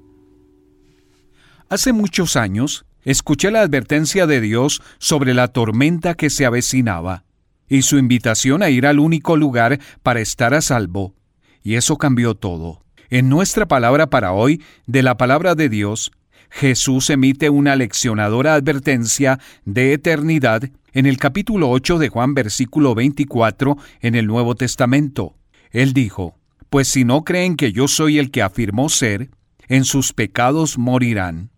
Hace 1.69 1.91
muchos 1.91 2.35
años 2.35 2.85
escuché 3.03 3.49
la 3.49 3.61
advertencia 3.61 4.27
de 4.27 4.41
Dios 4.41 4.83
sobre 4.99 5.33
la 5.33 5.47
tormenta 5.47 6.13
que 6.13 6.29
se 6.29 6.45
avecinaba 6.45 7.23
y 7.67 7.81
su 7.81 7.97
invitación 7.97 8.61
a 8.61 8.69
ir 8.69 8.85
al 8.85 8.99
único 8.99 9.35
lugar 9.35 9.79
para 10.03 10.19
estar 10.19 10.53
a 10.53 10.61
salvo, 10.61 11.15
y 11.63 11.73
eso 11.73 11.97
cambió 11.97 12.35
todo. 12.35 12.83
En 13.09 13.27
nuestra 13.27 13.67
palabra 13.67 14.07
para 14.11 14.33
hoy, 14.33 14.61
de 14.85 15.01
la 15.01 15.17
palabra 15.17 15.55
de 15.55 15.67
Dios, 15.67 16.11
Jesús 16.51 17.09
emite 17.09 17.49
una 17.49 17.75
leccionadora 17.75 18.53
advertencia 18.53 19.39
de 19.65 19.93
eternidad 19.93 20.69
en 20.93 21.05
el 21.05 21.17
capítulo 21.17 21.69
8 21.69 21.99
de 21.99 22.09
Juan 22.09 22.33
versículo 22.33 22.95
24 22.95 23.77
en 24.01 24.15
el 24.15 24.27
Nuevo 24.27 24.55
Testamento. 24.55 25.35
Él 25.71 25.93
dijo, 25.93 26.35
Pues 26.69 26.87
si 26.87 27.03
no 27.03 27.23
creen 27.23 27.55
que 27.55 27.71
yo 27.71 27.87
soy 27.87 28.17
el 28.17 28.31
que 28.31 28.41
afirmó 28.41 28.89
ser, 28.89 29.29
en 29.67 29.83
sus 29.83 30.13
pecados 30.13 30.77
morirán. 30.77 31.51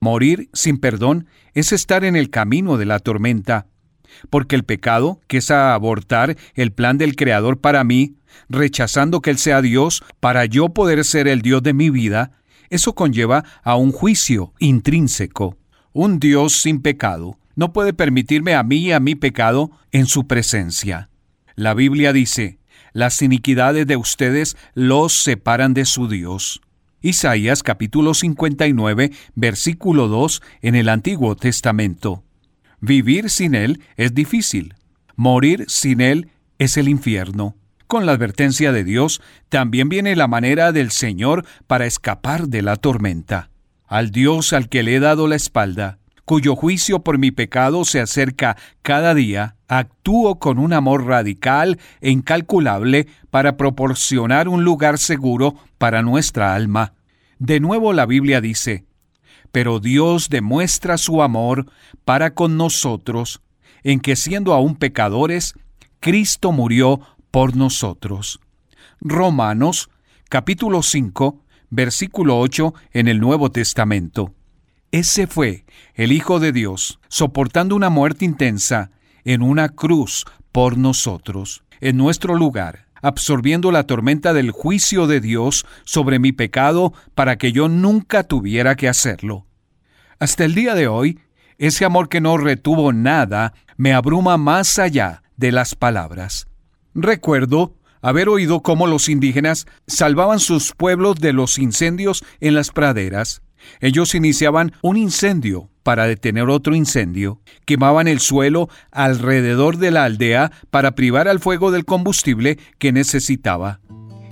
Morir 0.00 0.48
sin 0.52 0.78
perdón 0.78 1.26
es 1.54 1.72
estar 1.72 2.04
en 2.04 2.16
el 2.16 2.28
camino 2.30 2.76
de 2.76 2.86
la 2.86 2.98
tormenta, 2.98 3.66
porque 4.30 4.56
el 4.56 4.64
pecado, 4.64 5.20
que 5.28 5.38
es 5.38 5.50
abortar 5.50 6.36
el 6.54 6.72
plan 6.72 6.98
del 6.98 7.14
Creador 7.14 7.60
para 7.60 7.84
mí, 7.84 8.16
rechazando 8.48 9.20
que 9.20 9.30
Él 9.30 9.38
sea 9.38 9.62
Dios 9.62 10.02
para 10.18 10.44
yo 10.44 10.70
poder 10.70 11.04
ser 11.04 11.28
el 11.28 11.40
Dios 11.40 11.62
de 11.62 11.72
mi 11.72 11.88
vida, 11.88 12.32
eso 12.68 12.94
conlleva 12.94 13.44
a 13.62 13.76
un 13.76 13.92
juicio 13.92 14.54
intrínseco. 14.58 15.56
Un 15.92 16.18
Dios 16.18 16.54
sin 16.54 16.80
pecado 16.80 17.36
no 17.56 17.72
puede 17.72 17.92
permitirme 17.92 18.54
a 18.54 18.62
mí 18.62 18.78
y 18.78 18.92
a 18.92 19.00
mi 19.00 19.14
pecado 19.14 19.70
en 19.90 20.06
su 20.06 20.26
presencia. 20.26 21.08
La 21.54 21.74
Biblia 21.74 22.12
dice, 22.12 22.58
las 22.92 23.22
iniquidades 23.22 23.86
de 23.86 23.96
ustedes 23.96 24.56
los 24.74 25.12
separan 25.12 25.74
de 25.74 25.84
su 25.84 26.08
Dios. 26.08 26.60
Isaías 27.00 27.62
capítulo 27.62 28.14
59, 28.14 29.10
versículo 29.34 30.08
2 30.08 30.42
en 30.62 30.74
el 30.76 30.88
Antiguo 30.88 31.34
Testamento. 31.36 32.22
Vivir 32.80 33.30
sin 33.30 33.54
Él 33.54 33.80
es 33.96 34.14
difícil. 34.14 34.74
Morir 35.16 35.64
sin 35.68 36.00
Él 36.00 36.30
es 36.58 36.76
el 36.76 36.88
infierno. 36.88 37.56
Con 37.86 38.06
la 38.06 38.12
advertencia 38.12 38.72
de 38.72 38.84
Dios 38.84 39.20
también 39.48 39.88
viene 39.88 40.16
la 40.16 40.28
manera 40.28 40.72
del 40.72 40.90
Señor 40.90 41.44
para 41.66 41.86
escapar 41.86 42.48
de 42.48 42.62
la 42.62 42.76
tormenta. 42.76 43.50
Al 43.86 44.10
Dios 44.10 44.52
al 44.52 44.68
que 44.68 44.82
le 44.82 44.96
he 44.96 45.00
dado 45.00 45.28
la 45.28 45.36
espalda, 45.36 45.98
cuyo 46.32 46.56
juicio 46.56 47.00
por 47.00 47.18
mi 47.18 47.30
pecado 47.30 47.84
se 47.84 48.00
acerca 48.00 48.56
cada 48.80 49.14
día, 49.14 49.56
actúo 49.68 50.38
con 50.38 50.58
un 50.58 50.72
amor 50.72 51.04
radical 51.04 51.78
e 52.00 52.10
incalculable 52.10 53.06
para 53.28 53.58
proporcionar 53.58 54.48
un 54.48 54.64
lugar 54.64 54.96
seguro 54.96 55.56
para 55.76 56.00
nuestra 56.00 56.54
alma. 56.54 56.94
De 57.38 57.60
nuevo 57.60 57.92
la 57.92 58.06
Biblia 58.06 58.40
dice, 58.40 58.86
pero 59.50 59.78
Dios 59.78 60.30
demuestra 60.30 60.96
su 60.96 61.22
amor 61.22 61.70
para 62.06 62.32
con 62.32 62.56
nosotros, 62.56 63.42
en 63.82 64.00
que 64.00 64.16
siendo 64.16 64.54
aún 64.54 64.76
pecadores, 64.76 65.52
Cristo 66.00 66.50
murió 66.50 66.98
por 67.30 67.56
nosotros. 67.56 68.40
Romanos 69.02 69.90
capítulo 70.30 70.82
5, 70.82 71.44
versículo 71.68 72.38
8 72.38 72.72
en 72.92 73.08
el 73.08 73.20
Nuevo 73.20 73.52
Testamento. 73.52 74.32
Ese 74.92 75.26
fue 75.26 75.64
el 75.94 76.12
Hijo 76.12 76.38
de 76.38 76.52
Dios, 76.52 77.00
soportando 77.08 77.74
una 77.74 77.88
muerte 77.88 78.26
intensa 78.26 78.90
en 79.24 79.40
una 79.40 79.70
cruz 79.70 80.26
por 80.52 80.76
nosotros, 80.76 81.64
en 81.80 81.96
nuestro 81.96 82.34
lugar, 82.34 82.88
absorbiendo 83.00 83.72
la 83.72 83.84
tormenta 83.84 84.34
del 84.34 84.50
juicio 84.50 85.06
de 85.06 85.22
Dios 85.22 85.64
sobre 85.84 86.18
mi 86.18 86.32
pecado 86.32 86.92
para 87.14 87.38
que 87.38 87.52
yo 87.52 87.68
nunca 87.68 88.24
tuviera 88.24 88.76
que 88.76 88.86
hacerlo. 88.86 89.46
Hasta 90.18 90.44
el 90.44 90.54
día 90.54 90.74
de 90.74 90.88
hoy, 90.88 91.18
ese 91.56 91.86
amor 91.86 92.10
que 92.10 92.20
no 92.20 92.36
retuvo 92.36 92.92
nada 92.92 93.54
me 93.78 93.94
abruma 93.94 94.36
más 94.36 94.78
allá 94.78 95.22
de 95.38 95.52
las 95.52 95.74
palabras. 95.74 96.48
Recuerdo 96.94 97.78
haber 98.02 98.28
oído 98.28 98.60
cómo 98.60 98.86
los 98.86 99.08
indígenas 99.08 99.66
salvaban 99.86 100.38
sus 100.38 100.72
pueblos 100.72 101.16
de 101.18 101.32
los 101.32 101.58
incendios 101.58 102.22
en 102.40 102.54
las 102.54 102.70
praderas. 102.70 103.40
Ellos 103.80 104.14
iniciaban 104.14 104.72
un 104.82 104.96
incendio 104.96 105.68
para 105.82 106.06
detener 106.06 106.48
otro 106.48 106.74
incendio, 106.74 107.40
quemaban 107.64 108.08
el 108.08 108.20
suelo 108.20 108.68
alrededor 108.90 109.78
de 109.78 109.90
la 109.90 110.04
aldea 110.04 110.52
para 110.70 110.94
privar 110.94 111.28
al 111.28 111.40
fuego 111.40 111.70
del 111.70 111.84
combustible 111.84 112.58
que 112.78 112.92
necesitaba. 112.92 113.80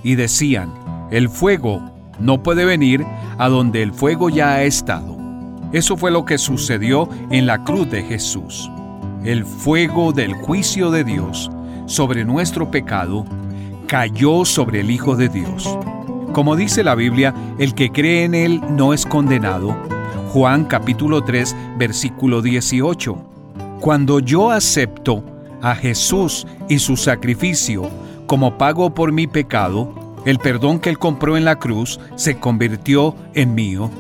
Y 0.03 0.15
decían, 0.15 0.73
el 1.11 1.29
fuego 1.29 2.15
no 2.21 2.43
puede 2.43 2.65
venir 2.65 3.05
a 3.39 3.49
donde 3.49 3.83
el 3.83 3.93
fuego 3.93 4.29
ya 4.29 4.55
ha 4.55 4.63
estado. 4.63 5.19
Eso 5.73 5.97
fue 5.97 6.11
lo 6.11 6.25
que 6.25 6.39
sucedió 6.39 7.09
en 7.31 7.47
la 7.47 7.65
cruz 7.65 7.91
de 7.91 8.03
Jesús. 8.03 8.71
El 9.25 9.45
fuego 9.45 10.13
del 10.13 10.33
juicio 10.33 10.91
de 10.91 11.05
Dios 11.05 11.51
sobre 11.87 12.25
nuestro 12.25 12.71
pecado 12.71 13.25
cayó 13.87 14.45
sobre 14.45 14.81
el 14.81 14.91
Hijo 14.91 15.17
de 15.17 15.29
Dios. 15.29 15.79
Como 16.33 16.55
dice 16.55 16.85
la 16.85 16.95
Biblia, 16.95 17.35
el 17.59 17.75
que 17.75 17.91
cree 17.91 18.25
en 18.25 18.37
Él 18.37 18.61
no 18.71 18.95
es 18.95 19.05
condenado. 19.05 19.77
Juan 20.33 20.65
capítulo 20.65 21.25
3 21.25 21.57
versículo 21.77 22.41
18. 22.41 23.17
Cuando 23.81 24.21
yo 24.21 24.53
acepto 24.53 25.25
a 25.61 25.75
Jesús 25.75 26.47
y 26.69 26.79
su 26.79 26.97
sacrificio 26.97 27.91
como 28.27 28.57
pago 28.59 28.95
por 28.95 29.11
mi 29.11 29.27
pecado, 29.27 29.93
el 30.25 30.39
perdón 30.39 30.79
que 30.79 30.91
Él 30.91 31.01
compró 31.01 31.37
en 31.37 31.45
la 31.45 31.57
cruz 31.57 31.99
se 32.15 32.39
convirtió 32.39 33.17
en 33.35 33.57
mío 33.57 33.91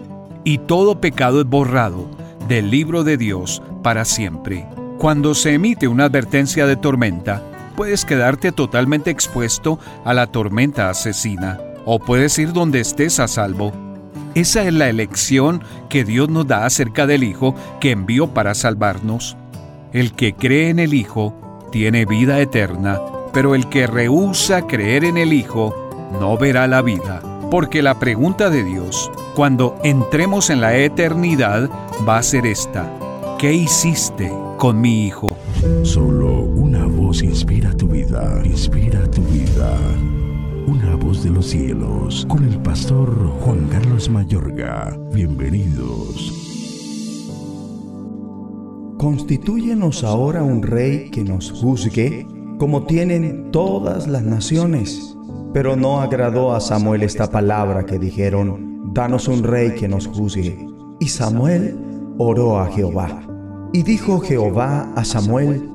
y 0.44 0.58
todo 0.58 1.00
pecado 1.00 1.40
es 1.40 1.46
borrado 1.46 2.06
del 2.46 2.70
libro 2.70 3.02
de 3.02 3.16
Dios 3.16 3.60
para 3.82 4.04
siempre. 4.04 4.68
Cuando 4.98 5.34
se 5.34 5.54
emite 5.54 5.88
una 5.88 6.04
advertencia 6.04 6.66
de 6.66 6.76
tormenta, 6.76 7.42
puedes 7.74 8.04
quedarte 8.04 8.52
totalmente 8.52 9.10
expuesto 9.10 9.80
a 10.04 10.14
la 10.14 10.28
tormenta 10.28 10.90
asesina 10.90 11.58
o 11.84 11.98
puedes 11.98 12.38
ir 12.38 12.52
donde 12.52 12.80
estés 12.80 13.20
a 13.20 13.28
salvo. 13.28 13.72
Esa 14.34 14.62
es 14.62 14.72
la 14.72 14.88
elección 14.88 15.62
que 15.88 16.04
Dios 16.04 16.28
nos 16.28 16.46
da 16.46 16.64
acerca 16.64 17.06
del 17.06 17.24
Hijo 17.24 17.54
que 17.80 17.90
envió 17.90 18.28
para 18.28 18.54
salvarnos. 18.54 19.36
El 19.92 20.12
que 20.12 20.34
cree 20.34 20.68
en 20.68 20.78
el 20.78 20.94
Hijo 20.94 21.34
tiene 21.72 22.04
vida 22.04 22.38
eterna, 22.40 23.00
pero 23.32 23.54
el 23.54 23.68
que 23.68 23.86
rehúsa 23.86 24.66
creer 24.66 25.04
en 25.04 25.16
el 25.16 25.32
Hijo 25.32 25.74
no 26.20 26.38
verá 26.38 26.68
la 26.68 26.82
vida. 26.82 27.22
Porque 27.50 27.82
la 27.82 27.98
pregunta 27.98 28.50
de 28.50 28.62
Dios, 28.62 29.10
cuando 29.34 29.76
entremos 29.82 30.50
en 30.50 30.60
la 30.60 30.76
eternidad, 30.76 31.68
va 32.08 32.18
a 32.18 32.22
ser 32.22 32.46
esta. 32.46 32.88
¿Qué 33.38 33.52
hiciste 33.52 34.30
con 34.58 34.80
mi 34.80 35.06
Hijo? 35.06 35.36
Solo 35.82 36.42
una 36.42 36.86
voz 36.86 37.22
inspira 37.22 37.72
tu 37.76 37.88
vida, 37.88 38.40
inspira 38.44 39.10
tu 39.10 39.22
vida. 39.22 39.76
Una 40.66 40.96
voz 40.96 41.22
de 41.24 41.30
los 41.30 41.46
cielos, 41.46 42.26
con 42.28 42.44
el 42.44 42.58
pastor 42.62 43.10
Juan 43.40 43.66
Carlos 43.70 44.08
Mayorga. 44.10 44.96
Bienvenidos. 45.12 46.32
Constitúyenos 48.98 50.04
ahora 50.04 50.42
un 50.42 50.62
rey 50.62 51.10
que 51.10 51.24
nos 51.24 51.50
juzgue, 51.50 52.26
como 52.58 52.84
tienen 52.84 53.50
todas 53.50 54.06
las 54.06 54.22
naciones. 54.22 55.16
Pero 55.52 55.76
no 55.76 56.00
agradó 56.00 56.54
a 56.54 56.60
Samuel 56.60 57.02
esta 57.02 57.30
palabra 57.30 57.84
que 57.84 57.98
dijeron, 57.98 58.92
danos 58.92 59.28
un 59.28 59.42
rey 59.42 59.74
que 59.74 59.88
nos 59.88 60.06
juzgue. 60.06 60.66
Y 61.00 61.08
Samuel 61.08 61.76
oró 62.18 62.58
a 62.58 62.66
Jehová. 62.66 63.22
Y 63.72 63.82
dijo 63.82 64.20
Jehová 64.20 64.92
a 64.94 65.04
Samuel, 65.04 65.70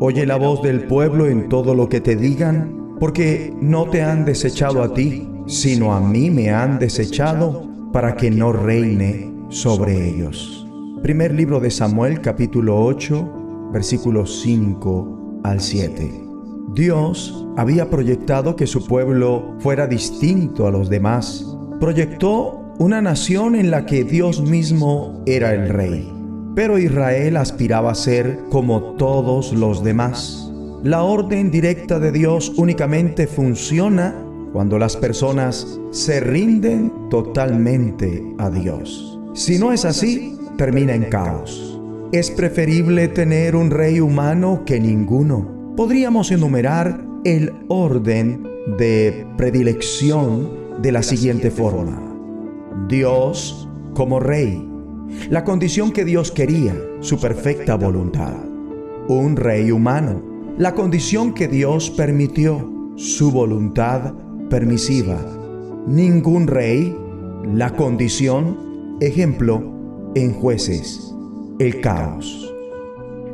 Oye 0.00 0.26
la 0.26 0.36
voz 0.36 0.62
del 0.62 0.86
pueblo 0.86 1.26
en 1.26 1.48
todo 1.48 1.74
lo 1.74 1.88
que 1.88 2.00
te 2.00 2.14
digan, 2.14 2.87
porque 2.98 3.54
no 3.60 3.88
te 3.88 4.02
han 4.02 4.24
desechado 4.24 4.82
a 4.82 4.94
ti, 4.94 5.28
sino 5.46 5.94
a 5.94 6.00
mí 6.00 6.30
me 6.30 6.50
han 6.50 6.78
desechado 6.78 7.68
para 7.92 8.16
que 8.16 8.30
no 8.30 8.52
reine 8.52 9.32
sobre 9.48 10.08
ellos. 10.08 10.66
Primer 11.02 11.32
libro 11.32 11.60
de 11.60 11.70
Samuel 11.70 12.20
capítulo 12.20 12.84
8 12.84 13.70
versículos 13.72 14.40
5 14.42 15.40
al 15.44 15.60
7. 15.60 16.28
Dios 16.74 17.46
había 17.56 17.88
proyectado 17.90 18.56
que 18.56 18.66
su 18.66 18.86
pueblo 18.86 19.56
fuera 19.60 19.86
distinto 19.86 20.66
a 20.66 20.70
los 20.70 20.88
demás. 20.88 21.44
Proyectó 21.80 22.74
una 22.78 23.00
nación 23.00 23.54
en 23.56 23.70
la 23.70 23.86
que 23.86 24.04
Dios 24.04 24.40
mismo 24.40 25.22
era 25.26 25.52
el 25.52 25.68
rey. 25.68 26.12
Pero 26.54 26.78
Israel 26.78 27.36
aspiraba 27.36 27.92
a 27.92 27.94
ser 27.94 28.40
como 28.50 28.94
todos 28.96 29.52
los 29.52 29.82
demás. 29.82 30.47
La 30.84 31.02
orden 31.02 31.50
directa 31.50 31.98
de 31.98 32.12
Dios 32.12 32.52
únicamente 32.56 33.26
funciona 33.26 34.14
cuando 34.52 34.78
las 34.78 34.96
personas 34.96 35.80
se 35.90 36.20
rinden 36.20 36.92
totalmente 37.10 38.22
a 38.38 38.48
Dios. 38.48 39.18
Si 39.34 39.58
no 39.58 39.72
es 39.72 39.84
así, 39.84 40.38
termina 40.56 40.94
en 40.94 41.04
caos. 41.04 41.80
Es 42.12 42.30
preferible 42.30 43.08
tener 43.08 43.56
un 43.56 43.70
rey 43.70 43.98
humano 43.98 44.62
que 44.64 44.78
ninguno 44.78 45.74
podríamos 45.76 46.30
enumerar 46.30 47.04
el 47.24 47.52
orden 47.68 48.44
de 48.78 49.26
predilección 49.36 50.48
de 50.80 50.92
la 50.92 51.02
siguiente 51.02 51.50
forma. 51.50 52.00
Dios 52.88 53.68
como 53.94 54.20
rey, 54.20 54.64
la 55.28 55.42
condición 55.42 55.90
que 55.90 56.04
Dios 56.04 56.30
quería, 56.30 56.74
su 57.00 57.18
perfecta 57.18 57.74
voluntad. 57.74 58.34
Un 59.08 59.36
rey 59.36 59.70
humano, 59.72 60.37
la 60.58 60.74
condición 60.74 61.34
que 61.34 61.46
Dios 61.46 61.88
permitió, 61.88 62.92
su 62.96 63.30
voluntad 63.30 64.12
permisiva. 64.50 65.16
Ningún 65.86 66.48
rey, 66.48 66.96
la 67.54 67.76
condición, 67.76 68.96
ejemplo, 69.00 69.62
en 70.16 70.32
jueces, 70.34 71.14
el 71.60 71.80
caos. 71.80 72.52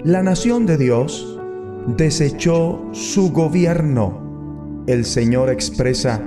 La 0.03 0.23
nación 0.23 0.67
de 0.67 0.77
Dios 0.77 1.41
desechó 1.97 2.83
su 2.93 3.33
gobierno. 3.33 4.85
El 4.87 5.07
Señor 5.07 5.49
expresa, 5.49 6.23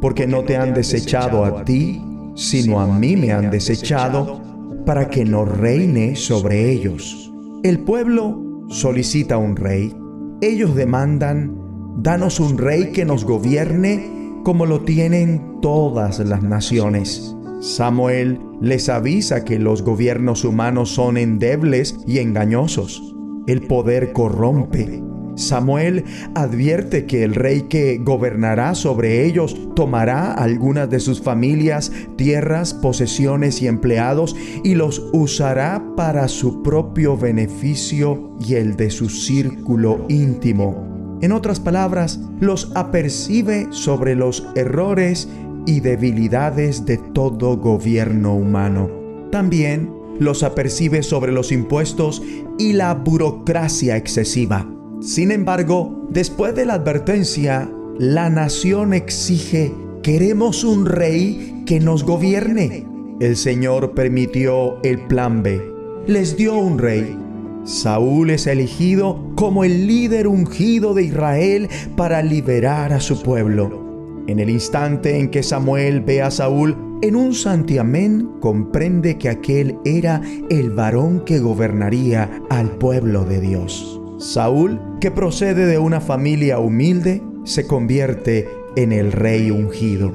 porque 0.00 0.26
no 0.26 0.44
te 0.44 0.56
han 0.56 0.72
desechado 0.72 1.44
a 1.44 1.62
ti, 1.62 2.02
sino 2.36 2.80
a 2.80 2.86
mí 2.86 3.18
me 3.18 3.32
han 3.32 3.50
desechado, 3.50 4.40
para 4.86 5.10
que 5.10 5.26
no 5.26 5.44
reine 5.44 6.16
sobre 6.16 6.72
ellos. 6.72 7.30
El 7.62 7.80
pueblo 7.80 8.64
solicita 8.70 9.36
un 9.36 9.56
rey. 9.56 9.94
Ellos 10.42 10.74
demandan, 10.74 11.56
danos 12.02 12.40
un 12.40 12.58
rey 12.58 12.90
que 12.90 13.04
nos 13.04 13.24
gobierne 13.24 14.40
como 14.42 14.66
lo 14.66 14.80
tienen 14.80 15.60
todas 15.62 16.18
las 16.18 16.42
naciones. 16.42 17.36
Samuel 17.60 18.40
les 18.60 18.88
avisa 18.88 19.44
que 19.44 19.60
los 19.60 19.82
gobiernos 19.82 20.44
humanos 20.44 20.90
son 20.90 21.16
endebles 21.16 21.96
y 22.08 22.18
engañosos 22.18 23.14
el 23.46 23.68
poder 23.68 24.12
corrompe. 24.12 25.11
Samuel 25.36 26.04
advierte 26.34 27.06
que 27.06 27.24
el 27.24 27.34
rey 27.34 27.62
que 27.62 27.98
gobernará 27.98 28.74
sobre 28.74 29.24
ellos 29.24 29.56
tomará 29.74 30.32
algunas 30.32 30.90
de 30.90 31.00
sus 31.00 31.22
familias, 31.22 31.92
tierras, 32.16 32.74
posesiones 32.74 33.62
y 33.62 33.66
empleados 33.66 34.36
y 34.62 34.74
los 34.74 35.08
usará 35.12 35.82
para 35.96 36.28
su 36.28 36.62
propio 36.62 37.16
beneficio 37.16 38.36
y 38.46 38.54
el 38.54 38.76
de 38.76 38.90
su 38.90 39.08
círculo 39.08 40.04
íntimo. 40.08 41.18
En 41.22 41.32
otras 41.32 41.60
palabras, 41.60 42.20
los 42.40 42.72
apercibe 42.74 43.68
sobre 43.70 44.16
los 44.16 44.46
errores 44.56 45.28
y 45.66 45.80
debilidades 45.80 46.84
de 46.84 46.98
todo 46.98 47.56
gobierno 47.56 48.34
humano. 48.34 48.90
También 49.30 49.92
los 50.18 50.42
apercibe 50.42 51.02
sobre 51.02 51.32
los 51.32 51.52
impuestos 51.52 52.22
y 52.58 52.72
la 52.72 52.94
burocracia 52.94 53.96
excesiva. 53.96 54.71
Sin 55.02 55.32
embargo, 55.32 56.06
después 56.10 56.54
de 56.54 56.64
la 56.64 56.74
advertencia, 56.74 57.68
la 57.98 58.30
nación 58.30 58.94
exige, 58.94 59.74
queremos 60.00 60.62
un 60.62 60.86
rey 60.86 61.64
que 61.66 61.80
nos 61.80 62.04
gobierne. 62.04 62.86
El 63.18 63.36
Señor 63.36 63.94
permitió 63.94 64.80
el 64.84 65.00
plan 65.00 65.42
B. 65.42 65.60
Les 66.06 66.36
dio 66.36 66.56
un 66.56 66.78
rey. 66.78 67.18
Saúl 67.64 68.30
es 68.30 68.46
elegido 68.46 69.32
como 69.34 69.64
el 69.64 69.88
líder 69.88 70.28
ungido 70.28 70.94
de 70.94 71.02
Israel 71.02 71.68
para 71.96 72.22
liberar 72.22 72.92
a 72.92 73.00
su 73.00 73.20
pueblo. 73.22 74.22
En 74.28 74.38
el 74.38 74.50
instante 74.50 75.18
en 75.18 75.30
que 75.30 75.42
Samuel 75.42 76.00
ve 76.00 76.22
a 76.22 76.30
Saúl, 76.30 76.76
en 77.02 77.16
un 77.16 77.34
santiamén 77.34 78.28
comprende 78.40 79.18
que 79.18 79.30
aquel 79.30 79.76
era 79.84 80.20
el 80.48 80.70
varón 80.70 81.24
que 81.24 81.40
gobernaría 81.40 82.30
al 82.50 82.70
pueblo 82.70 83.24
de 83.24 83.40
Dios. 83.40 84.00
Saúl, 84.18 84.80
que 85.02 85.10
procede 85.10 85.66
de 85.66 85.80
una 85.80 86.00
familia 86.00 86.60
humilde, 86.60 87.20
se 87.42 87.66
convierte 87.66 88.48
en 88.76 88.92
el 88.92 89.10
rey 89.10 89.50
ungido. 89.50 90.12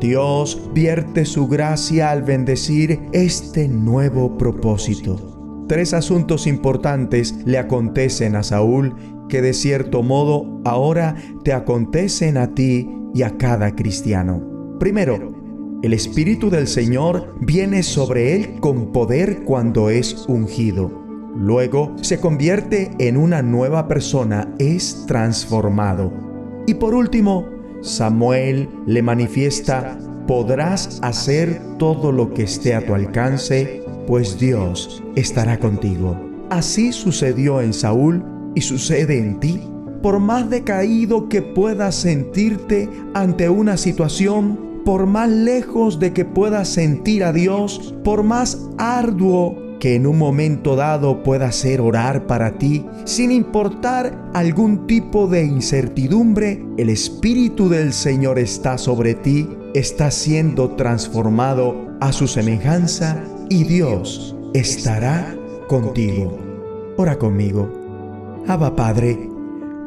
Dios 0.00 0.60
vierte 0.74 1.24
su 1.24 1.46
gracia 1.46 2.10
al 2.10 2.24
bendecir 2.24 2.98
este 3.12 3.68
nuevo 3.68 4.36
propósito. 4.36 5.64
Tres 5.68 5.94
asuntos 5.94 6.48
importantes 6.48 7.32
le 7.44 7.58
acontecen 7.58 8.34
a 8.34 8.42
Saúl 8.42 8.92
que 9.28 9.40
de 9.40 9.54
cierto 9.54 10.02
modo 10.02 10.60
ahora 10.64 11.14
te 11.44 11.52
acontecen 11.52 12.38
a 12.38 12.56
ti 12.56 12.90
y 13.14 13.22
a 13.22 13.38
cada 13.38 13.76
cristiano. 13.76 14.76
Primero, 14.80 15.32
el 15.84 15.92
Espíritu 15.92 16.50
del 16.50 16.66
Señor 16.66 17.36
viene 17.40 17.84
sobre 17.84 18.34
él 18.34 18.58
con 18.58 18.90
poder 18.90 19.44
cuando 19.44 19.90
es 19.90 20.26
ungido. 20.26 21.07
Luego 21.38 21.94
se 22.00 22.18
convierte 22.18 22.90
en 22.98 23.16
una 23.16 23.42
nueva 23.42 23.86
persona, 23.86 24.52
es 24.58 25.04
transformado. 25.06 26.12
Y 26.66 26.74
por 26.74 26.94
último, 26.94 27.46
Samuel 27.80 28.68
le 28.86 29.02
manifiesta, 29.02 29.96
podrás 30.26 30.98
hacer 31.00 31.60
todo 31.78 32.10
lo 32.10 32.34
que 32.34 32.42
esté 32.42 32.74
a 32.74 32.84
tu 32.84 32.92
alcance, 32.92 33.84
pues 34.08 34.40
Dios 34.40 35.00
estará 35.14 35.60
contigo. 35.60 36.18
Así 36.50 36.92
sucedió 36.92 37.60
en 37.60 37.72
Saúl 37.72 38.24
y 38.56 38.62
sucede 38.62 39.18
en 39.18 39.38
ti. 39.38 39.60
Por 40.02 40.18
más 40.18 40.50
decaído 40.50 41.28
que 41.28 41.42
puedas 41.42 41.94
sentirte 41.94 42.90
ante 43.14 43.48
una 43.48 43.76
situación, 43.76 44.82
por 44.84 45.06
más 45.06 45.28
lejos 45.28 46.00
de 46.00 46.12
que 46.12 46.24
puedas 46.24 46.68
sentir 46.68 47.22
a 47.22 47.32
Dios, 47.32 47.94
por 48.02 48.24
más 48.24 48.68
arduo 48.76 49.67
que 49.78 49.94
en 49.94 50.06
un 50.06 50.18
momento 50.18 50.76
dado 50.76 51.22
pueda 51.22 51.52
ser 51.52 51.80
orar 51.80 52.26
para 52.26 52.58
ti, 52.58 52.84
sin 53.04 53.30
importar 53.30 54.30
algún 54.34 54.86
tipo 54.86 55.26
de 55.26 55.44
incertidumbre, 55.44 56.64
el 56.76 56.90
Espíritu 56.90 57.68
del 57.68 57.92
Señor 57.92 58.38
está 58.38 58.78
sobre 58.78 59.14
ti, 59.14 59.48
está 59.74 60.10
siendo 60.10 60.70
transformado 60.70 61.96
a 62.00 62.12
su 62.12 62.26
semejanza 62.26 63.22
y 63.48 63.64
Dios 63.64 64.36
estará 64.54 65.36
contigo. 65.68 66.38
Ora 66.96 67.18
conmigo. 67.18 67.68
Abba 68.46 68.74
Padre, 68.74 69.28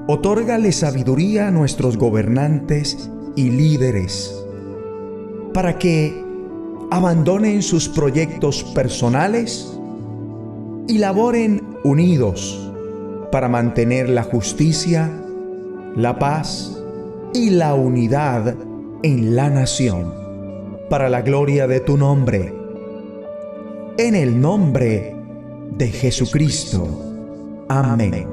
otórgale 0.07 0.71
sabiduría 0.71 1.47
a 1.47 1.51
nuestros 1.51 1.97
gobernantes 1.97 3.09
y 3.35 3.49
líderes 3.49 4.37
para 5.53 5.77
que 5.77 6.23
abandonen 6.91 7.61
sus 7.61 7.89
proyectos 7.89 8.63
personales 8.75 9.77
y 10.87 10.97
laboren 10.97 11.61
unidos 11.83 12.71
para 13.31 13.47
mantener 13.47 14.09
la 14.09 14.23
justicia, 14.23 15.09
la 15.95 16.19
paz 16.19 16.81
y 17.33 17.49
la 17.49 17.73
unidad 17.73 18.55
en 19.03 19.35
la 19.35 19.49
nación, 19.49 20.13
para 20.89 21.09
la 21.09 21.21
gloria 21.21 21.67
de 21.67 21.79
tu 21.79 21.97
nombre. 21.97 22.53
En 23.97 24.15
el 24.15 24.39
nombre 24.39 25.15
de 25.77 25.87
Jesucristo. 25.87 26.87
Amén. 27.69 28.27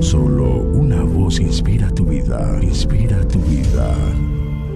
Solo 0.00 0.44
una 0.44 1.02
voz 1.02 1.40
inspira 1.40 1.88
tu 1.90 2.04
vida, 2.04 2.58
inspira 2.62 3.26
tu 3.28 3.38
vida. 3.40 3.94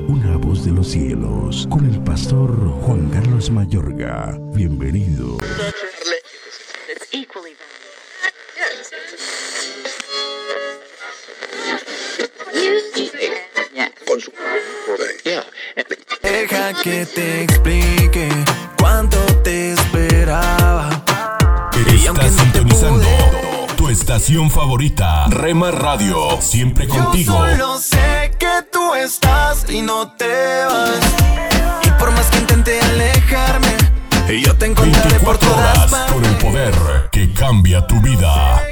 Una 0.08 0.36
voz 0.36 0.64
de 0.64 0.72
los 0.72 0.88
cielos, 0.88 1.66
con 1.70 1.86
el 1.86 1.98
pastor 2.00 2.54
Juan 2.82 3.08
Carlos 3.10 3.50
Mayorga. 3.50 4.38
Bienvenido. 4.54 5.38
Que 16.82 17.06
te 17.06 17.44
explique 17.44 18.28
cuánto 18.76 19.16
te 19.44 19.72
esperaba. 19.72 20.90
Estás 21.86 22.32
sintonizando 22.32 23.06
tu 23.76 23.88
estación 23.88 24.50
favorita, 24.50 25.26
Rema 25.28 25.70
Radio, 25.70 26.40
siempre 26.40 26.88
contigo. 26.88 27.46
Yo 27.46 27.52
solo 27.52 27.78
sé 27.78 28.32
que 28.36 28.66
tú 28.72 28.94
estás 28.94 29.64
y 29.70 29.80
no 29.80 30.10
te 30.10 30.64
vas. 30.64 31.00
Y 31.84 31.90
por 32.00 32.10
más 32.10 32.26
que 32.26 32.38
intente 32.38 32.80
alejarme, 32.80 33.76
yo 34.42 34.56
te 34.56 34.66
encontraré 34.66 35.20
por 35.20 35.38
24 35.38 35.48
todas 35.48 35.92
horas 35.92 36.12
con 36.12 36.24
el 36.24 36.36
poder 36.38 36.74
que 37.12 37.32
cambia 37.32 37.86
tu 37.86 38.00
vida. 38.00 38.71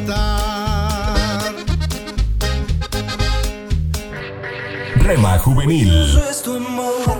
Rema 5.11 5.37
Juvenil, 5.39 5.91
es 6.29 6.41
tu 6.41 6.55
amor, 6.55 7.19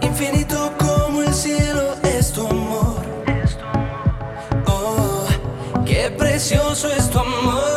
infinito 0.00 0.72
como 0.78 1.20
el 1.20 1.34
cielo 1.34 1.96
es 2.02 2.32
tu 2.32 2.46
amor. 2.46 2.96
Oh, 4.66 5.26
qué 5.84 6.10
precioso 6.16 6.88
es 6.88 7.10
tu 7.10 7.18
amor. 7.18 7.76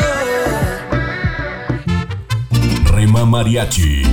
Rema 2.86 3.26
Mariachi, 3.26 4.04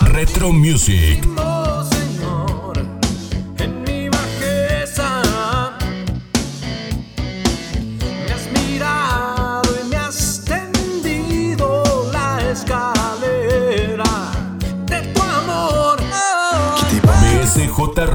Retro 0.00 0.52
Music, 0.52 1.31